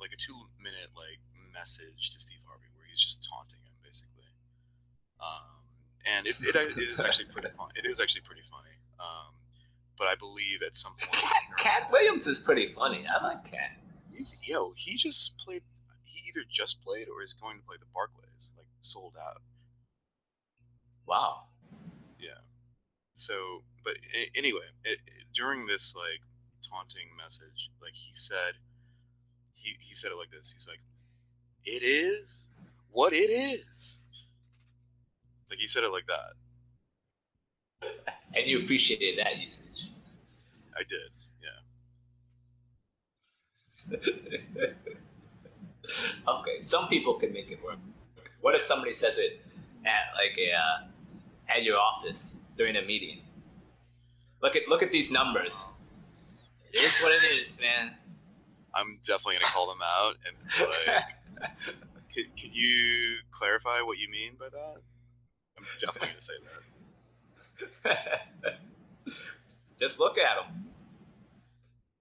like 0.01 0.09
a 0.09 0.17
two 0.17 0.49
minute 0.57 0.89
like 0.97 1.21
message 1.53 2.09
to 2.13 2.19
Steve 2.19 2.41
Harvey 2.49 2.73
where 2.73 2.89
he's 2.89 3.01
just 3.01 3.21
taunting. 3.29 3.66
Um 5.19 5.61
and 6.05 6.25
it, 6.27 6.35
it, 6.41 6.55
it 6.55 6.77
is 6.77 6.99
actually 6.99 7.25
pretty 7.25 7.49
fun. 7.49 7.69
It 7.75 7.85
is 7.85 7.99
actually 7.99 8.21
pretty 8.21 8.41
funny. 8.43 8.75
Um 8.99 9.33
but 9.97 10.07
I 10.07 10.15
believe 10.15 10.61
at 10.61 10.75
some 10.75 10.93
point 10.99 11.11
Katt, 11.57 11.91
Williams 11.91 12.27
is 12.27 12.39
pretty 12.39 12.73
funny. 12.75 13.05
I 13.07 13.23
like 13.25 13.43
Katt. 13.43 13.77
he's 14.11 14.37
yo, 14.47 14.71
he 14.75 14.95
just 14.97 15.37
played 15.39 15.61
he 16.05 16.21
either 16.29 16.45
just 16.49 16.83
played 16.83 17.07
or 17.09 17.21
is 17.21 17.33
going 17.33 17.57
to 17.59 17.63
play 17.63 17.77
the 17.79 17.85
Barclays, 17.93 18.51
like 18.57 18.67
sold 18.81 19.15
out. 19.19 19.41
Wow. 21.05 21.43
Yeah. 22.19 22.41
So, 23.13 23.63
but 23.83 23.95
anyway, 24.35 24.71
it, 24.83 24.99
it- 25.07 25.23
during 25.33 25.67
this 25.67 25.95
like 25.95 26.21
taunting 26.67 27.09
message, 27.17 27.69
like 27.81 27.93
he 27.95 28.11
said, 28.13 28.53
he 29.53 29.75
he 29.79 29.93
said 29.93 30.11
it 30.11 30.17
like 30.17 30.31
this. 30.31 30.51
He's 30.51 30.67
like, 30.67 30.79
"It 31.63 31.83
is 31.83 32.49
what 32.89 33.13
it 33.13 33.29
is." 33.29 33.99
Like 35.49 35.59
he 35.59 35.67
said 35.67 35.83
it 35.83 35.91
like 35.91 36.07
that. 36.07 36.33
And 38.33 38.45
you 38.45 38.63
appreciated 38.63 39.17
that 39.19 39.37
usage. 39.37 39.89
I 40.75 40.83
did. 40.83 41.11
Yeah. 41.41 41.59
okay, 46.27 46.63
some 46.67 46.87
people 46.87 47.15
can 47.19 47.33
make 47.33 47.49
it 47.49 47.63
work. 47.63 47.77
What 48.41 48.55
if 48.55 48.61
somebody 48.67 48.93
says 48.93 49.17
it 49.17 49.41
at 49.85 50.13
like 50.15 50.37
a 50.37 50.51
uh, 50.53 51.57
at 51.57 51.63
your 51.63 51.77
office 51.77 52.17
during 52.57 52.75
a 52.75 52.81
meeting? 52.81 53.21
Look 54.41 54.55
at 54.55 54.63
look 54.67 54.83
at 54.83 54.91
these 54.91 55.09
numbers. 55.09 55.53
It 56.73 56.79
is 56.79 57.01
what 57.01 57.11
it 57.11 57.25
is, 57.25 57.47
man. 57.59 57.93
I'm 58.75 58.99
definitely 59.03 59.39
gonna 59.39 59.51
call 59.51 59.67
them 59.67 59.79
out 59.81 60.15
and 60.27 60.35
like, 60.69 61.49
can, 62.13 62.25
can 62.35 62.51
you 62.53 63.17
clarify 63.31 63.81
what 63.81 63.97
you 63.97 64.09
mean 64.11 64.33
by 64.39 64.49
that? 64.49 64.81
I'm 65.83 65.93
definitely 65.93 66.09
gonna 66.09 66.21
say 66.21 66.33
that. 67.83 68.59
Just 69.79 69.99
look 69.99 70.17
at 70.17 70.43
them. 70.43 70.65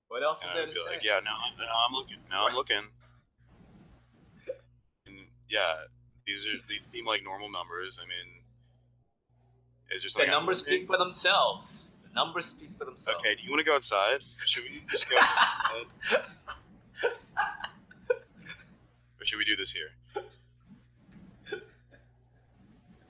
What 0.09 0.22
else 0.22 0.39
is 0.41 0.49
And 0.49 0.57
there 0.57 0.66
I'd 0.68 0.74
be 0.74 0.81
like, 0.89 1.05
yeah, 1.05 1.20
no, 1.24 1.33
no, 1.59 1.64
I'm 1.66 1.93
looking. 1.93 2.18
No, 2.31 2.47
I'm 2.49 2.55
looking. 2.55 2.77
And 5.07 5.18
yeah, 5.49 5.87
these 6.27 6.47
are 6.47 6.59
these 6.68 6.85
seem 6.85 7.07
like 7.07 7.22
normal 7.22 7.49
numbers. 7.49 8.01
I 8.03 8.07
mean, 8.09 8.43
is 9.91 10.03
there 10.03 10.07
the 10.07 10.11
something 10.11 10.31
I'm 10.31 10.41
numbers 10.41 10.59
speak 10.59 10.87
for 10.89 10.99
themselves. 10.99 11.64
The 12.03 12.12
numbers 12.12 12.47
speak 12.47 12.70
for 12.77 12.87
themselves. 12.87 13.20
Okay, 13.20 13.37
do 13.37 13.43
you 13.45 13.51
want 13.51 13.61
to 13.61 13.66
go 13.66 13.77
outside? 13.77 14.20
Should 14.22 14.64
we 14.64 14.83
just 14.91 15.09
go 15.09 15.16
outside? 15.20 15.87
or 19.20 19.24
should 19.24 19.39
we 19.39 19.45
do 19.45 19.55
this 19.55 19.70
here? 19.70 19.91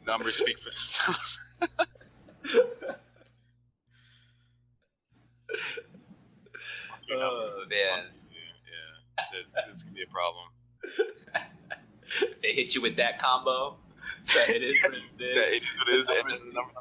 Numbers 0.06 0.36
speak 0.36 0.58
for 0.58 0.70
themselves. 0.70 1.60
Oh 7.12 7.64
man, 7.70 8.04
Yeah, 8.32 9.24
that's, 9.32 9.66
that's 9.66 9.82
gonna 9.84 9.94
be 9.94 10.02
a 10.02 10.06
problem. 10.08 10.46
they 12.42 12.52
hit 12.52 12.74
you 12.74 12.82
with 12.82 12.96
that 12.96 13.20
combo. 13.20 13.76
That 14.34 14.56
it 14.56 14.62
is 14.62 14.82
what 14.82 14.92
it 14.92 14.96
is. 14.98 15.10
Yeah, 15.18 15.56
it 15.56 15.62
is 15.62 15.78
what 15.78 15.88
it 15.88 15.94
is, 15.94 16.08
and 16.08 16.30
then 16.30 16.38
the 16.48 16.52
number. 16.52 16.72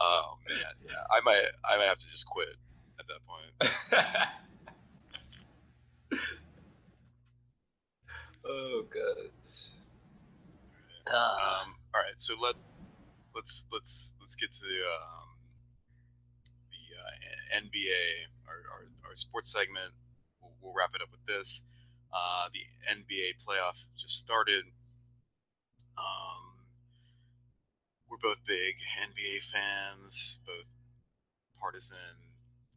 oh 0.00 0.38
man, 0.48 0.58
yeah, 0.84 0.92
I 1.10 1.20
might, 1.24 1.44
I 1.64 1.76
might 1.76 1.84
have 1.86 1.98
to 1.98 2.08
just 2.10 2.26
quit 2.26 2.48
at 2.98 3.06
that 3.06 3.20
point. 3.26 4.28
Oh 8.44 8.84
god. 8.92 9.30
Uh, 11.06 11.62
Um, 11.64 11.74
all 11.94 12.00
right, 12.02 12.16
so 12.16 12.34
let 12.40 12.54
let's 13.34 13.66
let's 13.72 14.16
let's 14.20 14.34
get 14.36 14.52
to 14.52 14.60
the 14.60 14.80
um, 14.86 15.28
the 16.70 16.96
uh, 16.98 17.60
NBA, 17.60 18.28
our, 18.46 18.62
our, 18.72 18.86
our 19.10 19.16
sports 19.16 19.52
segment. 19.52 19.92
We'll, 20.40 20.52
we'll 20.60 20.74
wrap 20.74 20.94
it 20.94 21.02
up 21.02 21.10
with 21.10 21.26
this. 21.26 21.64
Uh, 22.12 22.48
the 22.52 22.64
NBA 22.90 23.42
playoffs 23.42 23.88
have 23.88 23.96
just 23.96 24.18
started. 24.18 24.64
Um, 25.98 26.64
we're 28.08 28.18
both 28.18 28.44
big 28.44 28.76
NBA 29.00 29.42
fans, 29.42 30.40
both 30.46 30.70
partisan 31.58 32.32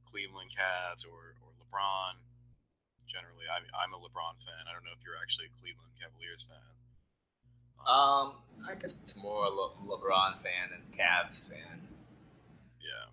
Cleveland 0.09 0.51
Cavs 0.51 1.05
or, 1.05 1.35
or 1.41 1.51
LeBron. 1.59 2.24
Generally, 3.07 3.45
I'm, 3.53 3.63
I'm 3.77 3.93
a 3.93 3.99
LeBron 4.01 4.41
fan. 4.41 4.65
I 4.67 4.73
don't 4.73 4.83
know 4.83 4.93
if 4.97 5.05
you're 5.05 5.17
actually 5.21 5.47
a 5.47 5.53
Cleveland 5.55 5.93
Cavaliers 6.01 6.43
fan. 6.43 6.73
um, 7.85 8.41
I 8.65 8.73
guess 8.75 8.91
it's 9.03 9.15
more 9.15 9.45
Le- 9.47 9.77
LeBron 9.85 10.41
fan 10.41 10.73
than 10.73 10.81
Cavs 10.97 11.37
fan. 11.47 11.85
Yeah. 12.81 13.09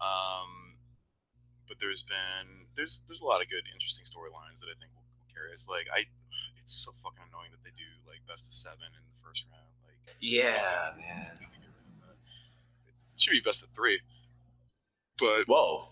Um, 0.00 0.76
but 1.68 1.78
there's 1.80 2.02
been 2.02 2.66
there's 2.76 3.02
there's 3.08 3.20
a 3.20 3.26
lot 3.26 3.40
of 3.42 3.48
good, 3.48 3.64
interesting 3.72 4.04
storylines 4.04 4.60
that 4.60 4.68
I 4.72 4.76
think 4.78 4.92
will, 4.96 5.04
will 5.20 5.28
carry 5.32 5.52
us. 5.52 5.66
Like 5.68 5.86
I, 5.92 6.04
it's 6.60 6.72
so 6.72 6.92
fucking 6.92 7.24
annoying 7.28 7.50
that 7.52 7.62
they 7.64 7.72
do 7.76 7.88
like 8.08 8.20
best 8.28 8.46
of 8.46 8.52
seven 8.52 8.88
in 8.96 9.02
the 9.08 9.16
first 9.16 9.46
round. 9.52 9.68
Like 9.84 10.16
Yeah, 10.20 10.92
man. 10.96 11.36
it 13.16 13.20
should 13.20 13.32
be 13.32 13.40
best 13.40 13.62
of 13.62 13.70
three. 13.70 14.00
But 15.18 15.44
Whoa. 15.46 15.88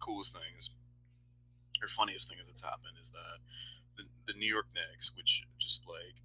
coolest 0.00 0.36
things 0.36 0.70
or 1.82 1.88
funniest 1.88 2.28
things 2.28 2.46
that's 2.46 2.64
happened 2.64 2.96
is 3.00 3.10
that 3.10 3.38
the 3.96 4.04
the 4.26 4.38
New 4.38 4.48
York 4.48 4.66
Knicks, 4.74 5.12
which 5.16 5.44
just 5.58 5.88
like 5.88 6.22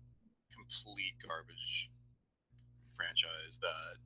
complete 0.51 1.15
garbage 1.25 1.89
franchise 2.93 3.59
that 3.61 3.99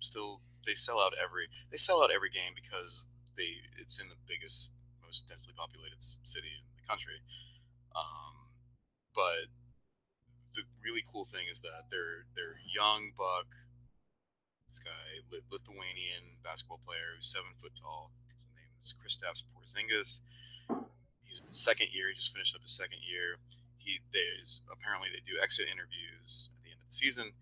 still 0.00 0.40
they 0.66 0.74
sell 0.74 1.00
out 1.00 1.12
every 1.20 1.46
they 1.70 1.78
sell 1.78 2.02
out 2.02 2.10
every 2.10 2.30
game 2.30 2.52
because 2.54 3.06
they 3.36 3.62
it's 3.78 4.00
in 4.00 4.08
the 4.08 4.18
biggest 4.26 4.74
most 5.04 5.28
densely 5.28 5.54
populated 5.56 6.00
city 6.00 6.48
in 6.58 6.66
the 6.76 6.86
country. 6.88 7.22
Um, 7.94 8.50
but 9.14 9.50
the 10.54 10.62
really 10.84 11.02
cool 11.06 11.24
thing 11.24 11.46
is 11.50 11.60
that 11.62 11.90
they're 11.90 12.26
they're 12.34 12.58
young 12.66 13.12
buck 13.16 13.69
this 14.70 14.78
guy 14.78 15.26
Lithuanian 15.50 16.38
basketball 16.46 16.78
player 16.86 17.18
who's 17.18 17.26
seven 17.26 17.50
foot 17.58 17.74
tall. 17.74 18.14
His 18.30 18.46
name 18.54 18.70
is 18.78 18.94
Kristaps 18.94 19.42
Porzingis. 19.42 20.22
He's 21.26 21.42
in 21.42 21.50
second 21.50 21.90
year. 21.90 22.06
He 22.06 22.14
just 22.14 22.30
finished 22.32 22.54
up 22.54 22.62
his 22.62 22.70
second 22.70 23.02
year. 23.02 23.42
He 23.78 23.98
there's 24.14 24.62
apparently 24.70 25.10
they 25.10 25.26
do 25.26 25.42
exit 25.42 25.66
interviews 25.66 26.54
at 26.54 26.62
the 26.62 26.70
end 26.70 26.78
of 26.78 26.86
the 26.86 26.94
season. 26.94 27.34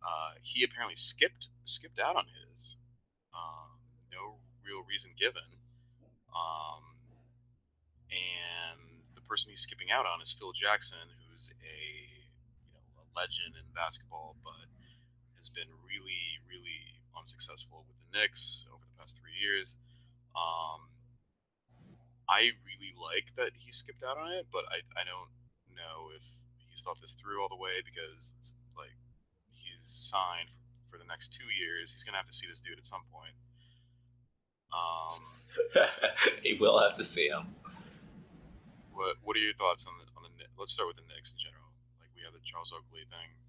Uh, 0.00 0.40
he 0.40 0.64
apparently 0.64 0.96
skipped 0.96 1.52
skipped 1.68 2.00
out 2.00 2.16
on 2.16 2.32
his. 2.32 2.80
Um, 3.36 3.84
no 4.08 4.40
real 4.64 4.80
reason 4.88 5.12
given. 5.12 5.60
Um, 6.32 6.96
and 8.08 9.04
the 9.14 9.20
person 9.20 9.52
he's 9.52 9.60
skipping 9.60 9.92
out 9.92 10.08
on 10.08 10.24
is 10.24 10.32
Phil 10.32 10.52
Jackson, 10.56 11.12
who's 11.28 11.52
a 11.60 11.76
you 12.64 12.72
know 12.72 12.80
a 12.96 13.06
legend 13.12 13.52
in 13.52 13.68
basketball, 13.76 14.36
but 14.40 14.72
has 15.44 15.52
been 15.52 15.68
really 15.84 16.40
really 16.48 17.04
unsuccessful 17.12 17.84
with 17.84 18.00
the 18.00 18.08
Knicks 18.16 18.64
over 18.72 18.80
the 18.88 18.96
past 18.96 19.20
three 19.20 19.36
years. 19.36 19.76
Um, 20.32 20.88
I 22.28 22.56
really 22.64 22.96
like 22.96 23.36
that 23.36 23.60
he 23.60 23.70
skipped 23.70 24.02
out 24.02 24.16
on 24.16 24.32
it, 24.32 24.48
but 24.50 24.64
I, 24.72 24.80
I 24.96 25.04
don't 25.04 25.28
know 25.76 26.08
if 26.16 26.24
he's 26.68 26.82
thought 26.82 27.00
this 27.00 27.12
through 27.12 27.42
all 27.42 27.52
the 27.52 27.60
way 27.60 27.84
because 27.84 28.34
it's 28.38 28.56
like 28.76 28.96
he's 29.52 29.84
signed 29.84 30.48
for, 30.48 30.64
for 30.88 30.96
the 30.96 31.06
next 31.06 31.36
two 31.36 31.52
years. 31.52 31.92
He's 31.92 32.02
gonna 32.04 32.16
have 32.16 32.28
to 32.28 32.34
see 32.36 32.48
this 32.48 32.60
dude 32.60 32.78
at 32.80 32.86
some 32.88 33.04
point. 33.12 33.36
Um, 34.72 35.44
he 36.42 36.56
will 36.58 36.80
have 36.80 36.96
to 36.98 37.04
see 37.12 37.28
him. 37.28 37.54
what 38.92 39.20
what 39.22 39.36
are 39.36 39.44
your 39.44 39.54
thoughts 39.54 39.86
on 39.86 39.94
the 40.00 40.08
on 40.16 40.24
the 40.24 40.30
let's 40.58 40.72
start 40.72 40.88
with 40.88 40.96
the 40.96 41.06
Knicks 41.06 41.30
in 41.32 41.38
general. 41.38 41.76
Like 42.00 42.10
we 42.16 42.24
have 42.24 42.32
the 42.32 42.42
Charles 42.42 42.72
Oakley 42.72 43.04
thing. 43.06 43.43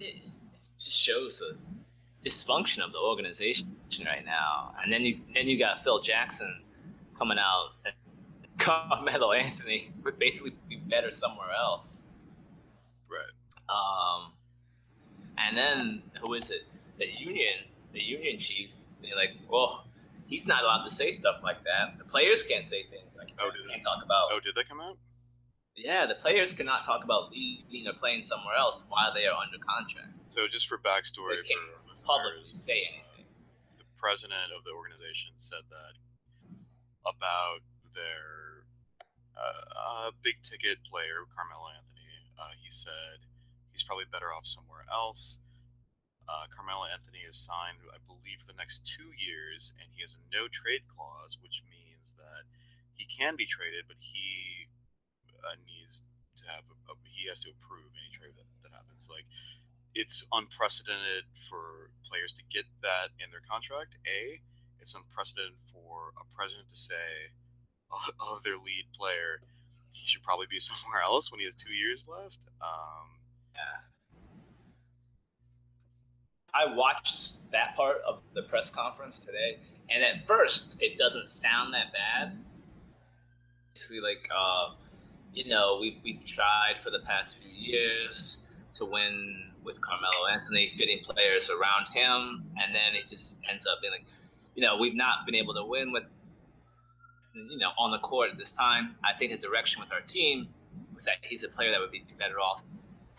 It 0.00 0.22
just 0.78 1.04
shows 1.04 1.40
the 1.40 1.56
dysfunction 2.28 2.84
of 2.84 2.92
the 2.92 2.98
organization 2.98 3.76
right 4.04 4.24
now. 4.24 4.74
And 4.82 4.92
then 4.92 5.02
you 5.02 5.18
then 5.34 5.46
you 5.46 5.58
got 5.58 5.84
Phil 5.84 6.02
Jackson 6.02 6.62
coming 7.18 7.38
out. 7.38 7.70
and 7.84 7.94
Carmelo 8.58 9.32
Anthony 9.32 9.90
would 10.04 10.18
basically 10.18 10.54
be 10.68 10.76
better 10.76 11.10
somewhere 11.10 11.52
else. 11.54 11.86
Right. 13.08 13.32
Um, 13.68 14.32
and 15.38 15.56
then 15.56 16.02
who 16.20 16.34
is 16.34 16.44
it? 16.50 16.62
The 16.98 17.06
union, 17.06 17.70
the 17.92 18.00
union 18.00 18.40
chief. 18.40 18.70
They're 19.00 19.14
like, 19.14 19.30
well, 19.48 19.84
he's 20.26 20.46
not 20.46 20.64
allowed 20.64 20.88
to 20.88 20.94
say 20.96 21.12
stuff 21.18 21.36
like 21.42 21.62
that. 21.62 21.98
The 21.98 22.04
players 22.04 22.42
can't 22.48 22.66
say 22.66 22.82
things 22.90 23.14
like 23.16 23.28
that. 23.28 23.38
Oh, 23.38 23.50
do 23.50 23.62
they? 23.62 23.74
can't 23.74 23.84
talk 23.84 24.04
about. 24.04 24.24
Oh, 24.32 24.40
did 24.42 24.56
that 24.56 24.68
come 24.68 24.80
out? 24.80 24.98
Yeah, 25.78 26.06
the 26.06 26.18
players 26.18 26.50
cannot 26.52 26.84
talk 26.84 27.04
about 27.04 27.30
leaving 27.30 27.86
or 27.86 27.94
playing 27.94 28.26
somewhere 28.26 28.58
else 28.58 28.82
while 28.88 29.14
they 29.14 29.26
are 29.30 29.38
under 29.38 29.62
contract. 29.62 30.10
So 30.26 30.48
just 30.50 30.66
for 30.66 30.76
backstory 30.76 31.38
They 31.38 31.54
can't 31.54 31.86
for 31.86 32.18
publicly 32.18 32.42
say 32.42 32.58
uh, 32.58 32.90
anything. 32.90 33.30
the 33.78 33.86
president 33.94 34.50
of 34.50 34.64
the 34.66 34.74
organization 34.74 35.38
said 35.38 35.70
that 35.70 35.94
about 37.06 37.62
their 37.94 38.66
uh, 39.38 39.64
uh, 39.70 40.10
big 40.20 40.42
ticket 40.42 40.82
player 40.82 41.22
Carmelo 41.30 41.70
Anthony. 41.70 42.34
Uh, 42.34 42.58
he 42.58 42.70
said 42.70 43.22
he's 43.70 43.82
probably 43.82 44.04
better 44.10 44.34
off 44.34 44.46
somewhere 44.46 44.82
else. 44.90 45.40
Uh, 46.28 46.44
Carmelo 46.50 46.84
Anthony 46.84 47.24
is 47.24 47.38
signed, 47.38 47.80
I 47.88 48.02
believe, 48.04 48.42
for 48.44 48.50
the 48.50 48.58
next 48.58 48.84
two 48.84 49.16
years, 49.16 49.72
and 49.80 49.88
he 49.94 50.02
has 50.02 50.18
a 50.18 50.22
no 50.28 50.44
trade 50.50 50.84
clause, 50.90 51.38
which 51.40 51.62
means 51.64 52.12
that 52.18 52.44
he 52.92 53.06
can 53.06 53.36
be 53.38 53.46
traded, 53.46 53.88
but 53.88 53.96
he 54.12 54.68
uh, 55.44 55.56
needs 55.66 56.04
to 56.36 56.44
have 56.50 56.64
a, 56.70 56.76
a, 56.92 56.94
he 57.04 57.28
has 57.28 57.42
to 57.44 57.50
approve 57.50 57.90
any 57.94 58.10
trade 58.10 58.34
that, 58.36 58.48
that 58.62 58.72
happens. 58.74 59.08
Like 59.10 59.26
it's 59.94 60.26
unprecedented 60.32 61.30
for 61.34 61.90
players 62.06 62.32
to 62.34 62.42
get 62.46 62.64
that 62.82 63.14
in 63.18 63.30
their 63.30 63.42
contract. 63.42 63.98
A, 64.06 64.40
it's 64.78 64.94
unprecedented 64.94 65.58
for 65.58 66.14
a 66.14 66.24
president 66.34 66.68
to 66.70 66.76
say 66.76 67.34
of 68.20 68.42
their 68.42 68.56
lead 68.56 68.90
player 68.94 69.42
he 69.92 70.06
should 70.06 70.22
probably 70.22 70.46
be 70.48 70.60
somewhere 70.70 71.02
else 71.02 71.30
when 71.30 71.40
he 71.40 71.46
has 71.46 71.54
two 71.54 71.72
years 71.72 72.08
left. 72.08 72.46
Um, 72.60 73.18
Yeah. 73.54 73.82
I 76.54 76.74
watched 76.74 77.34
that 77.52 77.76
part 77.76 77.98
of 78.06 78.20
the 78.34 78.42
press 78.42 78.70
conference 78.70 79.18
today, 79.18 79.60
and 79.90 80.02
at 80.02 80.26
first 80.26 80.76
it 80.80 80.98
doesn't 80.98 81.30
sound 81.30 81.74
that 81.74 81.92
bad. 81.92 82.38
Basically, 83.74 84.00
like, 84.00 84.26
uh, 84.34 84.74
you 85.32 85.48
know, 85.48 85.78
we've, 85.80 85.98
we've 86.04 86.24
tried 86.34 86.80
for 86.82 86.90
the 86.90 87.00
past 87.06 87.36
few 87.40 87.50
years 87.50 88.38
to 88.76 88.84
win 88.84 89.52
with 89.64 89.76
Carmelo 89.82 90.26
Anthony, 90.32 90.72
fitting 90.78 91.00
players 91.04 91.50
around 91.50 91.90
him, 91.92 92.46
and 92.56 92.74
then 92.74 92.94
it 92.94 93.10
just 93.10 93.24
ends 93.50 93.64
up 93.66 93.80
being 93.82 93.92
like, 93.92 94.06
you 94.54 94.62
know, 94.62 94.78
we've 94.78 94.96
not 94.96 95.26
been 95.26 95.34
able 95.34 95.54
to 95.54 95.64
win 95.64 95.92
with, 95.92 96.04
you 97.34 97.58
know, 97.58 97.70
on 97.78 97.92
the 97.92 98.00
court 98.00 98.30
at 98.32 98.38
this 98.38 98.50
time. 98.56 98.96
I 99.04 99.16
think 99.18 99.32
the 99.32 99.38
direction 99.38 99.80
with 99.80 99.92
our 99.92 100.02
team 100.02 100.48
was 100.94 101.04
that 101.04 101.20
he's 101.22 101.44
a 101.44 101.52
player 101.52 101.70
that 101.70 101.80
would 101.80 101.92
be 101.92 102.02
better 102.18 102.40
off 102.40 102.62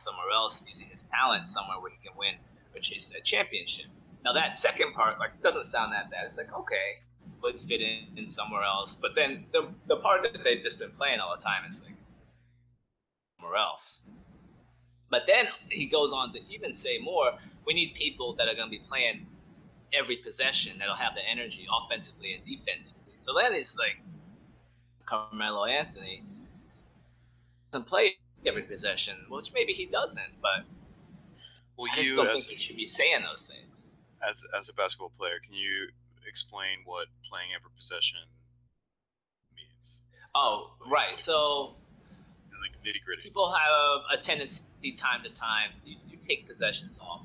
somewhere 0.04 0.32
else, 0.34 0.60
using 0.68 0.88
his 0.90 1.04
talent 1.12 1.48
somewhere 1.48 1.80
where 1.80 1.92
he 1.92 2.00
can 2.02 2.16
win 2.18 2.40
or 2.74 2.82
chase 2.82 3.06
a 3.14 3.22
championship. 3.24 3.88
Now 4.24 4.34
that 4.34 4.60
second 4.60 4.94
part 4.96 5.20
like 5.20 5.40
doesn't 5.42 5.72
sound 5.72 5.94
that 5.94 6.12
bad. 6.12 6.28
It's 6.28 6.38
like 6.38 6.52
okay, 6.52 7.00
would 7.42 7.62
fit 7.68 7.82
in, 7.82 8.12
in 8.18 8.34
somewhere 8.36 8.64
else. 8.64 8.96
But 9.00 9.12
then 9.16 9.46
the 9.52 9.72
the 9.88 9.98
part 10.04 10.24
that 10.24 10.36
they've 10.44 10.64
just 10.64 10.80
been 10.80 10.92
playing 10.98 11.20
all 11.20 11.36
the 11.36 11.44
time 11.44 11.64
is 11.70 11.80
like 11.84 11.96
somewhere 13.40 13.58
else. 13.58 14.02
But 15.10 15.24
then 15.28 15.46
he 15.70 15.88
goes 15.88 16.12
on 16.12 16.34
to 16.34 16.40
even 16.54 16.76
say 16.76 17.00
more. 17.02 17.34
We 17.66 17.74
need 17.74 17.94
people 17.96 18.36
that 18.36 18.48
are 18.48 18.56
going 18.56 18.68
to 18.68 18.72
be 18.72 18.84
playing 18.88 19.26
every 19.94 20.18
possession 20.18 20.78
that'll 20.78 20.96
have 20.96 21.14
the 21.16 21.28
energy 21.28 21.66
offensively 21.66 22.34
and 22.34 22.46
defensively. 22.46 23.18
So 23.26 23.34
then 23.34 23.54
it's 23.54 23.76
like 23.76 24.04
Carmelo 25.06 25.66
Anthony 25.66 26.24
doesn't 27.72 27.88
play 27.88 28.18
every 28.46 28.64
possession, 28.64 29.16
which 29.30 29.52
maybe 29.54 29.74
he 29.74 29.86
doesn't, 29.86 30.42
but 30.42 30.66
well, 31.78 31.92
I 31.92 32.02
you 32.02 32.16
don't 32.16 32.28
as 32.28 32.46
think 32.46 32.60
he 32.60 32.66
should 32.68 32.76
be 32.78 32.88
saying 32.88 33.24
those 33.24 33.48
things. 33.48 34.04
as 34.28 34.46
as 34.58 34.70
a 34.70 34.74
basketball 34.74 35.10
player, 35.10 35.40
can 35.44 35.54
you 35.54 35.90
explain 36.28 36.80
what 36.86 37.08
playing 37.28 37.50
every 37.56 37.72
possession 37.76 38.20
means? 39.56 40.02
Oh, 40.36 40.72
right. 40.90 41.18
So 41.24 41.76
nitty 42.86 43.02
gritty. 43.06 43.24
people 43.24 43.52
have 43.52 44.20
a 44.20 44.24
tendency 44.24 44.60
time 45.00 45.24
to 45.24 45.30
time 45.38 45.72
you, 45.86 45.96
you 46.10 46.18
take 46.28 46.48
possessions 46.48 46.96
off. 47.02 47.22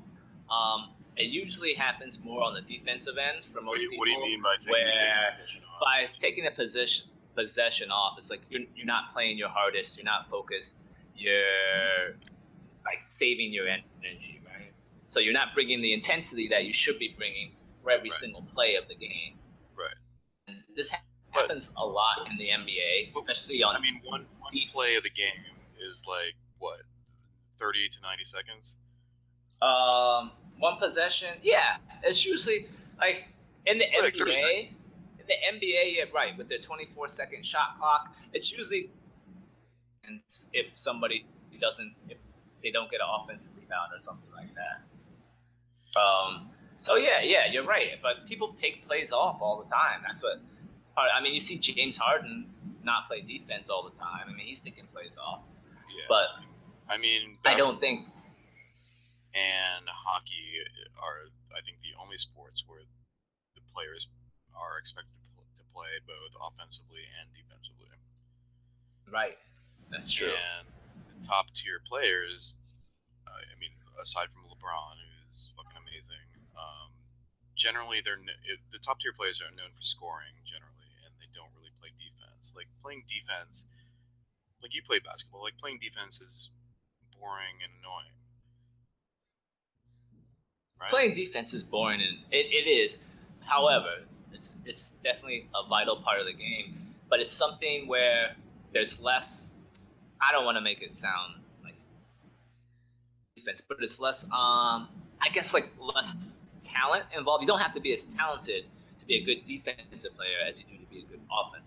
Um, 0.49 0.91
it 1.17 1.31
usually 1.31 1.73
happens 1.73 2.19
more 2.23 2.43
on 2.43 2.53
the 2.53 2.61
defensive 2.61 3.15
end 3.17 3.45
for 3.53 3.59
What 3.63 3.65
most 3.65 3.77
do 3.77 3.83
you, 3.83 3.89
people. 3.91 3.99
what 4.01 4.05
do 4.05 4.11
you 4.11 4.21
mean 4.23 4.41
by 4.43 4.55
taking, 4.59 4.71
where 4.73 4.93
taking 4.93 5.29
possession 5.31 5.61
off? 5.63 5.79
by 5.81 5.99
taking 6.21 6.45
a 6.47 6.51
position 6.51 7.05
possession 7.35 7.91
off, 7.91 8.17
it's 8.19 8.29
like 8.29 8.41
you're 8.49 8.61
you're 8.75 8.85
not 8.85 9.11
playing 9.13 9.37
your 9.37 9.49
hardest, 9.49 9.95
you're 9.97 10.05
not 10.05 10.29
focused, 10.29 10.75
you're 11.15 12.15
like 12.85 12.99
saving 13.19 13.51
your 13.51 13.67
energy, 13.67 14.41
right? 14.45 14.71
So 15.11 15.19
you're 15.19 15.33
not 15.33 15.53
bringing 15.53 15.81
the 15.81 15.93
intensity 15.93 16.47
that 16.49 16.63
you 16.65 16.73
should 16.73 16.99
be 16.99 17.13
bringing 17.17 17.51
for 17.83 17.91
every 17.91 18.09
Right. 18.09 18.19
single 18.19 18.41
play 18.53 18.75
of 18.75 18.87
the 18.87 18.95
game. 18.95 19.37
Right. 19.77 19.95
And 20.47 20.57
this 20.75 20.87
ha- 21.35 21.41
But- 21.47 21.49
happens 21.57 21.69
a 21.75 21.85
lot 21.85 22.27
in 22.29 22.37
the 22.37 22.49
NBA, 22.49 23.11
But- 23.13 23.21
especially 23.29 23.63
on 23.63 23.75
I 23.75 23.79
mean, 23.79 24.01
one 24.03 24.27
one 24.39 24.53
play 24.71 24.95
of 24.95 25.03
the 25.03 25.09
game 25.09 25.43
is 25.77 26.05
like 26.07 26.35
what, 26.59 26.81
thirty 27.57 27.87
to 27.89 28.01
ninety 28.01 28.23
seconds. 28.23 28.79
Um, 29.61 30.31
one 30.59 30.77
possession. 30.77 31.39
Yeah, 31.41 31.77
it's 32.03 32.23
usually 32.25 32.67
like 32.99 33.25
in 33.65 33.77
the 33.77 33.85
Like 33.99 34.13
NBA. 34.13 34.69
In 35.19 35.25
the 35.27 35.33
NBA, 35.57 35.95
yeah, 35.97 36.03
right, 36.13 36.37
with 36.37 36.49
their 36.49 36.59
24 36.61 37.07
second 37.15 37.43
shot 37.45 37.79
clock, 37.79 38.13
it's 38.33 38.51
usually 38.51 38.91
and 40.03 40.21
if 40.53 40.67
somebody 40.77 41.25
doesn't, 41.59 41.95
if 42.09 42.17
they 42.61 42.69
don't 42.69 42.91
get 42.91 42.99
an 43.01 43.07
offensive 43.09 43.51
rebound 43.57 43.91
or 43.91 43.99
something 43.99 44.29
like 44.35 44.49
that. 44.53 45.99
Um. 45.99 46.51
So 46.77 46.95
yeah, 46.95 47.21
yeah, 47.21 47.45
you're 47.47 47.65
right. 47.65 47.99
But 48.03 48.27
people 48.27 48.53
take 48.61 48.85
plays 48.85 49.11
off 49.11 49.41
all 49.41 49.63
the 49.63 49.69
time. 49.73 50.01
That's 50.05 50.21
what. 50.21 50.39
Part. 50.95 51.09
I 51.15 51.21
mean, 51.21 51.33
you 51.33 51.41
see 51.41 51.59
James 51.59 51.97
Harden 51.97 52.47
not 52.83 53.07
play 53.07 53.21
defense 53.21 53.69
all 53.69 53.83
the 53.83 53.95
time. 53.99 54.27
I 54.29 54.33
mean, 54.33 54.47
he's 54.47 54.59
taking 54.63 54.87
plays 54.93 55.11
off. 55.19 55.41
Yeah. 55.91 56.05
But 56.07 56.25
I 56.89 56.97
mean, 56.97 57.37
I 57.45 57.55
don't 57.55 57.79
think. 57.79 58.07
And 59.35 59.83
hockey 59.91 60.63
are, 60.95 61.27
I 61.51 61.59
think, 61.59 61.83
the 61.83 61.91
only 61.99 62.15
sports 62.15 62.63
where 62.65 62.87
the 63.51 63.61
players 63.75 64.07
are 64.55 64.79
expected 64.79 65.11
to 65.59 65.63
play 65.75 65.99
both 66.07 66.31
offensively 66.39 67.03
and 67.19 67.27
defensively. 67.35 67.99
Right. 69.11 69.35
That's 69.91 70.07
true. 70.07 70.31
And 70.31 70.71
top 71.19 71.51
tier 71.51 71.83
players, 71.83 72.57
uh, 73.27 73.43
I 73.43 73.59
mean, 73.59 73.75
aside 73.99 74.31
from 74.31 74.47
LeBron, 74.47 75.03
who's 75.03 75.51
fucking 75.51 75.75
amazing, 75.75 76.31
um, 76.55 76.95
generally 77.55 77.99
they're 77.99 78.19
the 78.71 78.79
top 78.79 78.99
tier 78.99 79.11
players 79.11 79.43
are 79.43 79.51
known 79.51 79.75
for 79.75 79.83
scoring 79.83 80.43
generally, 80.47 80.91
and 81.03 81.11
they 81.19 81.27
don't 81.35 81.51
really 81.55 81.75
play 81.75 81.91
defense. 82.45 82.55
Like 82.55 82.67
playing 82.83 83.03
defense, 83.07 83.65
like 84.61 84.73
you 84.73 84.81
play 84.83 84.99
basketball, 84.99 85.43
like 85.43 85.57
playing 85.57 85.79
defense 85.81 86.21
is 86.21 86.51
boring 87.19 87.61
and 87.63 87.71
annoying. 87.79 88.15
Right? 90.79 90.89
Playing 90.89 91.15
defense 91.15 91.53
is 91.53 91.63
boring, 91.63 92.01
and 92.01 92.17
it, 92.31 92.45
it 92.51 92.69
is. 92.69 92.97
However, 93.39 94.03
it's, 94.33 94.47
it's 94.65 94.83
definitely 95.03 95.47
a 95.55 95.67
vital 95.69 96.01
part 96.03 96.19
of 96.19 96.25
the 96.25 96.33
game. 96.33 96.75
But 97.09 97.19
it's 97.19 97.37
something 97.37 97.87
where 97.87 98.35
there's 98.73 98.95
less. 98.99 99.25
I 100.21 100.31
don't 100.31 100.43
want 100.43 100.57
to 100.57 100.61
make 100.61 100.81
it 100.81 100.91
sound 100.99 101.41
like 101.63 101.75
defense, 103.37 103.61
but 103.67 103.77
it's 103.81 103.99
less. 103.99 104.23
Um, 104.25 104.89
I 105.21 105.29
guess 105.33 105.53
like 105.53 105.65
less 105.79 106.11
talent 106.65 107.05
involved. 107.15 107.41
You 107.41 107.47
don't 107.47 107.61
have 107.61 107.75
to 107.75 107.81
be 107.81 107.93
as 107.93 108.01
talented 108.17 108.65
to 108.99 109.05
be 109.05 109.21
a 109.21 109.23
good 109.23 109.47
defensive 109.47 110.17
player 110.17 110.41
as 110.49 110.57
you 110.59 110.65
do 110.65 110.83
to 110.83 110.89
be 110.89 110.99
a 110.99 111.05
good 111.05 111.21
offensive. 111.29 111.64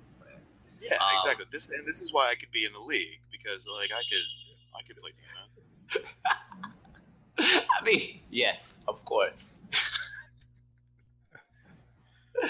Yeah, 0.80 0.94
um, 0.94 1.16
exactly. 1.16 1.46
This 1.50 1.68
and 1.68 1.86
this 1.86 2.00
is 2.00 2.12
why 2.12 2.28
I 2.30 2.34
could 2.34 2.50
be 2.50 2.64
in 2.64 2.72
the 2.72 2.80
league 2.80 3.20
because 3.30 3.66
like 3.66 3.90
I 3.92 4.02
could 4.08 4.26
I 4.76 4.82
could 4.86 4.96
play 4.96 5.12
defense. 5.12 5.60
I 7.80 7.84
mean, 7.84 8.20
yes, 8.30 8.56
of 8.86 9.04
course. 9.04 9.34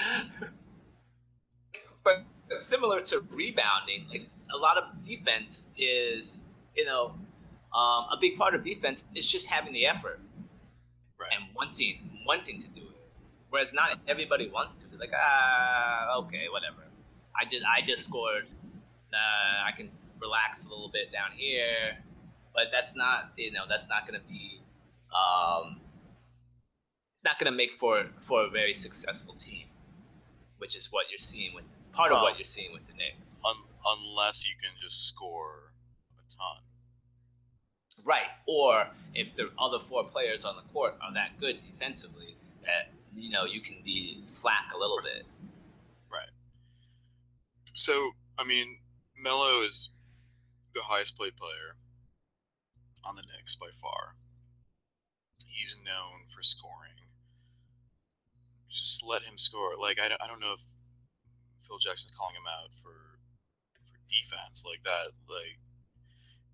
but 2.05 2.24
similar 2.70 3.03
to 3.03 3.20
rebounding, 3.31 4.07
like 4.11 4.29
a 4.55 4.57
lot 4.57 4.76
of 4.79 4.85
defense 5.07 5.62
is, 5.76 6.26
you 6.74 6.85
know, 6.85 7.14
um, 7.74 8.07
a 8.11 8.16
big 8.20 8.39
part 8.39 8.55
of 8.55 8.64
defense 8.64 9.01
is 9.14 9.26
just 9.31 9.47
having 9.47 9.72
the 9.72 9.87
effort 9.87 10.20
right. 11.20 11.31
and 11.33 11.55
wanting 11.55 12.22
wanting 12.26 12.62
to 12.62 12.68
do 12.68 12.87
it. 12.89 12.97
Whereas 13.51 13.68
not 13.72 13.99
everybody 14.09 14.51
wants 14.51 14.81
to. 14.83 14.89
They're 14.89 14.99
like, 14.99 15.12
ah, 15.14 16.18
okay, 16.20 16.47
whatever. 16.51 16.88
I 17.39 17.45
just 17.45 17.64
I 17.64 17.86
just 17.86 18.05
scored. 18.05 18.47
Uh, 19.12 19.64
I 19.64 19.72
can 19.76 19.91
relax 20.20 20.61
a 20.61 20.68
little 20.68 20.91
bit 20.93 21.12
down 21.12 21.30
here, 21.36 21.97
but 22.53 22.64
that's 22.72 22.95
not 22.95 23.32
you 23.36 23.53
know 23.53 23.64
that's 23.68 23.89
not 23.89 24.07
going 24.07 24.20
to 24.20 24.26
be 24.26 24.61
um, 25.14 25.80
it's 27.16 27.24
not 27.24 27.39
going 27.39 27.51
to 27.51 27.57
make 27.57 27.70
for 27.80 28.05
for 28.26 28.45
a 28.45 28.51
very 28.51 28.74
successful 28.74 29.34
team, 29.34 29.66
which 30.59 30.76
is 30.76 30.89
what 30.91 31.07
you're 31.11 31.18
seeing 31.18 31.55
with 31.55 31.64
part 31.93 32.12
of 32.12 32.20
what 32.22 32.39
you're 32.39 32.47
seeing 32.47 32.72
with 32.72 32.86
the 32.86 32.95
Knicks. 32.95 33.24
Un- 33.45 33.68
unless 33.86 34.47
you 34.49 34.55
can 34.61 34.70
just 34.80 35.09
score 35.09 35.72
a 36.18 36.24
ton. 36.28 36.62
Right, 38.05 38.30
or 38.47 38.86
if 39.14 39.34
the 39.36 39.51
other 39.59 39.78
four 39.89 40.05
players 40.05 40.45
on 40.45 40.57
the 40.57 40.62
court 40.72 40.95
are 41.03 41.12
that 41.14 41.41
good 41.41 41.59
defensively, 41.72 42.36
that 42.62 42.93
you 43.16 43.30
know 43.30 43.45
you 43.45 43.61
can 43.61 43.76
be 43.84 44.24
slack 44.41 44.70
a 44.74 44.78
little 44.78 44.99
bit. 45.03 45.07
So 47.89 48.12
I 48.39 48.45
mean, 48.45 48.80
Melo 49.16 49.62
is 49.64 49.93
the 50.74 50.82
highest 50.84 51.18
paid 51.18 51.36
player 51.36 51.80
on 53.03 53.16
the 53.16 53.22
Knicks 53.22 53.57
by 53.57 53.68
far. 53.72 54.16
He's 55.47 55.74
known 55.82 56.26
for 56.26 56.43
scoring 56.43 56.99
just 58.68 59.05
let 59.05 59.22
him 59.22 59.39
score. 59.39 59.72
Like 59.80 59.99
I 60.01 60.09
don't, 60.09 60.22
I 60.22 60.26
don't 60.26 60.41
know 60.41 60.53
if 60.53 60.61
Phil 61.59 61.78
Jackson's 61.78 62.16
calling 62.16 62.36
him 62.36 62.47
out 62.47 62.74
for 62.74 63.18
for 63.82 63.97
defense 64.09 64.64
like 64.68 64.82
that. 64.84 65.16
Like 65.28 65.59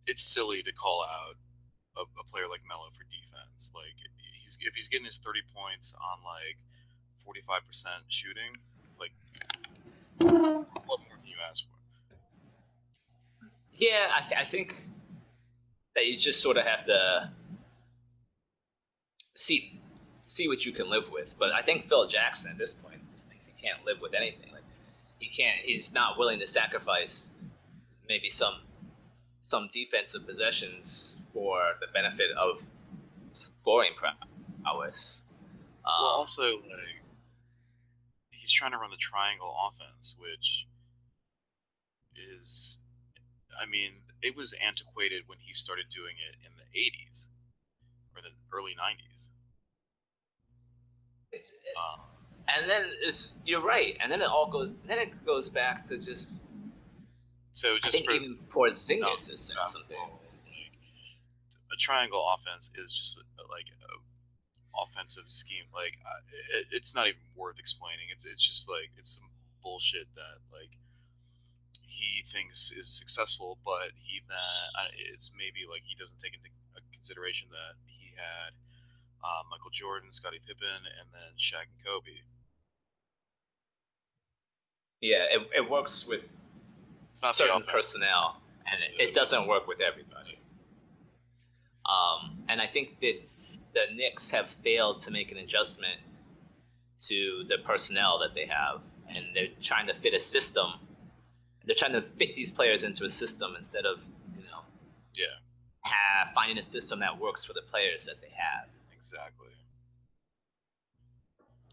it's 0.06 0.22
silly 0.22 0.62
to 0.62 0.72
call 0.72 1.02
out 1.02 1.36
a, 1.96 2.02
a 2.02 2.24
player 2.24 2.46
like 2.48 2.62
Melo 2.66 2.90
for 2.90 3.04
defense. 3.10 3.72
Like 3.74 3.98
he's 4.38 4.58
if 4.62 4.74
he's 4.74 4.88
getting 4.88 5.06
his 5.06 5.18
thirty 5.18 5.42
points 5.42 5.94
on 5.98 6.22
like 6.22 6.58
forty 7.12 7.40
five 7.40 7.66
percent 7.66 8.06
shooting, 8.08 8.62
like 8.98 9.12
what 11.52 11.68
more 11.68 11.92
can 11.92 12.08
you 12.08 12.48
ask 12.48 12.70
for? 12.70 12.96
Yeah, 13.74 14.08
I, 14.10 14.28
th- 14.28 14.40
I 14.46 14.50
think 14.50 14.72
that 15.94 16.06
you 16.06 16.18
just 16.18 16.40
sort 16.40 16.56
of 16.56 16.64
have 16.64 16.86
to 16.86 17.30
see 19.34 19.80
see 20.28 20.48
what 20.48 20.62
you 20.62 20.72
can 20.72 20.90
live 20.90 21.04
with. 21.12 21.28
But 21.38 21.52
I 21.52 21.62
think 21.62 21.88
Phil 21.88 22.08
Jackson 22.08 22.50
at 22.50 22.58
this 22.58 22.74
point 22.82 22.98
just 23.12 23.22
thinks 23.28 23.44
he 23.46 23.54
can't 23.62 23.84
live 23.86 23.98
with 24.02 24.14
anything. 24.14 24.50
Like 24.52 24.66
he 25.18 25.30
can't. 25.30 25.58
He's 25.64 25.88
not 25.92 26.18
willing 26.18 26.38
to 26.40 26.46
sacrifice 26.46 27.14
maybe 28.08 28.30
some 28.36 28.62
some 29.50 29.70
defensive 29.72 30.26
possessions 30.26 31.16
for 31.32 31.78
the 31.80 31.86
benefit 31.92 32.30
of 32.38 32.58
scoring 33.60 33.92
prowess. 33.98 35.22
Um, 35.84 36.00
well, 36.00 36.10
also 36.10 36.42
like 36.42 37.02
he's 38.30 38.52
trying 38.52 38.72
to 38.72 38.78
run 38.78 38.90
the 38.90 38.96
triangle 38.96 39.54
offense, 39.54 40.16
which 40.18 40.66
is, 42.18 42.82
I 43.60 43.66
mean, 43.66 44.02
it 44.22 44.36
was 44.36 44.54
antiquated 44.54 45.24
when 45.26 45.38
he 45.40 45.52
started 45.52 45.86
doing 45.88 46.16
it 46.18 46.36
in 46.44 46.52
the 46.56 46.66
'80s 46.78 47.28
or 48.14 48.22
the 48.22 48.30
early 48.52 48.72
'90s. 48.72 49.30
Um, 51.76 52.00
and 52.48 52.70
then 52.70 52.84
it's 53.02 53.28
you're 53.44 53.62
right, 53.62 53.96
and 54.02 54.10
then 54.10 54.20
it 54.20 54.28
all 54.28 54.50
goes. 54.50 54.70
Then 54.86 54.98
it 54.98 55.24
goes 55.24 55.50
back 55.50 55.88
to 55.88 55.96
just. 55.96 56.34
So 57.52 57.76
just 57.76 57.86
I 57.86 57.90
think 57.90 58.04
for 58.04 58.12
even 58.12 58.38
Porzingis 58.52 59.00
no, 59.00 59.14
is 59.32 59.40
something. 59.72 59.96
Like, 59.96 60.20
a 61.72 61.76
triangle 61.76 62.24
offense 62.34 62.72
is 62.76 62.96
just 62.96 63.22
like 63.50 63.66
a 63.82 63.94
offensive 64.80 65.28
scheme. 65.28 65.66
Like 65.72 65.98
it, 66.52 66.66
it's 66.70 66.94
not 66.94 67.06
even 67.06 67.20
worth 67.36 67.58
explaining. 67.58 68.06
It's 68.12 68.24
it's 68.24 68.44
just 68.44 68.68
like 68.68 68.90
it's 68.96 69.16
some 69.16 69.30
bullshit 69.62 70.14
that 70.14 70.38
like 70.52 70.78
he 71.94 72.22
thinks 72.22 72.72
is 72.72 72.88
successful, 72.88 73.58
but 73.64 73.94
he 73.94 74.20
that 74.26 74.90
it's 74.94 75.32
maybe 75.36 75.62
like 75.70 75.82
he 75.84 75.94
doesn't 75.94 76.18
take 76.18 76.34
into 76.34 76.50
consideration 76.92 77.48
that 77.50 77.78
he 77.86 78.12
had 78.16 78.52
uh, 79.22 79.42
Michael 79.50 79.70
Jordan, 79.70 80.10
Scottie 80.12 80.40
Pippen, 80.44 80.84
and 80.84 81.08
then 81.12 81.38
Shaq 81.38 81.70
and 81.72 81.80
Kobe. 81.84 82.26
Yeah, 85.00 85.24
it, 85.30 85.64
it 85.64 85.70
works 85.70 86.04
with 86.08 86.22
certain 87.12 87.62
personnel, 87.62 88.40
and 88.64 88.78
it, 88.82 89.10
it, 89.10 89.14
doesn't 89.14 89.46
work 89.46 89.66
with 89.66 89.78
everybody. 89.80 90.38
Um, 91.84 92.44
and 92.48 92.60
I 92.60 92.66
think 92.72 93.00
that 93.00 93.20
the 93.74 93.94
Knicks 93.94 94.30
have 94.30 94.46
failed 94.62 95.02
to 95.02 95.10
make 95.10 95.30
an 95.30 95.38
adjustment 95.38 96.00
to 97.08 97.44
the 97.48 97.56
personnel 97.66 98.18
that 98.20 98.34
they 98.34 98.46
have, 98.46 98.80
and 99.14 99.26
they're 99.34 99.52
trying 99.62 99.86
to 99.88 99.94
fit 100.00 100.14
a 100.14 100.22
system. 100.32 100.80
They're 101.66 101.76
trying 101.78 101.92
to 101.92 102.02
fit 102.18 102.36
these 102.36 102.52
players 102.52 102.82
into 102.84 103.04
a 103.04 103.10
system 103.10 103.56
instead 103.58 103.86
of, 103.86 103.98
you 104.36 104.44
know, 104.44 104.62
yeah, 105.16 105.40
have, 105.82 106.34
finding 106.34 106.58
a 106.58 106.68
system 106.70 107.00
that 107.00 107.18
works 107.18 107.44
for 107.44 107.52
the 107.52 107.62
players 107.70 108.00
that 108.06 108.20
they 108.20 108.32
have. 108.36 108.68
Exactly. 108.94 109.48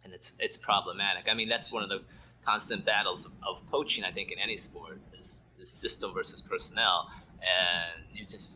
And 0.04 0.14
it's 0.14 0.32
it's 0.40 0.58
problematic. 0.58 1.28
I 1.30 1.34
mean, 1.34 1.50
that's 1.50 1.72
one 1.72 1.84
of 1.84 1.90
the 1.90 2.02
constant 2.46 2.86
battles 2.86 3.26
of 3.26 3.32
of 3.46 3.62
coaching. 3.70 4.04
I 4.04 4.12
think 4.12 4.32
in 4.32 4.40
any 4.40 4.58
sport 4.58 4.98
is, 5.14 5.28
is 5.68 5.82
system 5.82 6.14
versus 6.14 6.42
personnel, 6.50 7.08
and 7.40 8.08
you 8.14 8.26
just 8.26 8.50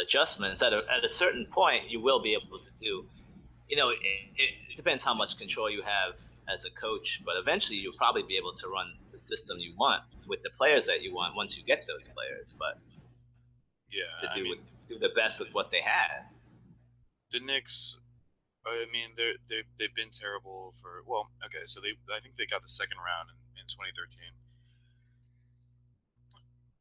adjustments 0.00 0.62
at 0.62 0.72
a 0.72 0.82
at 0.90 1.04
a 1.04 1.12
certain 1.18 1.46
point 1.52 1.90
you 1.90 2.00
will 2.00 2.22
be 2.22 2.34
able 2.34 2.58
to 2.58 2.72
do. 2.80 3.04
You 3.68 3.76
know, 3.76 3.90
it, 3.90 3.98
it 4.36 4.76
depends 4.76 5.04
how 5.04 5.14
much 5.14 5.36
control 5.38 5.70
you 5.70 5.82
have 5.82 6.14
as 6.48 6.64
a 6.64 6.72
coach, 6.80 7.20
but 7.24 7.36
eventually 7.36 7.78
you'll 7.78 7.96
probably 7.96 8.22
be 8.22 8.36
able 8.36 8.54
to 8.54 8.66
run 8.68 8.94
the 9.09 9.09
system 9.30 9.58
you 9.58 9.72
want 9.78 10.02
with 10.26 10.42
the 10.42 10.50
players 10.58 10.86
that 10.86 11.02
you 11.02 11.14
want 11.14 11.36
once 11.36 11.56
you 11.56 11.64
get 11.64 11.80
those 11.86 12.08
players. 12.14 12.52
But 12.58 12.78
yeah, 13.90 14.10
to 14.20 14.34
do 14.34 14.40
I 14.40 14.44
mean, 14.44 14.60
do 14.88 14.98
the 14.98 15.10
best 15.14 15.38
with 15.38 15.48
what 15.52 15.70
they 15.70 15.80
had 15.80 16.26
the 17.30 17.40
Knicks. 17.40 18.00
I 18.66 18.84
mean, 18.92 19.16
they 19.16 19.38
they 19.48 19.62
they've 19.78 19.94
been 19.94 20.12
terrible 20.12 20.74
for 20.74 21.00
well. 21.06 21.30
Okay, 21.42 21.64
so 21.64 21.80
they 21.80 21.96
I 22.12 22.20
think 22.20 22.36
they 22.36 22.44
got 22.44 22.62
the 22.62 22.68
second 22.68 22.98
round 22.98 23.30
in, 23.30 23.62
in 23.62 23.66
2013, 23.70 24.36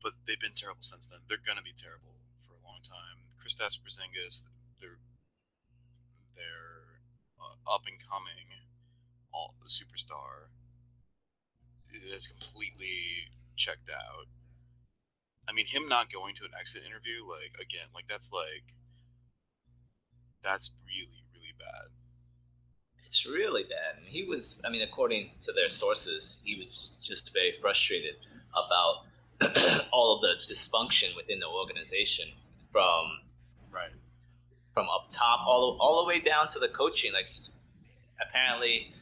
but 0.04 0.20
they've 0.28 0.42
been 0.42 0.58
terrible 0.58 0.84
since 0.84 1.08
then. 1.08 1.24
They're 1.30 1.40
gonna 1.40 1.64
be 1.64 1.74
terrible 1.74 2.20
for 2.36 2.52
a 2.52 2.66
long 2.66 2.84
time. 2.84 3.32
Kristaps 3.40 3.80
Porzingis, 3.80 4.50
they're 4.82 5.00
they're 6.36 7.00
uh, 7.40 7.56
up 7.64 7.88
and 7.88 7.96
coming, 7.96 8.68
all 9.32 9.56
the 9.64 9.72
superstar, 9.72 10.52
has 12.12 12.28
completely 12.28 13.32
checked 13.56 13.90
out. 13.90 14.28
I 15.48 15.54
mean, 15.54 15.66
him 15.66 15.88
not 15.88 16.14
going 16.14 16.36
to 16.36 16.46
an 16.46 16.52
exit 16.58 16.84
interview, 16.86 17.26
like 17.26 17.58
again, 17.60 17.90
like 17.94 18.08
that's 18.08 18.32
like 18.32 18.76
that's 20.44 20.72
really 20.86 21.26
really 21.34 21.54
bad. 21.58 21.90
It's 23.10 23.26
really 23.26 23.64
bad. 23.64 23.98
And 23.98 24.06
he 24.06 24.24
was, 24.24 24.62
I 24.64 24.70
mean, 24.70 24.86
according 24.86 25.32
to 25.46 25.52
their 25.52 25.68
sources, 25.68 26.38
he 26.44 26.56
was 26.56 26.70
just 27.02 27.32
very 27.34 27.58
frustrated 27.60 28.22
about 28.54 29.10
all 29.92 30.16
of 30.16 30.22
the 30.22 30.38
dysfunction 30.46 31.18
within 31.18 31.40
the 31.40 31.50
organization 31.50 32.30
from 32.72 33.26
right 33.74 33.90
from 34.74 34.86
up 34.94 35.10
top 35.18 35.42
all 35.48 35.78
all 35.82 36.04
the 36.04 36.08
way 36.08 36.22
down 36.22 36.52
to 36.54 36.60
the 36.60 36.70
coaching. 36.70 37.12
Like 37.14 37.26
apparently 38.22 38.94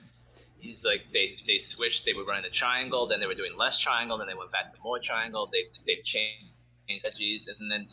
he's 0.59 0.83
like 0.83 1.01
they 1.13 1.35
they 1.45 1.59
switched. 1.59 2.03
They 2.05 2.13
were 2.13 2.25
running 2.25 2.43
the 2.43 2.55
triangle, 2.55 3.07
then 3.07 3.19
they 3.19 3.27
were 3.27 3.35
doing 3.35 3.57
less 3.57 3.79
triangle, 3.79 4.17
then 4.17 4.27
they 4.27 4.33
went 4.33 4.51
back 4.51 4.71
to 4.71 4.77
more 4.83 4.99
triangle. 4.99 5.49
They 5.51 5.69
they've 5.85 6.03
changed 6.03 6.53
strategies, 6.99 7.47
and 7.47 7.71
then 7.71 7.87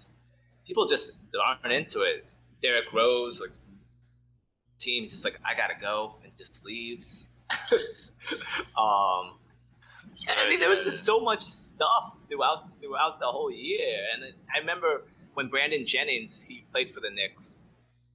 people 0.66 0.88
just 0.88 1.10
aren't 1.34 1.72
into 1.72 2.02
it. 2.02 2.24
Derrick 2.62 2.92
Rose, 2.92 3.40
like 3.40 3.56
teams, 4.80 5.10
just 5.10 5.24
like 5.24 5.34
I 5.44 5.56
gotta 5.56 5.80
go, 5.80 6.16
and 6.24 6.32
just 6.38 6.58
leaves. 6.64 7.28
um, 8.78 9.36
right, 10.26 10.38
I 10.38 10.48
mean, 10.48 10.60
there 10.60 10.70
was 10.70 10.84
just 10.84 11.04
so 11.04 11.20
much 11.20 11.40
stuff 11.40 12.16
throughout 12.28 12.70
throughout 12.80 13.20
the 13.20 13.26
whole 13.26 13.50
year, 13.50 13.98
and 14.14 14.24
I 14.54 14.60
remember 14.60 15.02
when 15.34 15.48
Brandon 15.48 15.84
Jennings 15.86 16.38
he 16.46 16.64
played 16.70 16.94
for 16.94 17.00
the 17.00 17.10
Knicks 17.10 17.42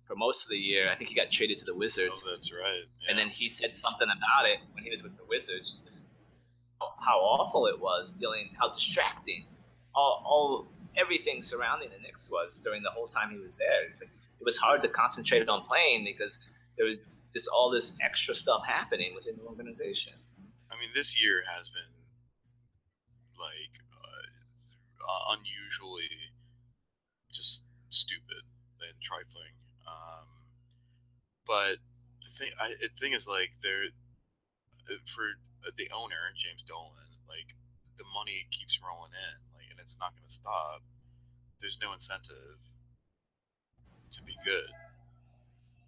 for 0.10 0.18
most 0.18 0.41
of 0.41 0.49
the 0.49 0.57
year. 0.57 0.89
I 0.89 0.97
think 0.97 1.14
he 1.14 1.16
got 1.16 1.30
traded 1.30 1.62
to 1.62 1.66
the 1.70 1.78
Wizards. 1.78 2.10
Oh, 2.10 2.26
that's 2.26 2.49
right. 2.49 2.89
Yeah. 3.05 3.14
And 3.14 3.16
then 3.22 3.30
he 3.30 3.53
said 3.62 3.78
something 3.78 4.10
about 4.10 4.49
it 4.49 4.57
when 4.74 4.84
he 4.84 4.89
was 4.89 5.05
with 5.05 5.14
the 5.14 5.30
Wizards. 5.30 5.78
How 6.82 7.22
awful 7.22 7.68
it 7.68 7.78
was, 7.78 8.12
dealing 8.18 8.49
how 8.57 8.74
distracting 8.74 9.45
all, 9.93 10.24
all 10.26 10.68
everything 10.97 11.43
surrounding 11.43 11.89
the 11.93 12.01
Knicks 12.01 12.28
was 12.32 12.57
during 12.64 12.82
the 12.82 12.89
whole 12.89 13.07
time 13.07 13.30
he 13.30 13.38
was 13.38 13.55
there. 13.57 13.86
Like, 14.01 14.10
it 14.10 14.45
was 14.45 14.57
hard 14.57 14.82
to 14.82 14.89
concentrate 14.89 15.47
on 15.47 15.68
playing 15.68 16.05
because 16.05 16.38
there 16.78 16.88
was 16.88 16.97
just 17.32 17.47
all 17.53 17.70
this 17.70 17.91
extra 18.01 18.34
stuff 18.34 18.64
happening 18.66 19.14
within 19.14 19.38
the 19.38 19.43
organization. 19.43 20.14
I 20.72 20.80
mean, 20.80 20.89
this 20.95 21.22
year 21.22 21.43
has 21.45 21.70
been 21.70 21.93
like 23.38 23.84
uh, 23.93 25.36
unusually 25.38 26.34
just 27.32 27.66
stupid 27.89 28.47
and 28.82 28.97
trifling. 29.01 29.53
But 31.46 31.82
the 32.22 32.30
thing, 32.30 32.52
I, 32.60 32.74
the 32.80 32.94
thing 32.94 33.14
is, 33.14 33.28
like, 33.28 33.58
there 33.62 33.90
uh, 34.86 35.02
for 35.06 35.42
the 35.66 35.90
owner, 35.90 36.30
James 36.36 36.62
Dolan, 36.62 37.18
like, 37.28 37.58
the 37.98 38.06
money 38.14 38.46
keeps 38.52 38.78
rolling 38.78 39.18
in, 39.18 39.42
like, 39.58 39.66
and 39.72 39.80
it's 39.80 39.98
not 40.00 40.14
going 40.14 40.28
to 40.28 40.32
stop. 40.32 40.86
There's 41.60 41.80
no 41.82 41.92
incentive 41.92 42.62
to 44.12 44.22
be 44.22 44.38
good, 44.46 44.72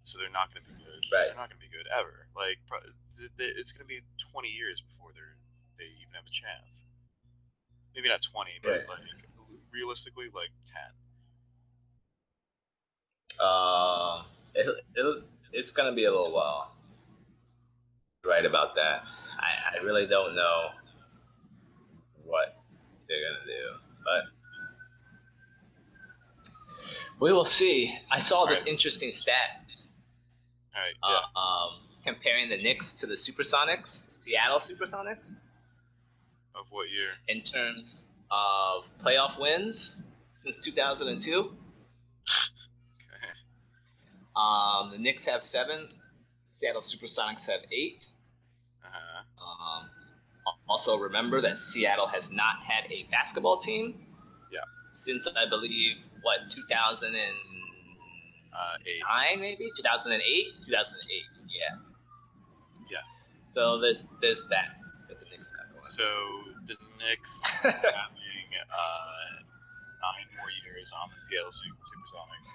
so 0.02 0.18
they're 0.18 0.34
not 0.34 0.52
going 0.52 0.66
to 0.66 0.70
be 0.70 0.82
good. 0.82 1.06
Right. 1.14 1.30
They're 1.30 1.38
not 1.38 1.48
going 1.48 1.62
to 1.62 1.66
be 1.66 1.72
good 1.72 1.86
ever. 1.88 2.26
Like, 2.34 2.58
it's 3.38 3.72
going 3.72 3.86
to 3.86 3.90
be 3.90 4.02
20 4.18 4.48
years 4.48 4.82
before 4.82 5.14
they're 5.14 5.38
they 5.78 5.90
even 5.98 6.14
have 6.14 6.26
a 6.26 6.30
chance. 6.30 6.84
Maybe 7.94 8.08
not 8.08 8.22
20, 8.22 8.62
but 8.62 8.70
right. 8.70 8.88
like 8.88 9.28
realistically, 9.72 10.26
like 10.32 10.54
10. 10.64 10.80
Uh, 13.40 14.22
it, 14.54 14.66
it, 14.94 15.24
it's 15.52 15.70
gonna 15.70 15.94
be 15.94 16.04
a 16.04 16.10
little 16.10 16.32
while. 16.32 16.72
Right 18.24 18.44
about 18.44 18.74
that. 18.76 19.02
I, 19.38 19.78
I 19.78 19.82
really 19.82 20.06
don't 20.06 20.34
know 20.34 20.68
what 22.24 22.56
they're 23.08 23.18
gonna 23.18 23.44
do, 23.44 23.78
but 24.04 24.32
we 27.20 27.32
will 27.32 27.44
see. 27.44 27.94
I 28.10 28.20
saw 28.22 28.46
this 28.46 28.58
right. 28.58 28.68
interesting 28.68 29.12
stat. 29.14 29.62
Right. 30.74 30.94
Yeah. 31.08 31.18
Uh, 31.36 31.38
um, 31.38 31.80
comparing 32.04 32.48
the 32.48 32.56
Knicks 32.56 32.94
to 33.00 33.06
the 33.06 33.14
Supersonics, 33.14 33.88
Seattle 34.24 34.60
Supersonics. 34.60 35.34
Of 36.54 36.66
what 36.70 36.90
year? 36.90 37.10
In 37.28 37.42
terms 37.42 37.84
of 38.30 38.84
playoff 39.04 39.40
wins 39.40 39.96
since 40.44 40.56
2002. 40.64 41.52
Um, 44.36 44.90
the 44.92 44.98
Knicks 44.98 45.24
have 45.26 45.42
seven. 45.42 45.88
Seattle 46.58 46.82
SuperSonics 46.82 47.44
have 47.50 47.60
8 47.72 48.04
uh-huh. 48.84 49.22
Um, 49.38 49.90
also, 50.68 50.96
remember 50.98 51.40
that 51.40 51.56
Seattle 51.70 52.08
has 52.08 52.24
not 52.30 52.62
had 52.66 52.90
a 52.90 53.06
basketball 53.10 53.60
team. 53.62 54.06
Yeah. 54.50 54.66
Since 55.06 55.26
I 55.36 55.48
believe 55.48 55.96
what 56.22 56.38
2009 56.54 57.10
uh, 58.52 58.76
maybe 59.38 59.70
2008 59.76 60.20
2008 60.66 61.32
yeah. 61.50 61.78
Yeah. 62.90 62.98
So 63.52 63.80
there's 63.80 64.04
there's 64.20 64.42
that 64.50 64.78
that 65.08 65.18
the 65.18 65.26
Knicks 65.30 65.48
got 65.50 65.70
going. 65.70 65.82
So 65.82 66.06
the 66.66 66.76
Knicks 66.98 67.44
having 67.62 68.50
uh, 68.70 69.34
nine 70.02 70.28
more 70.38 70.50
years 70.66 70.92
on 70.94 71.10
the 71.10 71.18
Seattle 71.18 71.50
Supersonics 71.50 72.50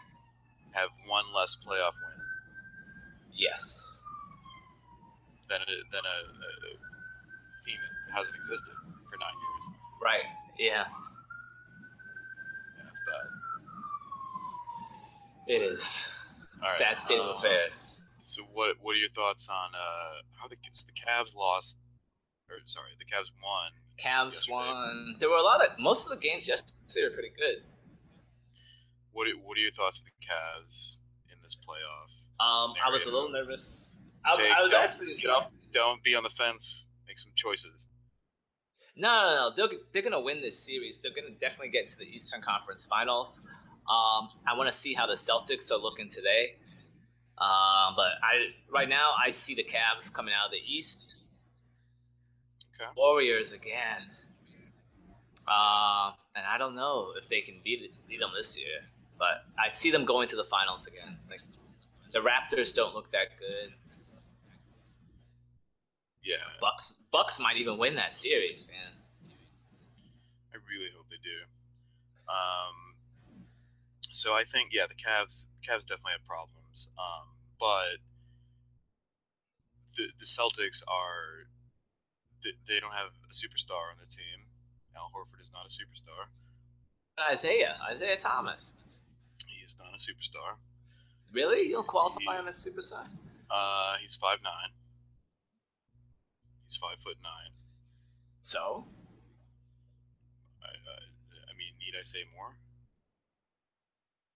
have 0.73 0.89
one 1.07 1.25
less 1.35 1.55
playoff 1.55 1.95
win. 2.01 2.19
Yes. 3.33 3.61
Than 5.49 5.61
a, 5.61 5.65
than 5.65 6.03
a, 6.03 6.17
a 6.43 6.71
team 7.63 7.77
that 7.81 8.17
hasn't 8.17 8.35
existed 8.35 8.73
for 9.09 9.17
nine 9.19 9.37
years. 9.37 9.63
Right. 10.01 10.27
Yeah. 10.59 10.85
Yeah, 12.75 12.83
that's 12.83 13.01
bad. 13.07 13.25
It 15.47 15.61
is. 15.61 15.79
All 16.61 16.69
right. 16.69 16.79
Sad 16.79 16.97
state 17.05 17.19
of 17.19 17.27
uh, 17.27 17.39
affairs. 17.39 17.73
So 18.21 18.43
what 18.51 18.75
what 18.81 18.95
are 18.95 18.99
your 18.99 19.09
thoughts 19.09 19.47
on 19.47 19.71
uh, 19.73 20.21
how 20.35 20.47
the 20.47 20.57
so 20.71 20.85
the 20.85 20.91
Cavs 20.91 21.35
lost? 21.35 21.79
Or 22.49 22.57
sorry, 22.65 22.89
the 22.99 23.05
Cavs 23.05 23.31
won. 23.41 23.71
Cavs 23.95 24.33
yesterday. 24.33 24.55
won. 24.55 25.15
There 25.19 25.29
were 25.29 25.37
a 25.37 25.43
lot 25.43 25.63
of 25.63 25.79
most 25.79 26.03
of 26.03 26.09
the 26.09 26.17
games 26.17 26.47
yesterday 26.47 27.07
were 27.07 27.13
pretty 27.13 27.31
good. 27.37 27.63
What 29.17 29.25
are, 29.25 29.33
what 29.41 29.57
are 29.57 29.61
your 29.61 29.71
thoughts 29.71 29.97
of 29.97 30.05
the 30.05 30.13
Cavs 30.21 31.01
in 31.33 31.41
this 31.41 31.57
playoff? 31.57 32.29
Um, 32.37 32.77
I 32.77 32.93
was 32.93 33.01
a 33.01 33.09
little 33.09 33.33
nervous. 33.33 33.65
I, 34.23 34.37
Jake, 34.37 34.53
I 34.55 34.61
was 34.61 34.71
don't, 34.71 34.83
actually 34.83 35.17
you 35.17 35.27
know, 35.27 35.49
don't 35.71 36.03
be 36.03 36.13
on 36.13 36.21
the 36.21 36.29
fence. 36.29 36.85
Make 37.07 37.17
some 37.17 37.31
choices. 37.33 37.89
No, 38.95 39.09
no, 39.09 39.33
no. 39.33 39.45
They're, 39.57 39.79
they're 39.91 40.03
gonna 40.03 40.21
win 40.21 40.45
this 40.45 40.53
series. 40.67 41.01
They're 41.01 41.17
gonna 41.17 41.33
definitely 41.41 41.73
get 41.73 41.89
to 41.89 41.97
the 41.97 42.05
Eastern 42.05 42.43
Conference 42.43 42.85
Finals. 42.87 43.41
Um, 43.89 44.29
I 44.45 44.53
want 44.53 44.69
to 44.69 44.77
see 44.85 44.93
how 44.93 45.07
the 45.07 45.17
Celtics 45.17 45.71
are 45.71 45.81
looking 45.81 46.11
today. 46.13 46.61
Uh, 47.41 47.97
but 47.97 48.21
I 48.21 48.53
right 48.69 48.87
now 48.87 49.17
I 49.17 49.33
see 49.47 49.55
the 49.55 49.65
Cavs 49.65 50.13
coming 50.13 50.35
out 50.37 50.45
of 50.45 50.51
the 50.53 50.61
East. 50.61 51.17
Okay. 52.75 52.91
Warriors 52.95 53.51
again. 53.51 54.13
Uh, 55.49 56.13
and 56.35 56.45
I 56.45 56.59
don't 56.59 56.75
know 56.75 57.13
if 57.17 57.27
they 57.33 57.41
can 57.41 57.61
beat 57.63 57.81
beat 58.07 58.19
them 58.19 58.29
this 58.37 58.53
year. 58.55 58.85
But 59.17 59.45
I 59.57 59.75
see 59.79 59.91
them 59.91 60.05
going 60.05 60.29
to 60.29 60.35
the 60.35 60.45
finals 60.49 60.85
again. 60.85 61.17
Like 61.29 61.41
the 62.13 62.19
Raptors 62.19 62.73
don't 62.73 62.93
look 62.93 63.11
that 63.11 63.37
good. 63.39 63.73
Yeah. 66.23 66.35
Bucks 66.61 66.93
Bucks 67.11 67.39
might 67.39 67.57
even 67.57 67.77
win 67.77 67.95
that 67.95 68.11
series, 68.21 68.65
man. 68.67 68.93
I 70.53 70.57
really 70.69 70.91
hope 70.95 71.07
they 71.09 71.21
do. 71.23 71.47
Um, 72.27 72.95
so 74.01 74.33
I 74.33 74.43
think 74.43 74.71
yeah, 74.73 74.85
the 74.87 74.95
Cavs 74.95 75.47
the 75.55 75.61
Cavs 75.65 75.85
definitely 75.85 76.13
have 76.13 76.25
problems. 76.25 76.91
Um, 76.97 77.37
but 77.59 78.03
the 79.95 80.11
the 80.19 80.25
Celtics 80.25 80.83
are 80.87 81.47
they, 82.43 82.51
they 82.67 82.79
don't 82.79 82.93
have 82.93 83.15
a 83.29 83.33
superstar 83.33 83.89
on 83.89 83.97
their 83.97 84.09
team. 84.09 84.51
Al 84.95 85.11
Horford 85.15 85.41
is 85.41 85.51
not 85.53 85.65
a 85.65 85.69
superstar. 85.69 86.29
Isaiah, 87.17 87.77
Isaiah 87.93 88.17
Thomas 88.21 88.61
not 89.79 89.93
a 89.93 89.97
superstar. 89.97 90.57
Really? 91.31 91.67
You 91.67 91.73
don't 91.73 91.87
qualify 91.87 92.19
he, 92.19 92.39
him 92.39 92.47
as 92.47 92.55
superstar? 92.55 93.05
Uh, 93.49 93.95
he's 94.01 94.15
five 94.15 94.39
nine. 94.43 94.71
He's 96.65 96.75
five 96.75 96.99
foot 96.99 97.17
nine. 97.23 97.51
So. 98.43 98.85
I, 100.63 100.67
uh, 100.67 101.05
I 101.47 101.53
mean, 101.57 101.73
need 101.79 101.97
I 101.97 102.03
say 102.03 102.19
more? 102.35 102.57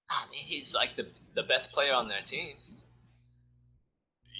I 0.10 0.30
mean, 0.30 0.46
he's 0.46 0.74
like 0.74 0.96
the 0.98 1.08
the 1.36 1.44
best 1.44 1.72
player 1.72 1.94
on 1.94 2.08
their 2.08 2.22
team. 2.28 2.58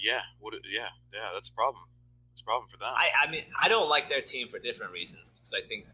Yeah. 0.02 0.20
What? 0.40 0.54
Yeah. 0.70 0.88
Yeah. 1.12 1.30
That's 1.32 1.48
a 1.48 1.54
problem. 1.54 1.84
That's 2.30 2.40
a 2.40 2.44
problem 2.44 2.68
for 2.70 2.76
them. 2.76 2.92
I 2.94 3.26
I 3.26 3.30
mean, 3.30 3.44
I 3.60 3.68
don't 3.68 3.88
like 3.88 4.08
their 4.08 4.22
team 4.22 4.48
for 4.50 4.58
different 4.58 4.92
reasons. 4.92 5.20
Because 5.34 5.64
I 5.64 5.68
think 5.68 5.86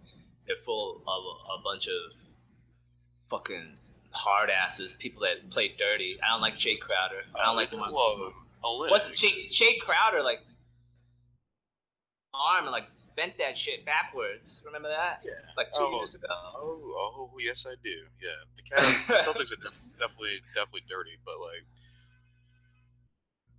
they're 0.47 0.57
full 0.65 1.03
of 1.07 1.23
a 1.59 1.63
bunch 1.63 1.87
of 1.87 2.17
fucking 3.31 3.77
hard 4.19 4.51
asses, 4.51 4.95
people 4.99 5.23
that 5.23 5.49
play 5.51 5.71
dirty. 5.79 6.19
I 6.23 6.33
don't 6.35 6.41
like 6.43 6.55
Jae 6.59 6.79
Crowder. 6.81 7.23
I 7.39 7.47
don't 7.47 7.55
uh, 7.55 7.57
like 7.57 7.73
well, 7.73 8.35
What's 8.91 9.07
Jae, 9.23 9.49
Jae 9.55 9.79
Crowder 9.81 10.23
like? 10.23 10.41
Arm 12.35 12.64
and 12.64 12.73
like 12.73 12.85
bent 13.16 13.39
that 13.39 13.57
shit 13.59 13.85
backwards. 13.87 14.61
Remember 14.64 14.89
that? 14.89 15.23
Yeah. 15.25 15.33
Like 15.57 15.69
two 15.73 15.81
Oh. 15.81 15.97
years 15.99 16.14
ago. 16.14 16.27
Oh, 16.31 17.29
oh, 17.33 17.39
yes, 17.41 17.66
I 17.69 17.75
do. 17.83 17.95
Yeah, 18.21 18.31
the 18.55 18.62
Cavs, 18.62 19.07
the 19.09 19.14
Celtics 19.27 19.53
are 19.53 19.62
def- 19.62 19.81
definitely, 19.99 20.41
definitely 20.55 20.83
dirty, 20.89 21.19
but 21.25 21.39
like, 21.41 21.64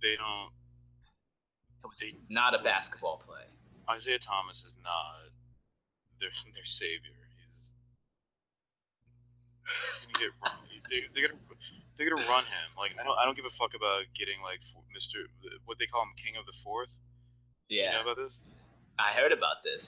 they 0.00 0.16
don't. 0.16 0.52
It 1.84 1.86
was 1.88 1.98
They, 2.00 2.14
not 2.28 2.58
a 2.58 2.62
basketball 2.62 3.22
play. 3.26 3.44
Isaiah 3.90 4.18
Thomas 4.18 4.64
is 4.64 4.76
not 4.82 5.32
their 6.20 6.30
their 6.54 6.64
savior. 6.64 7.19
He's 9.88 10.00
gonna 10.00 10.18
get 10.18 10.30
run. 10.42 10.52
They, 10.90 11.02
they're 11.14 11.28
gonna 11.28 11.40
they're 11.96 12.08
gonna 12.10 12.26
run 12.28 12.44
him. 12.44 12.68
Like 12.76 12.94
I 13.00 13.04
don't 13.04 13.16
I 13.18 13.24
don't 13.24 13.36
give 13.36 13.44
a 13.46 13.50
fuck 13.54 13.74
about 13.74 14.04
getting 14.14 14.42
like 14.42 14.60
Mister 14.92 15.26
what 15.64 15.78
they 15.78 15.86
call 15.86 16.02
him 16.02 16.12
King 16.16 16.34
of 16.38 16.46
the 16.46 16.52
Fourth. 16.52 16.98
Yeah, 17.68 17.90
You 17.90 17.96
know 17.98 18.02
about 18.02 18.16
this? 18.16 18.44
I 18.98 19.12
heard 19.14 19.32
about 19.32 19.62
this. 19.64 19.86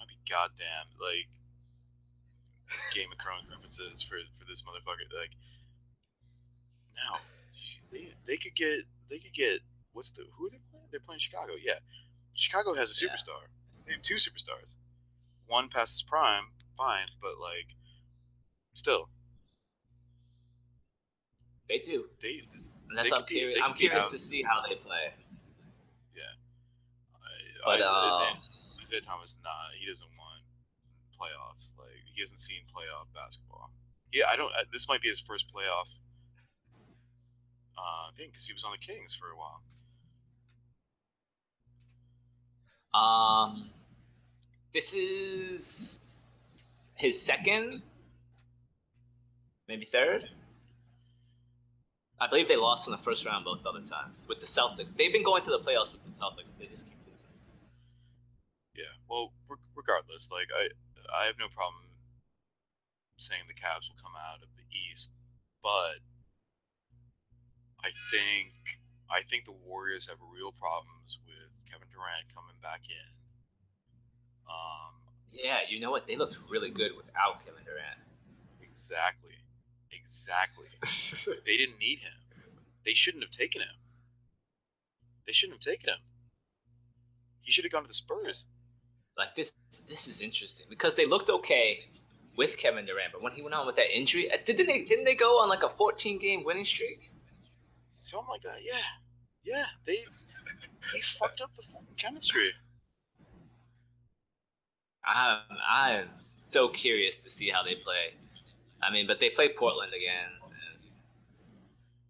I'd 0.00 0.08
be 0.08 0.16
goddamn 0.28 0.96
like 1.00 1.28
Game 2.92 3.12
of 3.12 3.18
Thrones 3.18 3.44
references 3.50 4.02
for 4.02 4.16
for 4.32 4.44
this 4.44 4.62
motherfucker. 4.62 5.06
Like 5.12 5.32
no, 6.96 7.18
they, 7.92 8.08
they 8.26 8.36
could 8.36 8.54
get 8.54 8.84
they 9.10 9.18
could 9.18 9.32
get 9.34 9.60
what's 9.92 10.10
the 10.10 10.24
who 10.36 10.46
are 10.46 10.50
they 10.50 10.58
playing? 10.70 10.86
They're 10.90 11.00
playing 11.04 11.20
Chicago. 11.20 11.52
Yeah, 11.60 11.80
Chicago 12.34 12.74
has 12.74 12.90
a 12.90 13.04
Yeah. 13.04 13.12
superstar. 13.12 13.48
They 13.86 13.92
have 13.92 14.02
two 14.02 14.14
superstars. 14.16 14.76
One 15.46 15.68
past 15.68 15.92
his 15.94 16.02
prime, 16.02 16.50
fine, 16.76 17.06
but 17.20 17.38
like 17.40 17.74
still 18.74 19.08
They 21.68 21.78
do. 21.78 22.06
they. 22.20 22.42
And 22.88 22.96
that's 22.96 23.10
They 23.10 23.16
I'm 23.16 23.22
be- 23.26 23.34
curious. 23.34 23.60
I'm 23.62 23.74
curious 23.74 24.00
out. 24.04 24.12
to 24.12 24.18
see 24.18 24.42
how 24.42 24.62
they 24.68 24.76
play. 24.76 25.12
I, 27.66 27.78
But, 27.78 27.80
uh, 27.82 28.26
Isaiah, 28.80 29.00
Thomas 29.00 29.40
not. 29.42 29.74
He 29.74 29.86
doesn't 29.86 30.06
want 30.16 30.42
playoffs. 31.18 31.72
Like 31.76 32.04
he 32.14 32.20
hasn't 32.20 32.38
seen 32.38 32.60
playoff 32.72 33.12
basketball. 33.12 33.72
Yeah, 34.12 34.26
I 34.30 34.36
don't. 34.36 34.52
Uh, 34.52 34.62
this 34.70 34.88
might 34.88 35.00
be 35.02 35.08
his 35.08 35.18
first 35.18 35.52
playoff 35.52 35.98
uh, 37.76 38.12
thing 38.14 38.28
because 38.30 38.46
he 38.46 38.52
was 38.52 38.62
on 38.62 38.70
the 38.70 38.78
Kings 38.78 39.14
for 39.16 39.26
a 39.30 39.36
while. 39.36 39.62
Um, 42.94 43.70
this 44.72 44.92
is 44.92 45.62
his 46.96 47.22
second, 47.22 47.82
maybe 49.68 49.86
third. 49.90 50.24
I 52.18 52.28
believe 52.28 52.48
they 52.48 52.56
lost 52.56 52.86
in 52.88 52.92
the 52.92 53.04
first 53.04 53.26
round 53.26 53.44
both 53.44 53.60
other 53.66 53.84
times 53.84 54.16
with 54.26 54.40
the 54.40 54.46
Celtics. 54.46 54.88
They've 54.96 55.12
been 55.12 55.24
going 55.24 55.44
to 55.44 55.50
the 55.50 55.60
playoffs 55.60 55.92
with 55.92 56.00
the 56.04 56.16
Celtics. 56.16 56.48
They 56.58 56.66
just 56.66 56.86
keep 56.86 56.96
losing. 57.04 57.28
Yeah. 58.74 58.96
Well, 59.08 59.34
regardless, 59.76 60.30
like 60.32 60.48
I, 60.56 60.68
I 61.12 61.26
have 61.26 61.38
no 61.38 61.48
problem 61.48 61.92
saying 63.16 63.44
the 63.48 63.54
Cavs 63.54 63.88
will 63.88 64.00
come 64.00 64.16
out 64.16 64.40
of 64.40 64.48
the 64.56 64.64
East, 64.72 65.12
but 65.62 66.00
I 67.84 67.92
think 68.10 68.80
I 69.10 69.20
think 69.20 69.44
the 69.44 69.52
Warriors 69.52 70.08
have 70.08 70.18
real 70.20 70.52
problems 70.52 71.20
with 71.24 71.68
Kevin 71.70 71.88
Durant 71.92 72.32
coming 72.32 72.56
back 72.62 72.88
in. 72.88 73.12
Um, 74.48 74.95
Yeah, 75.42 75.58
you 75.68 75.80
know 75.80 75.90
what? 75.90 76.06
They 76.06 76.16
looked 76.16 76.36
really 76.50 76.70
good 76.70 76.92
without 76.96 77.44
Kevin 77.44 77.62
Durant. 77.64 78.00
exactly, 78.60 79.36
exactly. 79.90 80.68
They 81.44 81.56
didn't 81.56 81.78
need 81.78 82.00
him. 82.00 82.12
They 82.84 82.94
shouldn't 82.94 83.24
have 83.24 83.30
taken 83.30 83.62
him. 83.62 83.76
They 85.26 85.32
shouldn't 85.32 85.62
have 85.64 85.72
taken 85.72 85.90
him. 85.94 86.00
He 87.40 87.50
should 87.52 87.64
have 87.64 87.72
gone 87.72 87.82
to 87.82 87.88
the 87.88 87.94
Spurs. 87.94 88.46
like 89.16 89.34
this, 89.36 89.48
this 89.88 90.06
is 90.06 90.20
interesting 90.20 90.66
because 90.68 90.94
they 90.96 91.06
looked 91.06 91.30
okay 91.30 91.80
with 92.36 92.56
Kevin 92.58 92.84
Durant, 92.86 93.12
but 93.12 93.22
when 93.22 93.32
he 93.32 93.42
went 93.42 93.54
on 93.54 93.66
with 93.66 93.76
that 93.76 93.90
injury, 93.96 94.30
uh, 94.30 94.36
didn't 94.46 94.66
they? 94.66 94.84
Didn't 94.84 95.04
they 95.04 95.14
go 95.14 95.38
on 95.38 95.48
like 95.48 95.62
a 95.62 95.74
14 95.76 96.18
game 96.20 96.44
winning 96.44 96.66
streak? 96.66 97.10
Something 97.92 98.28
like 98.28 98.42
that. 98.42 98.58
Yeah, 98.62 98.88
yeah. 99.44 99.64
They 99.86 99.96
he 100.92 101.00
fucked 101.00 101.40
up 101.40 101.50
the 101.52 101.62
fucking 101.62 101.96
chemistry. 101.96 102.52
I'm 105.06 105.40
I'm 105.68 106.08
so 106.50 106.68
curious 106.68 107.14
to 107.24 107.30
see 107.38 107.50
how 107.50 107.62
they 107.62 107.74
play. 107.74 108.14
I 108.82 108.92
mean, 108.92 109.06
but 109.06 109.18
they 109.20 109.30
play 109.30 109.50
Portland 109.56 109.92
again. 109.94 110.32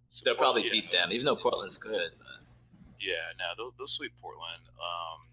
So 0.08 0.22
they'll 0.24 0.34
probably 0.34 0.62
Portland- 0.62 0.82
beat 0.88 0.92
them, 0.92 1.12
even 1.12 1.26
though 1.26 1.36
Portland's 1.36 1.78
good. 1.78 2.10
But. 2.18 2.40
Yeah, 2.98 3.14
no, 3.38 3.44
they'll 3.56 3.72
they'll 3.76 3.86
sweep 3.86 4.12
Portland. 4.20 4.62
Um, 4.80 5.28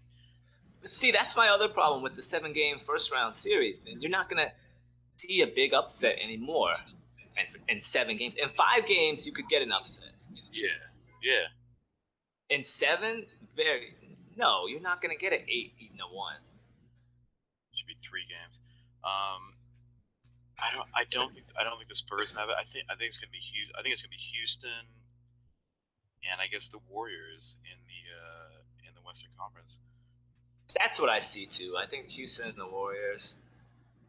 but 0.82 0.92
see, 0.92 1.10
that's 1.10 1.34
my 1.36 1.48
other 1.48 1.68
problem 1.68 2.02
with 2.02 2.16
the 2.16 2.22
seven 2.22 2.52
game 2.52 2.76
first 2.86 3.10
round 3.10 3.34
series. 3.36 3.76
Man, 3.84 4.02
you're 4.02 4.10
not 4.10 4.28
gonna 4.28 4.52
see 5.16 5.40
a 5.40 5.46
big 5.46 5.72
upset 5.72 6.16
anymore. 6.22 6.74
And 7.36 7.48
in 7.68 7.82
seven 7.90 8.16
games, 8.18 8.34
in 8.36 8.50
five 8.56 8.86
games, 8.86 9.24
you 9.26 9.32
could 9.32 9.48
get 9.48 9.62
an 9.62 9.72
upset. 9.72 10.12
yeah, 10.52 10.68
yeah. 11.22 11.46
In 12.50 12.64
seven, 12.78 13.24
very 13.56 13.94
no, 14.36 14.66
you're 14.66 14.80
not 14.80 15.00
gonna 15.00 15.16
get 15.16 15.32
an 15.32 15.40
eight 15.48 15.72
beating 15.78 15.98
a 16.00 16.14
one. 16.14 16.36
Three 18.04 18.28
games. 18.28 18.60
Um, 19.02 19.56
I 20.60 20.70
don't. 20.72 20.88
I 20.94 21.04
don't 21.08 21.32
think. 21.32 21.46
I 21.58 21.64
don't 21.64 21.76
think 21.76 21.88
the 21.88 21.98
Spurs 21.98 22.32
have 22.38 22.48
it. 22.48 22.56
I 22.58 22.62
think. 22.62 22.84
I 22.88 22.94
think 22.94 23.08
it's 23.08 23.18
gonna 23.18 23.32
be. 23.32 23.42
Hu- 23.42 23.72
I 23.78 23.82
think 23.82 23.92
it's 23.92 24.02
gonna 24.02 24.14
be 24.14 24.28
Houston, 24.36 24.92
and 26.22 26.40
I 26.40 26.46
guess 26.46 26.68
the 26.68 26.78
Warriors 26.88 27.56
in 27.64 27.80
the 27.88 28.00
uh, 28.12 28.62
in 28.86 28.94
the 28.94 29.02
Western 29.02 29.30
Conference. 29.36 29.80
That's 30.78 30.98
what 31.00 31.08
I 31.08 31.20
see 31.32 31.46
too. 31.46 31.74
I 31.78 31.88
think 31.88 32.06
Houston 32.08 32.46
and 32.48 32.58
the 32.58 32.70
Warriors. 32.70 33.36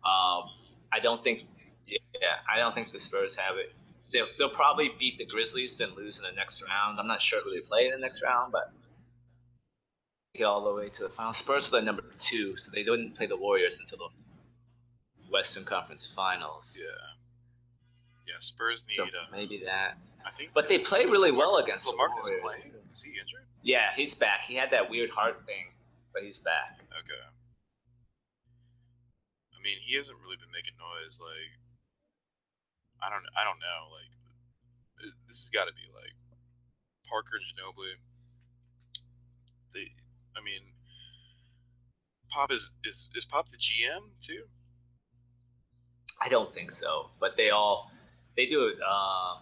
Um, 0.05 0.49
I 0.93 0.99
don't 1.01 1.23
think. 1.23 1.47
Yeah, 1.87 2.41
I 2.49 2.57
don't 2.57 2.73
think 2.73 2.91
the 2.91 2.99
Spurs 2.99 3.35
have 3.37 3.57
it. 3.57 3.73
They'll, 4.11 4.27
they'll 4.37 4.55
probably 4.55 4.89
beat 4.97 5.17
the 5.17 5.25
Grizzlies, 5.25 5.75
then 5.77 5.93
lose 5.95 6.17
in 6.17 6.23
the 6.23 6.35
next 6.35 6.61
round. 6.61 6.99
I'm 6.99 7.07
not 7.07 7.21
sure 7.21 7.41
who 7.43 7.51
they 7.51 7.61
play 7.61 7.85
in 7.85 7.91
the 7.91 7.97
next 7.97 8.21
round, 8.23 8.51
but 8.51 8.71
get 10.37 10.45
all 10.45 10.63
the 10.63 10.73
way 10.73 10.89
to 10.89 11.03
the 11.03 11.09
final. 11.09 11.33
Spurs 11.33 11.69
were 11.71 11.79
the 11.79 11.85
number 11.85 12.03
two, 12.29 12.55
so 12.57 12.69
they 12.73 12.83
didn't 12.83 13.15
play 13.15 13.25
the 13.27 13.37
Warriors 13.37 13.77
until 13.79 13.97
the 14.09 14.09
Western 15.31 15.65
Conference 15.65 16.11
Finals. 16.15 16.65
Yeah. 16.75 16.83
Yeah. 18.27 18.35
Spurs 18.39 18.85
need. 18.87 18.97
So 18.97 19.03
Uh, 19.05 19.25
maybe 19.31 19.61
that. 19.65 19.97
I 20.25 20.31
think. 20.31 20.51
But 20.53 20.67
they 20.67 20.79
play 20.79 21.05
really 21.05 21.31
LaMarcus- 21.31 21.37
well 21.37 21.57
is 21.57 21.63
against 21.65 21.85
the 21.85 21.91
LaMarcus 21.91 22.23
Warriors. 22.23 22.41
playing? 22.41 22.73
Is 22.91 23.03
he 23.03 23.19
injured? 23.19 23.45
Yeah, 23.61 23.93
he's 23.95 24.15
back. 24.15 24.41
He 24.47 24.55
had 24.55 24.71
that 24.71 24.89
weird 24.89 25.09
heart 25.11 25.45
thing, 25.45 25.73
but 26.13 26.23
he's 26.23 26.39
back. 26.39 26.79
Okay. 26.91 27.23
I 29.53 29.59
mean, 29.61 29.77
he 29.81 29.95
hasn't 29.95 30.19
really 30.21 30.37
been 30.37 30.51
making 30.51 30.75
noise. 30.77 31.19
Like, 31.19 31.57
I 33.01 33.09
don't, 33.09 33.25
I 33.37 33.43
don't 33.43 33.59
know. 33.59 33.89
Like, 33.91 34.11
this 35.27 35.37
has 35.45 35.49
got 35.49 35.65
to 35.67 35.73
be 35.73 35.89
like 35.93 36.13
Parker 37.09 37.37
and 37.37 37.45
Ginobili. 37.45 37.97
They, 39.73 39.91
I 40.37 40.41
mean, 40.43 40.61
Pop 42.29 42.51
is 42.51 42.71
is 42.83 43.09
is 43.15 43.25
Pop 43.25 43.47
the 43.47 43.57
GM 43.57 44.11
too? 44.21 44.45
I 46.21 46.29
don't 46.29 46.53
think 46.53 46.73
so, 46.73 47.11
but 47.19 47.35
they 47.37 47.49
all 47.49 47.91
they 48.35 48.45
do 48.45 48.67
it. 48.67 48.75
Uh, 48.81 49.39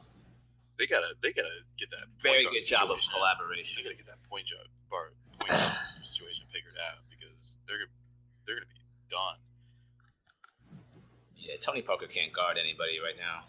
They 0.77 0.87
gotta, 0.87 1.13
they 1.21 1.31
gotta 1.31 1.53
get 1.77 1.89
that 1.91 2.05
point 2.21 2.41
very 2.41 2.45
good 2.45 2.65
job 2.67 2.89
of 2.89 2.99
collaboration. 3.13 3.73
They 3.77 3.83
gotta 3.83 3.95
get 3.95 4.07
that 4.07 4.21
point 4.29 4.45
job 4.47 4.65
bar 4.89 5.13
point 5.39 5.53
situation 6.03 6.45
figured 6.49 6.75
out 6.89 6.99
because 7.09 7.59
they're 7.67 7.89
they're 8.45 8.55
gonna 8.57 8.69
be 8.73 8.81
done. 9.09 9.37
Yeah, 11.37 11.55
Tony 11.65 11.81
Parker 11.81 12.07
can't 12.07 12.33
guard 12.33 12.57
anybody 12.57 12.99
right 12.99 13.17
now. 13.17 13.45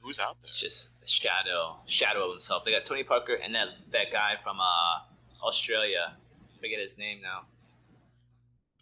Who's 0.00 0.18
out 0.18 0.36
there? 0.40 0.50
It's 0.50 0.60
just 0.60 0.88
shadow, 1.06 1.76
shadow 1.88 2.26
of 2.28 2.32
himself. 2.38 2.62
They 2.64 2.72
got 2.72 2.86
Tony 2.86 3.04
Parker 3.04 3.34
and 3.34 3.54
that 3.54 3.68
that 3.92 4.12
guy 4.12 4.34
from 4.42 4.58
uh, 4.60 5.44
Australia. 5.46 6.14
Forget 6.60 6.78
his 6.80 6.96
name 6.98 7.20
now. 7.22 7.46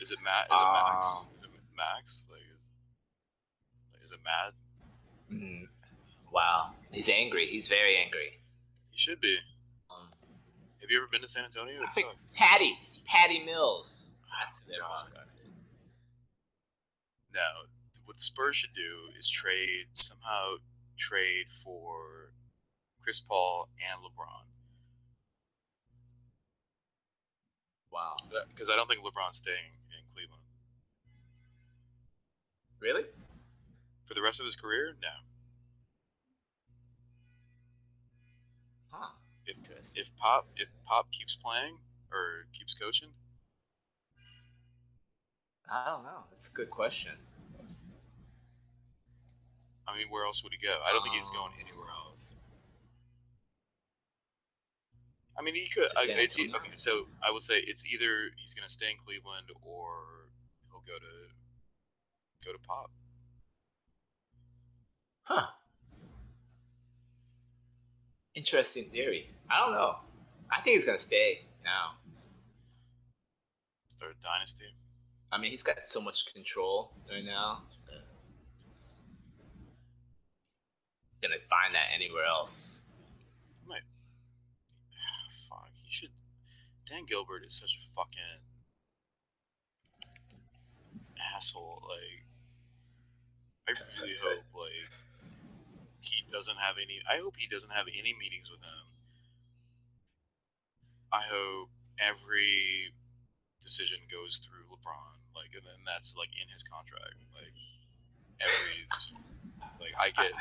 Is 0.01 0.11
it 0.13 0.19
Matt? 0.23 0.47
Is 0.51 0.61
it 0.61 0.73
Max? 0.73 1.07
Um, 1.07 1.35
Is 1.35 1.43
it 1.45 1.51
Max? 1.77 2.27
Like, 2.31 2.41
is, 4.03 4.11
is 4.11 4.13
it 4.13 4.21
Matt? 4.25 4.53
Mm, 5.33 5.69
wow, 6.33 6.71
he's 6.91 7.09
angry. 7.09 7.47
He's 7.47 7.69
very 7.69 7.97
angry. 7.97 8.41
He 8.91 8.99
should 8.99 9.21
be. 9.21 9.39
Um, 9.91 10.11
Have 10.81 10.91
you 10.91 10.99
ever 10.99 11.07
been 11.07 11.21
to 11.21 11.29
San 11.29 11.45
Antonio? 11.45 11.83
It 11.83 11.93
sucks. 11.93 12.25
Patty, 12.35 12.75
Patty 13.07 13.45
Mills. 13.45 14.05
That's 14.31 14.53
Oh, 14.55 14.71
their 14.71 14.81
God. 14.81 15.03
point 15.03 15.15
guard. 15.15 15.27
No, 17.35 17.69
what 18.07 18.17
the 18.17 18.23
Spurs 18.23 18.57
should 18.57 18.75
do 18.75 19.13
is 19.19 19.29
trade 19.29 19.87
somehow 19.95 20.57
trade 20.99 21.49
for 21.49 22.33
Chris 23.03 23.21
Paul 23.21 23.69
and 23.79 24.01
LeBron 24.03 24.45
Wow. 27.91 28.17
because 28.49 28.69
I 28.69 28.77
don't 28.77 28.89
think 28.89 29.03
LeBron's 29.03 29.39
staying 29.39 29.73
in 29.91 30.05
Cleveland 30.13 30.43
Really? 32.81 33.05
for 34.05 34.15
the 34.15 34.23
rest 34.23 34.41
of 34.41 34.47
his 34.47 34.57
career. 34.57 34.97
No, 35.03 35.09
Huh. 38.91 39.11
if 39.47 39.57
if 39.95 40.17
Pop 40.17 40.47
if 40.57 40.69
Pop 40.85 41.11
keeps 41.13 41.37
playing 41.37 41.79
or 42.13 42.47
keeps 42.53 42.75
coaching? 42.75 43.15
I 45.71 45.85
don't 45.87 46.03
know. 46.05 46.25
That's 46.31 46.49
a 46.49 46.51
good 46.51 46.71
question. 46.71 47.28
I 49.89 49.97
mean, 49.97 50.07
where 50.11 50.25
else 50.25 50.45
would 50.45 50.53
he 50.53 50.59
go? 50.65 50.79
I 50.87 50.93
don't 50.93 51.03
think 51.03 51.15
he's 51.17 51.31
going 51.31 51.53
Um, 51.53 51.59
anywhere 51.61 51.89
else. 51.89 52.37
I 55.39 55.43
mean, 55.43 55.55
he 55.55 55.69
could. 55.69 55.89
I, 55.97 56.07
it's 56.09 56.39
e- 56.39 56.53
okay. 56.55 56.73
So 56.75 57.07
I 57.23 57.31
will 57.31 57.41
say 57.41 57.61
it's 57.61 57.87
either 57.87 58.31
he's 58.37 58.55
going 58.55 58.67
to 58.67 58.73
stay 58.73 58.91
in 58.91 58.97
Cleveland 58.99 59.47
or 59.63 60.29
he'll 60.69 60.81
go 60.87 60.99
to 60.99 61.13
go 62.45 62.53
to 62.53 62.59
Pop. 62.59 62.91
Huh. 65.23 65.47
Interesting 68.35 68.91
theory. 68.91 69.31
I 69.51 69.61
don't 69.65 69.73
know. 69.75 69.97
I 70.51 70.63
think 70.63 70.77
he's 70.79 70.87
gonna 70.87 70.99
stay 70.99 71.47
now. 71.65 71.99
Start 73.91 74.13
a 74.19 74.23
dynasty. 74.23 74.65
I 75.33 75.39
mean, 75.39 75.51
he's 75.51 75.63
got 75.63 75.77
so 75.89 76.01
much 76.01 76.17
control 76.33 76.93
right 77.11 77.25
now. 77.25 77.63
Gonna 81.23 81.43
find 81.51 81.75
that 81.75 81.95
anywhere 81.95 82.25
else. 82.25 82.51
Might. 83.67 83.83
Ah, 84.95 85.27
fuck. 85.49 85.71
He 85.83 85.91
should. 85.91 86.11
Dan 86.87 87.05
Gilbert 87.07 87.45
is 87.45 87.59
such 87.59 87.77
a 87.77 87.81
fucking 87.81 88.47
asshole. 91.35 91.83
Like, 91.83 92.25
I 93.69 93.73
really 94.01 94.15
hope 94.23 94.45
like 94.55 94.91
he 96.01 96.25
doesn't 96.31 96.59
have 96.59 96.77
any. 96.77 97.03
I 97.09 97.19
hope 97.19 97.37
he 97.37 97.47
doesn't 97.47 97.73
have 97.73 97.87
any 97.89 98.15
meetings 98.15 98.51
with 98.51 98.63
him. 98.63 98.95
I 101.13 101.23
hope 101.27 101.71
every 101.99 102.95
decision 103.61 104.07
goes 104.11 104.39
through 104.39 104.71
LeBron. 104.71 105.19
Like, 105.35 105.51
and 105.55 105.67
then 105.67 105.83
that's 105.85 106.17
like 106.17 106.31
in 106.41 106.49
his 106.53 106.63
contract. 106.63 107.19
Like 107.35 107.55
every 108.41 108.87
decision. 108.95 109.38
Like 109.81 109.93
I 110.01 110.11
get, 110.11 110.33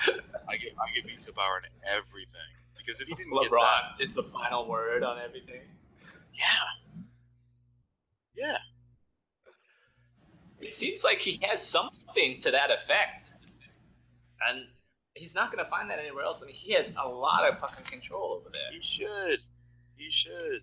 I 0.50 0.58
get, 0.58 0.74
I 0.80 0.94
get 0.94 1.06
veto 1.06 1.32
power 1.34 1.62
on 1.62 1.70
everything 1.86 2.52
because 2.78 3.02
if 3.02 3.08
he 3.08 3.16
didn't 3.16 3.34
get 3.34 3.50
that, 3.52 4.00
LeBron 4.00 4.10
is 4.10 4.16
the 4.16 4.24
final 4.24 4.68
word 4.68 5.04
on 5.04 5.18
everything. 5.20 5.62
yeah, 6.34 6.44
yeah, 8.36 8.58
It 10.60 10.74
seems 10.80 11.04
like 11.04 11.20
he 11.20 11.40
has 11.50 11.68
something 11.70 12.42
to 12.44 12.52
that 12.52 12.70
effect, 12.72 13.30
and 14.48 14.66
he's 15.16 15.34
not 15.36 15.52
gonna 15.52 15.70
find 15.70 15.90
that 15.90 16.00
anywhere 16.00 16.24
else. 16.24 16.40
I 16.42 16.46
mean, 16.46 16.56
he 16.56 16.74
has 16.74 16.88
a 17.04 17.08
lot 17.08 17.48
of 17.50 17.60
fucking 17.60 17.86
control 17.86 18.40
over 18.40 18.50
there. 18.52 18.72
he 18.72 18.82
should, 18.82 19.42
he 19.96 20.10
should. 20.10 20.62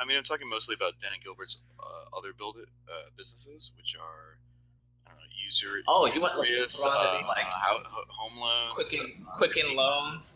I 0.00 0.06
mean, 0.06 0.16
I'm 0.16 0.22
talking 0.22 0.48
mostly 0.48 0.74
about 0.74 0.98
Dan 0.98 1.12
Gilbert's 1.22 1.62
uh, 1.78 2.16
other 2.16 2.32
build 2.32 2.56
uh, 2.56 3.10
businesses, 3.18 3.72
which 3.76 3.94
are 3.96 4.38
Oh, 5.88 6.06
you 6.06 6.20
want, 6.20 6.38
like, 6.38 6.48
Usurious, 6.48 6.84
LeBron 6.84 7.18
to 7.20 7.24
uh, 7.24 7.28
like 7.28 7.46
uh, 7.46 7.78
home 8.08 8.38
loans, 8.40 8.74
Quicken, 8.74 9.26
uh, 9.30 9.36
Quicken 9.36 9.76
Loans, 9.76 10.30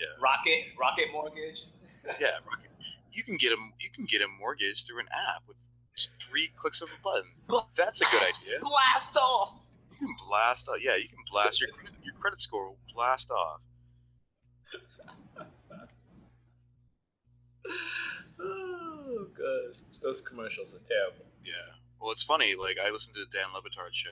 Yeah, 0.00 0.06
Rocket, 0.20 0.64
Rocket 0.78 1.06
Mortgage. 1.12 1.64
yeah. 2.20 2.38
Rocket. 2.48 2.70
You 3.12 3.22
can 3.22 3.36
get 3.36 3.52
a 3.52 3.56
you 3.80 3.88
can 3.90 4.04
get 4.04 4.20
a 4.20 4.28
mortgage 4.28 4.84
through 4.86 5.00
an 5.00 5.06
app 5.12 5.42
with 5.48 5.70
three 6.20 6.50
clicks 6.54 6.82
of 6.82 6.88
a 6.88 7.00
button. 7.02 7.30
That's 7.76 8.00
a 8.02 8.04
good 8.10 8.22
idea. 8.30 8.60
Blast 8.60 9.16
off. 9.16 9.54
You 9.90 10.06
can 10.06 10.26
blast 10.28 10.68
off. 10.68 10.76
Yeah, 10.82 10.96
you 10.96 11.08
can 11.08 11.18
blast 11.30 11.60
your 11.60 11.70
credit, 11.70 11.94
your 12.02 12.14
credit 12.14 12.40
score 12.40 12.68
will 12.68 12.78
blast 12.94 13.30
off. 13.30 13.62
Oh 18.40 19.26
gosh, 19.36 19.80
those 20.02 20.20
commercials 20.22 20.72
are 20.74 20.82
terrible. 20.88 21.24
Yeah. 21.44 21.52
Well, 22.00 22.12
it's 22.12 22.22
funny. 22.22 22.54
Like 22.54 22.78
I 22.84 22.90
listened 22.90 23.14
to 23.16 23.20
the 23.20 23.26
Dan 23.30 23.52
Le 23.54 23.60
Batard 23.62 23.92
show, 23.92 24.10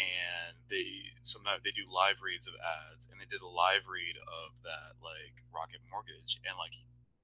and 0.00 0.56
they 0.72 1.12
sometimes 1.20 1.62
they 1.62 1.74
do 1.74 1.84
live 1.84 2.24
reads 2.24 2.48
of 2.48 2.54
ads, 2.56 3.08
and 3.10 3.20
they 3.20 3.28
did 3.28 3.44
a 3.44 3.48
live 3.48 3.84
read 3.84 4.16
of 4.16 4.62
that 4.64 4.96
like 5.04 5.44
Rocket 5.52 5.84
Mortgage, 5.90 6.40
and 6.46 6.56
like 6.56 6.72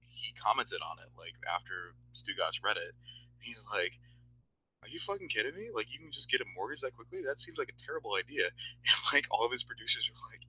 he 0.04 0.32
commented 0.36 0.84
on 0.84 1.00
it 1.00 1.12
like 1.16 1.40
after 1.48 1.96
Stugatz 2.12 2.60
read 2.60 2.76
it. 2.76 2.92
He's 3.40 3.64
like, 3.72 3.98
"Are 4.82 4.90
you 4.90 4.98
fucking 4.98 5.28
kidding 5.28 5.56
me? 5.56 5.72
Like 5.72 5.92
you 5.92 5.98
can 5.98 6.12
just 6.12 6.30
get 6.30 6.44
a 6.44 6.48
mortgage 6.54 6.80
that 6.84 6.96
quickly? 6.96 7.20
That 7.24 7.40
seems 7.40 7.58
like 7.58 7.72
a 7.72 7.78
terrible 7.80 8.14
idea." 8.14 8.52
And 8.86 8.98
like 9.12 9.26
all 9.30 9.46
of 9.46 9.52
his 9.52 9.64
producers 9.64 10.10
were 10.10 10.20
like. 10.32 10.44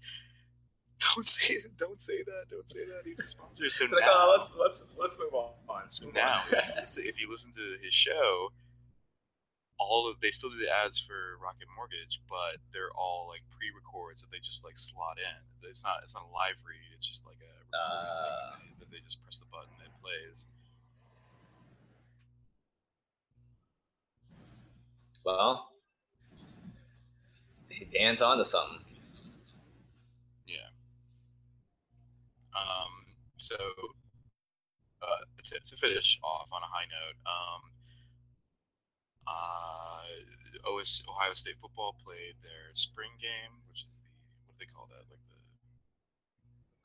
Don't 1.16 1.28
say 1.28 1.54
don't 1.78 2.02
say 2.02 2.24
that. 2.24 2.46
Don't 2.50 2.68
say 2.68 2.84
that. 2.84 3.02
He's 3.06 3.22
a 3.22 3.28
sponsor. 3.28 3.70
So 3.70 3.86
like, 3.86 3.94
oh, 3.94 4.00
now, 4.02 4.14
oh, 4.18 4.60
let's 4.60 4.82
let's 4.82 4.98
let's 4.98 5.16
move 5.20 5.34
on. 5.34 5.90
so 5.90 6.10
now, 6.10 6.42
if 6.50 6.52
you, 6.52 6.82
listen, 6.82 7.04
if 7.06 7.22
you 7.22 7.30
listen 7.30 7.52
to 7.54 7.86
his 7.86 7.94
show, 7.94 8.50
all 9.80 10.10
of 10.10 10.20
they 10.20 10.32
still 10.32 10.50
do 10.50 10.58
the 10.58 10.72
ads 10.72 11.00
for 11.00 11.38
Rocket 11.42 11.70
Mortgage, 11.76 12.22
but 12.30 12.58
they're 12.74 12.94
all 12.96 13.28
like 13.30 13.42
pre-records 13.54 14.22
that 14.22 14.32
they 14.32 14.40
just 14.40 14.66
like 14.66 14.78
slot 14.78 15.18
in. 15.18 15.70
It's 15.70 15.84
not 15.84 16.02
it's 16.04 16.16
not 16.16 16.26
a 16.26 16.34
live 16.34 16.62
read. 16.66 16.94
It's 16.96 17.06
just 17.08 17.26
like 17.26 17.38
a 17.38 17.54
thing 18.58 18.76
that 18.80 18.90
they 18.92 19.00
just 19.04 19.22
press 19.24 19.38
the 19.38 19.46
button 19.52 19.74
and 19.78 19.88
it 19.88 19.96
plays. 20.02 20.48
well, 25.28 25.72
Dan's 27.94 28.22
on 28.22 28.38
to 28.38 28.46
something. 28.46 28.80
Yeah. 30.48 30.72
Um. 32.56 33.04
So, 33.36 33.58
uh, 35.02 35.28
to, 35.44 35.60
to 35.60 35.76
finish 35.76 36.18
off 36.24 36.50
on 36.54 36.62
a 36.64 36.66
high 36.66 36.88
note, 36.88 37.18
um, 37.28 37.62
uh, 39.28 40.72
OS 40.72 41.04
Ohio 41.08 41.34
State 41.34 41.58
football 41.58 41.96
played 42.04 42.36
their 42.44 42.72
spring 42.74 43.12
game, 43.20 43.62
which 43.70 43.84
is 43.84 44.02
the 44.04 44.12
what 44.46 44.58
do 44.58 44.66
they 44.66 44.72
call 44.72 44.88
that? 44.88 45.04
Like 45.10 45.20
the 45.30 45.40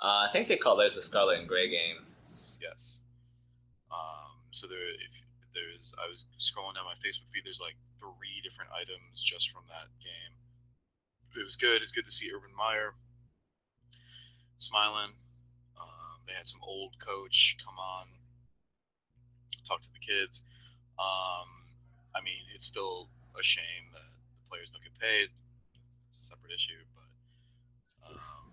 Uh, 0.07 0.27
I 0.27 0.33
think 0.33 0.49
they 0.49 0.57
call 0.57 0.77
theirs 0.77 0.95
the 0.97 1.03
Scarlet 1.03 1.39
and 1.39 1.49
Gray 1.49 1.69
game. 1.71 2.05
yes. 2.61 3.03
Um. 3.91 4.51
So 4.51 4.67
there, 4.67 4.91
if 5.01 5.23
there's, 5.55 5.95
I 6.03 6.09
was 6.11 6.27
scrolling 6.39 6.75
down 6.77 6.85
my 6.85 6.95
Facebook 6.95 7.29
feed. 7.29 7.45
There's 7.45 7.61
like 7.61 7.77
three 7.99 8.41
different 8.43 8.71
items 8.73 9.23
just 9.23 9.51
from 9.51 9.65
that 9.69 9.89
game. 10.01 10.37
It 11.39 11.45
was 11.45 11.57
good. 11.57 11.81
It's 11.83 11.93
good 11.93 12.05
to 12.07 12.13
see 12.13 12.31
Urban 12.35 12.51
Meyer 12.57 12.95
smiling. 14.59 15.13
Um, 15.81 16.21
they 16.27 16.33
had 16.35 16.47
some 16.47 16.61
old 16.63 16.99
coach 16.99 17.57
come 17.65 17.79
on, 17.79 18.07
talk 19.65 19.81
to 19.83 19.93
the 19.93 19.99
kids. 19.99 20.45
Um, 20.99 21.62
I 22.15 22.21
mean, 22.21 22.45
it's 22.55 22.67
still 22.67 23.09
a 23.39 23.43
shame 23.43 23.93
that 23.93 24.05
the 24.05 24.49
players 24.49 24.71
don't 24.71 24.85
get 24.85 24.97
paid. 24.99 25.33
It's 26.09 26.19
a 26.19 26.25
separate 26.29 26.53
issue, 26.53 26.85
but 26.93 27.09
um, 28.05 28.53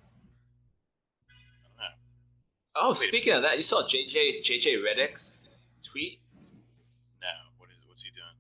I 1.27 1.57
don't 1.59 1.75
know. 1.75 1.95
Oh, 2.75 2.95
Wait 2.97 3.09
speaking 3.09 3.33
of 3.33 3.43
that, 3.43 3.57
you 3.57 3.63
saw 3.63 3.83
JJ 3.83 4.47
JJ 4.47 4.79
Redick's 4.79 5.27
tweet. 5.91 6.19
No, 7.21 7.51
what 7.59 7.67
is 7.69 7.83
what's 7.85 8.03
he 8.03 8.11
doing? 8.11 8.39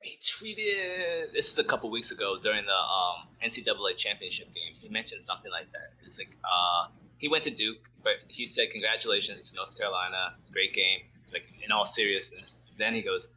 He 0.00 0.16
tweeted 0.40 1.36
this 1.36 1.52
is 1.52 1.58
a 1.58 1.64
couple 1.64 1.90
weeks 1.90 2.10
ago 2.10 2.40
during 2.42 2.64
the 2.64 2.80
um, 2.80 3.28
NCAA 3.44 4.00
championship 4.00 4.48
game. 4.48 4.80
He 4.80 4.88
mentioned 4.88 5.28
something 5.28 5.52
like 5.52 5.68
that. 5.76 5.92
It's 6.08 6.16
like 6.16 6.32
uh, 6.40 6.88
he 7.20 7.28
went 7.28 7.44
to 7.44 7.52
Duke, 7.52 7.84
but 8.02 8.24
he 8.28 8.48
said 8.48 8.72
congratulations 8.72 9.44
to 9.50 9.56
North 9.56 9.76
Carolina. 9.76 10.40
It's 10.40 10.48
a 10.48 10.52
great 10.52 10.72
game. 10.72 11.04
It's 11.24 11.34
like 11.36 11.44
in 11.62 11.70
all 11.70 11.92
seriousness. 11.92 12.54
Then 12.78 12.94
he 12.94 13.02
goes, 13.02 13.28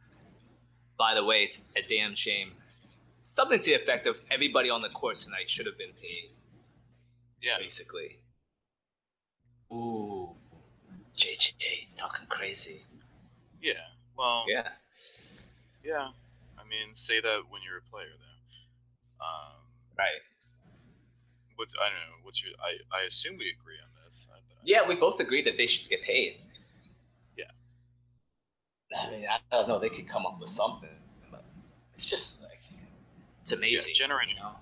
by 0.98 1.14
the 1.14 1.24
way, 1.24 1.48
it's 1.50 1.58
a 1.76 1.82
damn 1.88 2.14
shame. 2.14 2.52
Something 3.36 3.58
to 3.58 3.64
the 3.64 3.74
effect 3.74 4.06
of 4.06 4.16
everybody 4.30 4.70
on 4.70 4.82
the 4.82 4.90
court 4.90 5.18
tonight 5.20 5.46
should 5.48 5.66
have 5.66 5.76
been 5.78 5.92
paid, 6.00 6.30
Yeah, 7.42 7.58
basically. 7.58 8.18
Ooh, 9.72 10.36
JJ 11.18 11.88
talking 11.98 12.26
crazy. 12.28 12.82
yeah. 13.60 13.72
Well, 14.16 14.44
Yeah. 14.48 14.68
yeah. 15.82 16.10
I 16.56 16.62
mean, 16.64 16.94
say 16.94 17.20
that 17.20 17.44
when 17.50 17.62
you're 17.62 17.78
a 17.78 17.82
player, 17.90 18.12
though. 18.18 19.24
Um, 19.24 19.66
Right. 19.98 20.22
what's 21.56 21.74
I 21.78 21.88
don't 21.88 21.98
know. 22.10 22.16
What's 22.22 22.42
your? 22.44 22.52
I 22.62 22.78
I 22.92 23.02
assume 23.02 23.36
we 23.38 23.48
agree 23.50 23.78
on 23.82 23.88
this. 24.04 24.28
I, 24.32 24.36
I- 24.38 24.40
Yeah, 24.62 24.86
we 24.86 24.94
both 24.96 25.18
agree 25.20 25.42
that 25.42 25.56
they 25.56 25.66
should 25.66 25.88
get 25.88 26.02
paid. 26.02 26.40
I 28.96 29.10
mean, 29.10 29.24
I 29.26 29.38
don't 29.50 29.68
know. 29.68 29.78
They 29.78 29.88
could 29.88 30.08
come 30.08 30.26
up 30.26 30.38
with 30.40 30.50
something, 30.50 30.88
but 31.30 31.44
it's 31.96 32.08
just 32.08 32.40
like 32.42 32.60
it's 33.42 33.52
amazing. 33.52 33.84
Yeah, 33.88 33.92
generating 33.92 34.36
you 34.36 34.42
know? 34.42 34.56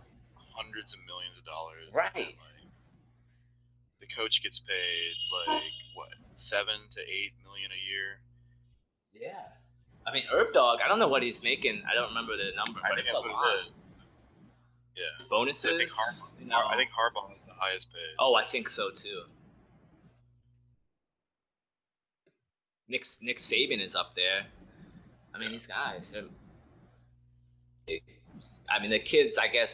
hundreds 0.54 0.94
of 0.94 1.00
millions 1.06 1.38
of 1.38 1.44
dollars. 1.44 1.90
Right. 1.94 2.14
like, 2.14 2.36
the 4.00 4.06
coach 4.06 4.42
gets 4.42 4.58
paid 4.58 5.14
like 5.48 5.62
what 5.94 6.08
seven 6.34 6.90
to 6.90 7.00
eight 7.00 7.32
million 7.44 7.70
a 7.70 7.78
year. 7.78 8.20
Yeah. 9.14 9.54
I 10.06 10.12
mean, 10.12 10.24
Herb 10.32 10.52
Dog. 10.52 10.80
I 10.84 10.88
don't 10.88 10.98
know 10.98 11.08
what 11.08 11.22
he's 11.22 11.40
making. 11.42 11.82
I 11.88 11.94
don't 11.94 12.08
remember 12.08 12.36
the 12.36 12.50
number, 12.56 12.80
I 12.84 12.90
but 12.90 12.96
think 12.96 13.08
it's 13.08 13.12
that's 13.20 13.28
a 13.28 13.30
what 13.30 13.46
lot. 13.46 13.54
it 13.54 13.58
is. 13.60 13.70
Yeah. 14.96 15.26
Bonuses. 15.30 15.72
I 15.72 15.78
think 15.78 15.90
Harbaugh, 15.90 16.40
you 16.40 16.46
know. 16.48 16.66
I 16.68 16.76
think 16.76 16.90
Harbaugh 16.90 17.34
is 17.36 17.44
the 17.44 17.54
highest 17.54 17.92
paid. 17.92 18.16
Oh, 18.18 18.34
I 18.34 18.44
think 18.50 18.68
so 18.68 18.90
too. 18.90 19.22
Nick 22.92 23.08
Nick 23.22 23.40
Saban 23.40 23.80
is 23.84 23.94
up 23.96 24.12
there. 24.14 24.44
I 25.34 25.38
mean, 25.40 25.50
these 25.50 25.66
guys. 25.66 26.04
I 28.68 28.80
mean, 28.80 28.90
the 28.90 29.00
kids. 29.00 29.36
I 29.40 29.48
guess 29.48 29.72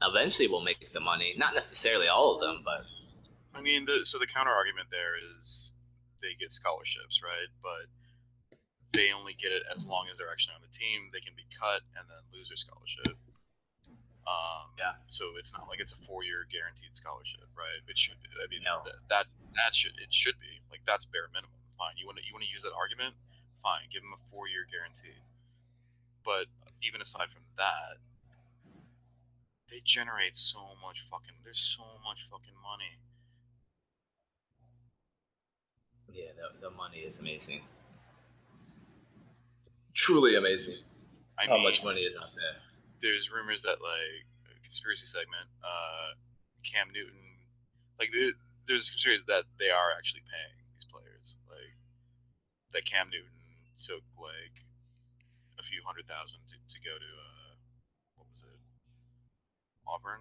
eventually 0.00 0.46
will 0.46 0.62
make 0.62 0.78
the 0.94 1.00
money. 1.00 1.34
Not 1.36 1.54
necessarily 1.54 2.06
all 2.06 2.34
of 2.34 2.40
them, 2.40 2.62
but. 2.64 2.86
I 3.52 3.60
mean, 3.60 3.84
the, 3.84 4.06
so 4.06 4.16
the 4.16 4.30
counter 4.30 4.54
argument 4.54 4.88
there 4.94 5.18
is 5.18 5.74
they 6.22 6.38
get 6.38 6.52
scholarships, 6.52 7.20
right? 7.20 7.50
But 7.60 7.90
they 8.94 9.10
only 9.10 9.34
get 9.34 9.50
it 9.50 9.64
as 9.74 9.88
long 9.90 10.06
as 10.06 10.18
they're 10.18 10.30
actually 10.30 10.54
on 10.54 10.62
the 10.62 10.70
team. 10.70 11.10
They 11.12 11.18
can 11.18 11.34
be 11.34 11.50
cut 11.50 11.82
and 11.98 12.06
then 12.06 12.22
lose 12.30 12.48
their 12.48 12.56
scholarship. 12.56 13.18
Um, 14.30 14.70
yeah. 14.78 15.02
So 15.10 15.34
it's 15.36 15.52
not 15.52 15.66
like 15.66 15.80
it's 15.82 15.92
a 15.92 15.98
four-year 15.98 16.46
guaranteed 16.46 16.94
scholarship, 16.94 17.50
right? 17.58 17.82
It 17.82 17.98
should 17.98 18.22
be. 18.22 18.30
I 18.38 18.46
mean, 18.46 18.62
no. 18.62 18.86
th- 18.86 19.02
that 19.10 19.26
that 19.58 19.74
should 19.74 19.98
it 19.98 20.14
should 20.14 20.38
be 20.38 20.62
like 20.70 20.86
that's 20.86 21.04
bare 21.04 21.26
minimum. 21.34 21.59
Fine. 21.80 21.96
You 21.96 22.04
want 22.04 22.20
to 22.20 22.24
you 22.28 22.36
want 22.36 22.44
to 22.44 22.52
use 22.52 22.60
that 22.60 22.76
argument? 22.76 23.16
Fine. 23.56 23.88
Give 23.88 24.04
them 24.04 24.12
a 24.12 24.20
four-year 24.20 24.68
guarantee. 24.68 25.24
But 26.20 26.52
even 26.84 27.00
aside 27.00 27.32
from 27.32 27.48
that, 27.56 28.04
they 29.72 29.80
generate 29.82 30.36
so 30.36 30.76
much 30.84 31.00
fucking. 31.00 31.40
There's 31.42 31.56
so 31.56 31.96
much 32.04 32.28
fucking 32.28 32.60
money. 32.60 33.00
Yeah, 36.12 36.36
the, 36.36 36.68
the 36.68 36.74
money 36.76 36.98
is 37.08 37.18
amazing. 37.18 37.62
Truly 39.96 40.36
amazing. 40.36 40.84
I 41.38 41.46
how 41.46 41.54
mean, 41.54 41.64
much 41.64 41.82
money 41.82 42.02
is 42.02 42.14
out 42.14 42.36
there. 42.36 42.60
there's 43.00 43.32
rumors 43.32 43.62
that 43.62 43.80
like 43.80 44.28
conspiracy 44.62 45.06
segment, 45.06 45.48
uh, 45.64 46.12
Cam 46.62 46.88
Newton, 46.92 47.40
like 47.98 48.10
there, 48.12 48.32
there's 48.66 48.90
conspiracy 48.90 49.22
that 49.28 49.44
they 49.58 49.70
are 49.70 49.96
actually 49.96 50.20
paying 50.20 50.28
these 50.28 50.28
players, 50.28 50.59
like 50.59 50.59
that 52.72 52.84
Cam 52.84 53.08
Newton 53.10 53.34
took 53.76 54.04
like 54.18 54.64
a 55.58 55.62
few 55.62 55.82
hundred 55.84 56.06
thousand 56.06 56.40
to, 56.48 56.54
to 56.56 56.78
go 56.80 56.94
to 56.96 57.10
uh, 57.20 57.52
what 58.16 58.26
was 58.30 58.44
it, 58.46 58.58
Auburn. 59.86 60.20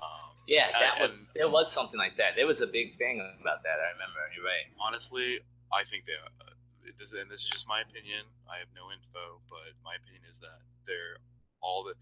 Um, 0.00 0.32
Yeah, 0.48 0.66
and- 0.72 0.74
that 0.80 0.94
was 1.00 1.10
and 1.10 1.26
there 1.34 1.48
was 1.48 1.72
something 1.72 1.98
like 1.98 2.16
that. 2.16 2.32
There 2.36 2.46
was 2.46 2.60
a 2.60 2.66
big 2.66 2.96
thing 2.98 3.20
about 3.40 3.62
that. 3.62 3.76
I 3.80 3.92
remember. 3.92 4.20
You're 4.34 4.44
right. 4.44 4.66
honestly, 4.80 5.40
I 5.72 5.84
think 5.84 6.04
they. 6.04 6.16
Uh, 6.16 6.56
this, 6.98 7.12
and 7.14 7.30
this 7.30 7.44
is 7.44 7.48
just 7.48 7.68
my 7.68 7.80
opinion. 7.80 8.26
I 8.50 8.58
have 8.58 8.68
no 8.74 8.90
info, 8.90 9.40
but 9.48 9.78
my 9.84 9.94
opinion 9.94 10.24
is 10.28 10.40
that 10.40 10.66
they're 10.86 11.22
all 11.62 11.84
the, 11.84 11.94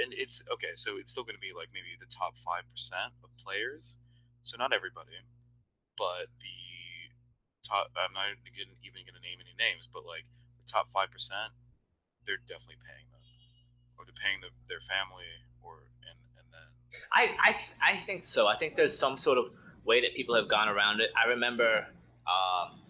and 0.00 0.14
it's 0.14 0.42
okay. 0.50 0.72
So 0.74 0.96
it's 0.96 1.10
still 1.10 1.24
going 1.24 1.34
to 1.36 1.42
be 1.42 1.52
like 1.52 1.68
maybe 1.74 1.92
the 1.98 2.06
top 2.08 2.38
five 2.38 2.64
percent 2.70 3.12
of 3.22 3.30
players. 3.36 3.98
So 4.42 4.56
not 4.56 4.72
everybody, 4.72 5.20
but 5.98 6.32
the 6.40 6.56
top. 7.70 7.94
I'm 7.94 8.12
not 8.12 8.26
even 8.34 9.06
going 9.06 9.14
to 9.14 9.22
name 9.22 9.38
any 9.38 9.54
names, 9.54 9.86
but 9.86 10.02
like 10.02 10.26
the 10.58 10.66
top 10.66 10.90
five 10.90 11.14
percent, 11.14 11.54
they're 12.26 12.42
definitely 12.50 12.82
paying 12.82 13.06
them, 13.14 13.22
or 13.94 14.02
they're 14.02 14.18
paying 14.18 14.42
the, 14.42 14.50
their 14.66 14.82
family, 14.82 15.30
or 15.62 15.86
and 16.02 16.18
and 16.34 16.46
then 16.50 16.68
I, 17.14 17.22
I 17.38 17.50
I 17.78 17.92
think 18.06 18.26
so. 18.26 18.50
I 18.50 18.58
think 18.58 18.74
there's 18.74 18.98
some 18.98 19.14
sort 19.14 19.38
of 19.38 19.54
way 19.86 20.02
that 20.02 20.14
people 20.18 20.34
have 20.34 20.50
gone 20.50 20.68
around 20.68 21.00
it. 21.00 21.10
I 21.16 21.28
remember, 21.30 21.86
um, 22.26 22.82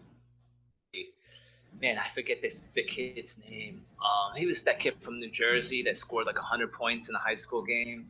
man, 1.81 1.99
I 1.99 2.09
forget 2.15 2.39
this 2.43 2.55
the 2.75 2.85
kid's 2.85 3.35
name. 3.39 3.85
Um, 4.01 4.37
he 4.37 4.47
was 4.47 4.61
that 4.65 4.81
kid 4.81 4.95
from 5.05 5.21
New 5.21 5.31
Jersey 5.31 5.83
that 5.85 5.99
scored 5.99 6.27
like 6.27 6.37
hundred 6.37 6.73
points 6.73 7.09
in 7.09 7.15
a 7.15 7.19
high 7.21 7.37
school 7.37 7.65
game. 7.65 8.09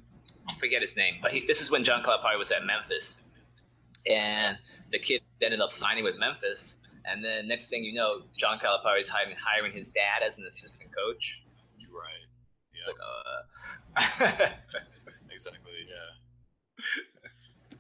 I 0.49 0.59
forget 0.59 0.83
his 0.83 0.97
name, 0.97 1.21
but 1.23 1.33
he, 1.33 1.45
this 1.47 1.61
is 1.61 1.71
when 1.71 1.85
John 1.85 2.03
Calipari 2.03 2.39
was 2.39 2.51
at 2.51 2.65
Memphis, 2.65 3.21
and 4.07 4.57
the 4.91 4.99
kid 4.99 5.21
ended 5.43 5.61
up 5.61 5.71
signing 5.79 6.05
with 6.05 6.19
Memphis. 6.19 6.75
And 7.05 7.25
then 7.25 7.49
next 7.49 7.69
thing 7.71 7.83
you 7.83 7.95
know, 7.95 8.23
John 8.39 8.59
Calipari 8.59 9.03
is 9.03 9.09
hiring, 9.09 9.37
hiring 9.41 9.73
his 9.73 9.89
dad 9.89 10.23
as 10.27 10.37
an 10.37 10.45
assistant 10.45 10.91
coach. 10.95 11.41
you're 11.79 11.91
right. 11.91 12.29
Yeah, 12.77 12.87
like, 12.87 13.01
uh, 13.01 14.47
exactly. 15.31 15.73
Yeah. 15.89 16.11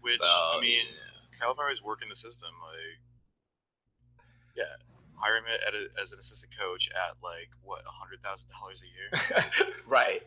Which 0.00 0.20
So, 0.20 0.26
I 0.26 0.60
mean, 0.60 0.86
Calipari's 1.40 1.82
working 1.82 2.08
the 2.08 2.16
system. 2.16 2.50
Like, 2.62 2.98
yeah, 4.56 4.64
hiring 5.14 5.44
him 5.44 5.58
at 5.66 5.74
a, 5.74 5.88
as 6.00 6.12
an 6.12 6.18
assistant 6.18 6.56
coach 6.58 6.90
at 6.90 7.16
like 7.22 7.50
what 7.62 7.82
a 7.86 7.90
hundred 7.90 8.20
thousand 8.22 8.50
dollars 8.50 8.82
a 8.82 8.86
year. 8.90 9.10
right. 9.86 10.22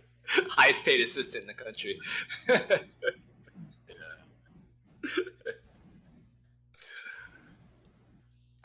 Highest 0.50 0.84
paid 0.86 1.02
assistant 1.02 1.36
in 1.36 1.48
the 1.48 1.54
country. 1.54 2.00
Yeah, 2.50 2.78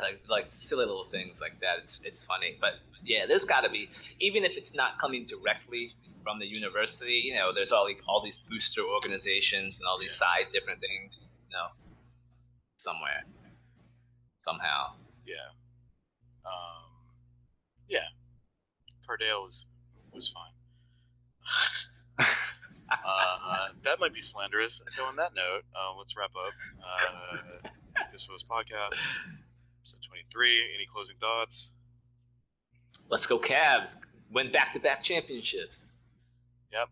like 0.03 0.21
like 0.29 0.47
silly 0.69 0.87
little 0.87 1.07
things 1.11 1.35
like 1.41 1.59
that. 1.61 1.85
It's 1.85 1.99
it's 2.05 2.25
funny, 2.27 2.57
but 2.61 2.75
yeah, 3.05 3.27
there's 3.27 3.45
got 3.45 3.63
to 3.63 3.71
be 3.71 3.89
even 4.21 4.45
if 4.45 4.53
it's 4.57 4.75
not 4.75 4.99
coming 5.01 5.27
directly 5.27 5.93
from 6.23 6.39
the 6.39 6.47
university. 6.47 7.23
You 7.25 7.35
know, 7.35 7.53
there's 7.55 7.73
all 7.73 7.87
these 7.87 8.01
all 8.09 8.23
these 8.23 8.39
booster 8.49 8.83
organizations 8.83 9.79
and 9.79 9.87
all 9.89 9.99
these 9.99 10.15
side 10.17 10.53
different 10.53 10.81
things. 10.81 11.13
You 11.49 11.57
know, 11.57 11.69
somewhere, 12.79 13.25
somehow. 14.45 14.95
yeah, 15.27 15.51
um, 16.47 16.91
yeah. 17.89 18.09
Cardale 19.07 19.43
was 19.43 19.67
was 20.13 20.29
fine. 20.29 20.55
uh, 23.05 23.69
that 23.83 23.99
might 23.99 24.15
be 24.15 24.21
slanderous. 24.21 24.83
So 24.89 25.05
on 25.05 25.17
that 25.17 25.35
note, 25.35 25.63
uh, 25.75 25.97
let's 25.99 26.17
wrap 26.17 26.31
up. 26.37 26.53
Uh, 26.79 27.69
this 28.13 28.29
was 28.29 28.45
podcast 28.45 28.99
twenty 30.07 30.24
three. 30.33 30.62
Any 30.74 30.85
closing 30.87 31.16
thoughts? 31.16 31.74
Let's 33.09 33.26
go 33.26 33.39
Cavs! 33.39 33.89
Win 34.33 34.53
back-to-back 34.53 35.03
championships. 35.03 35.76
Yep. 36.72 36.89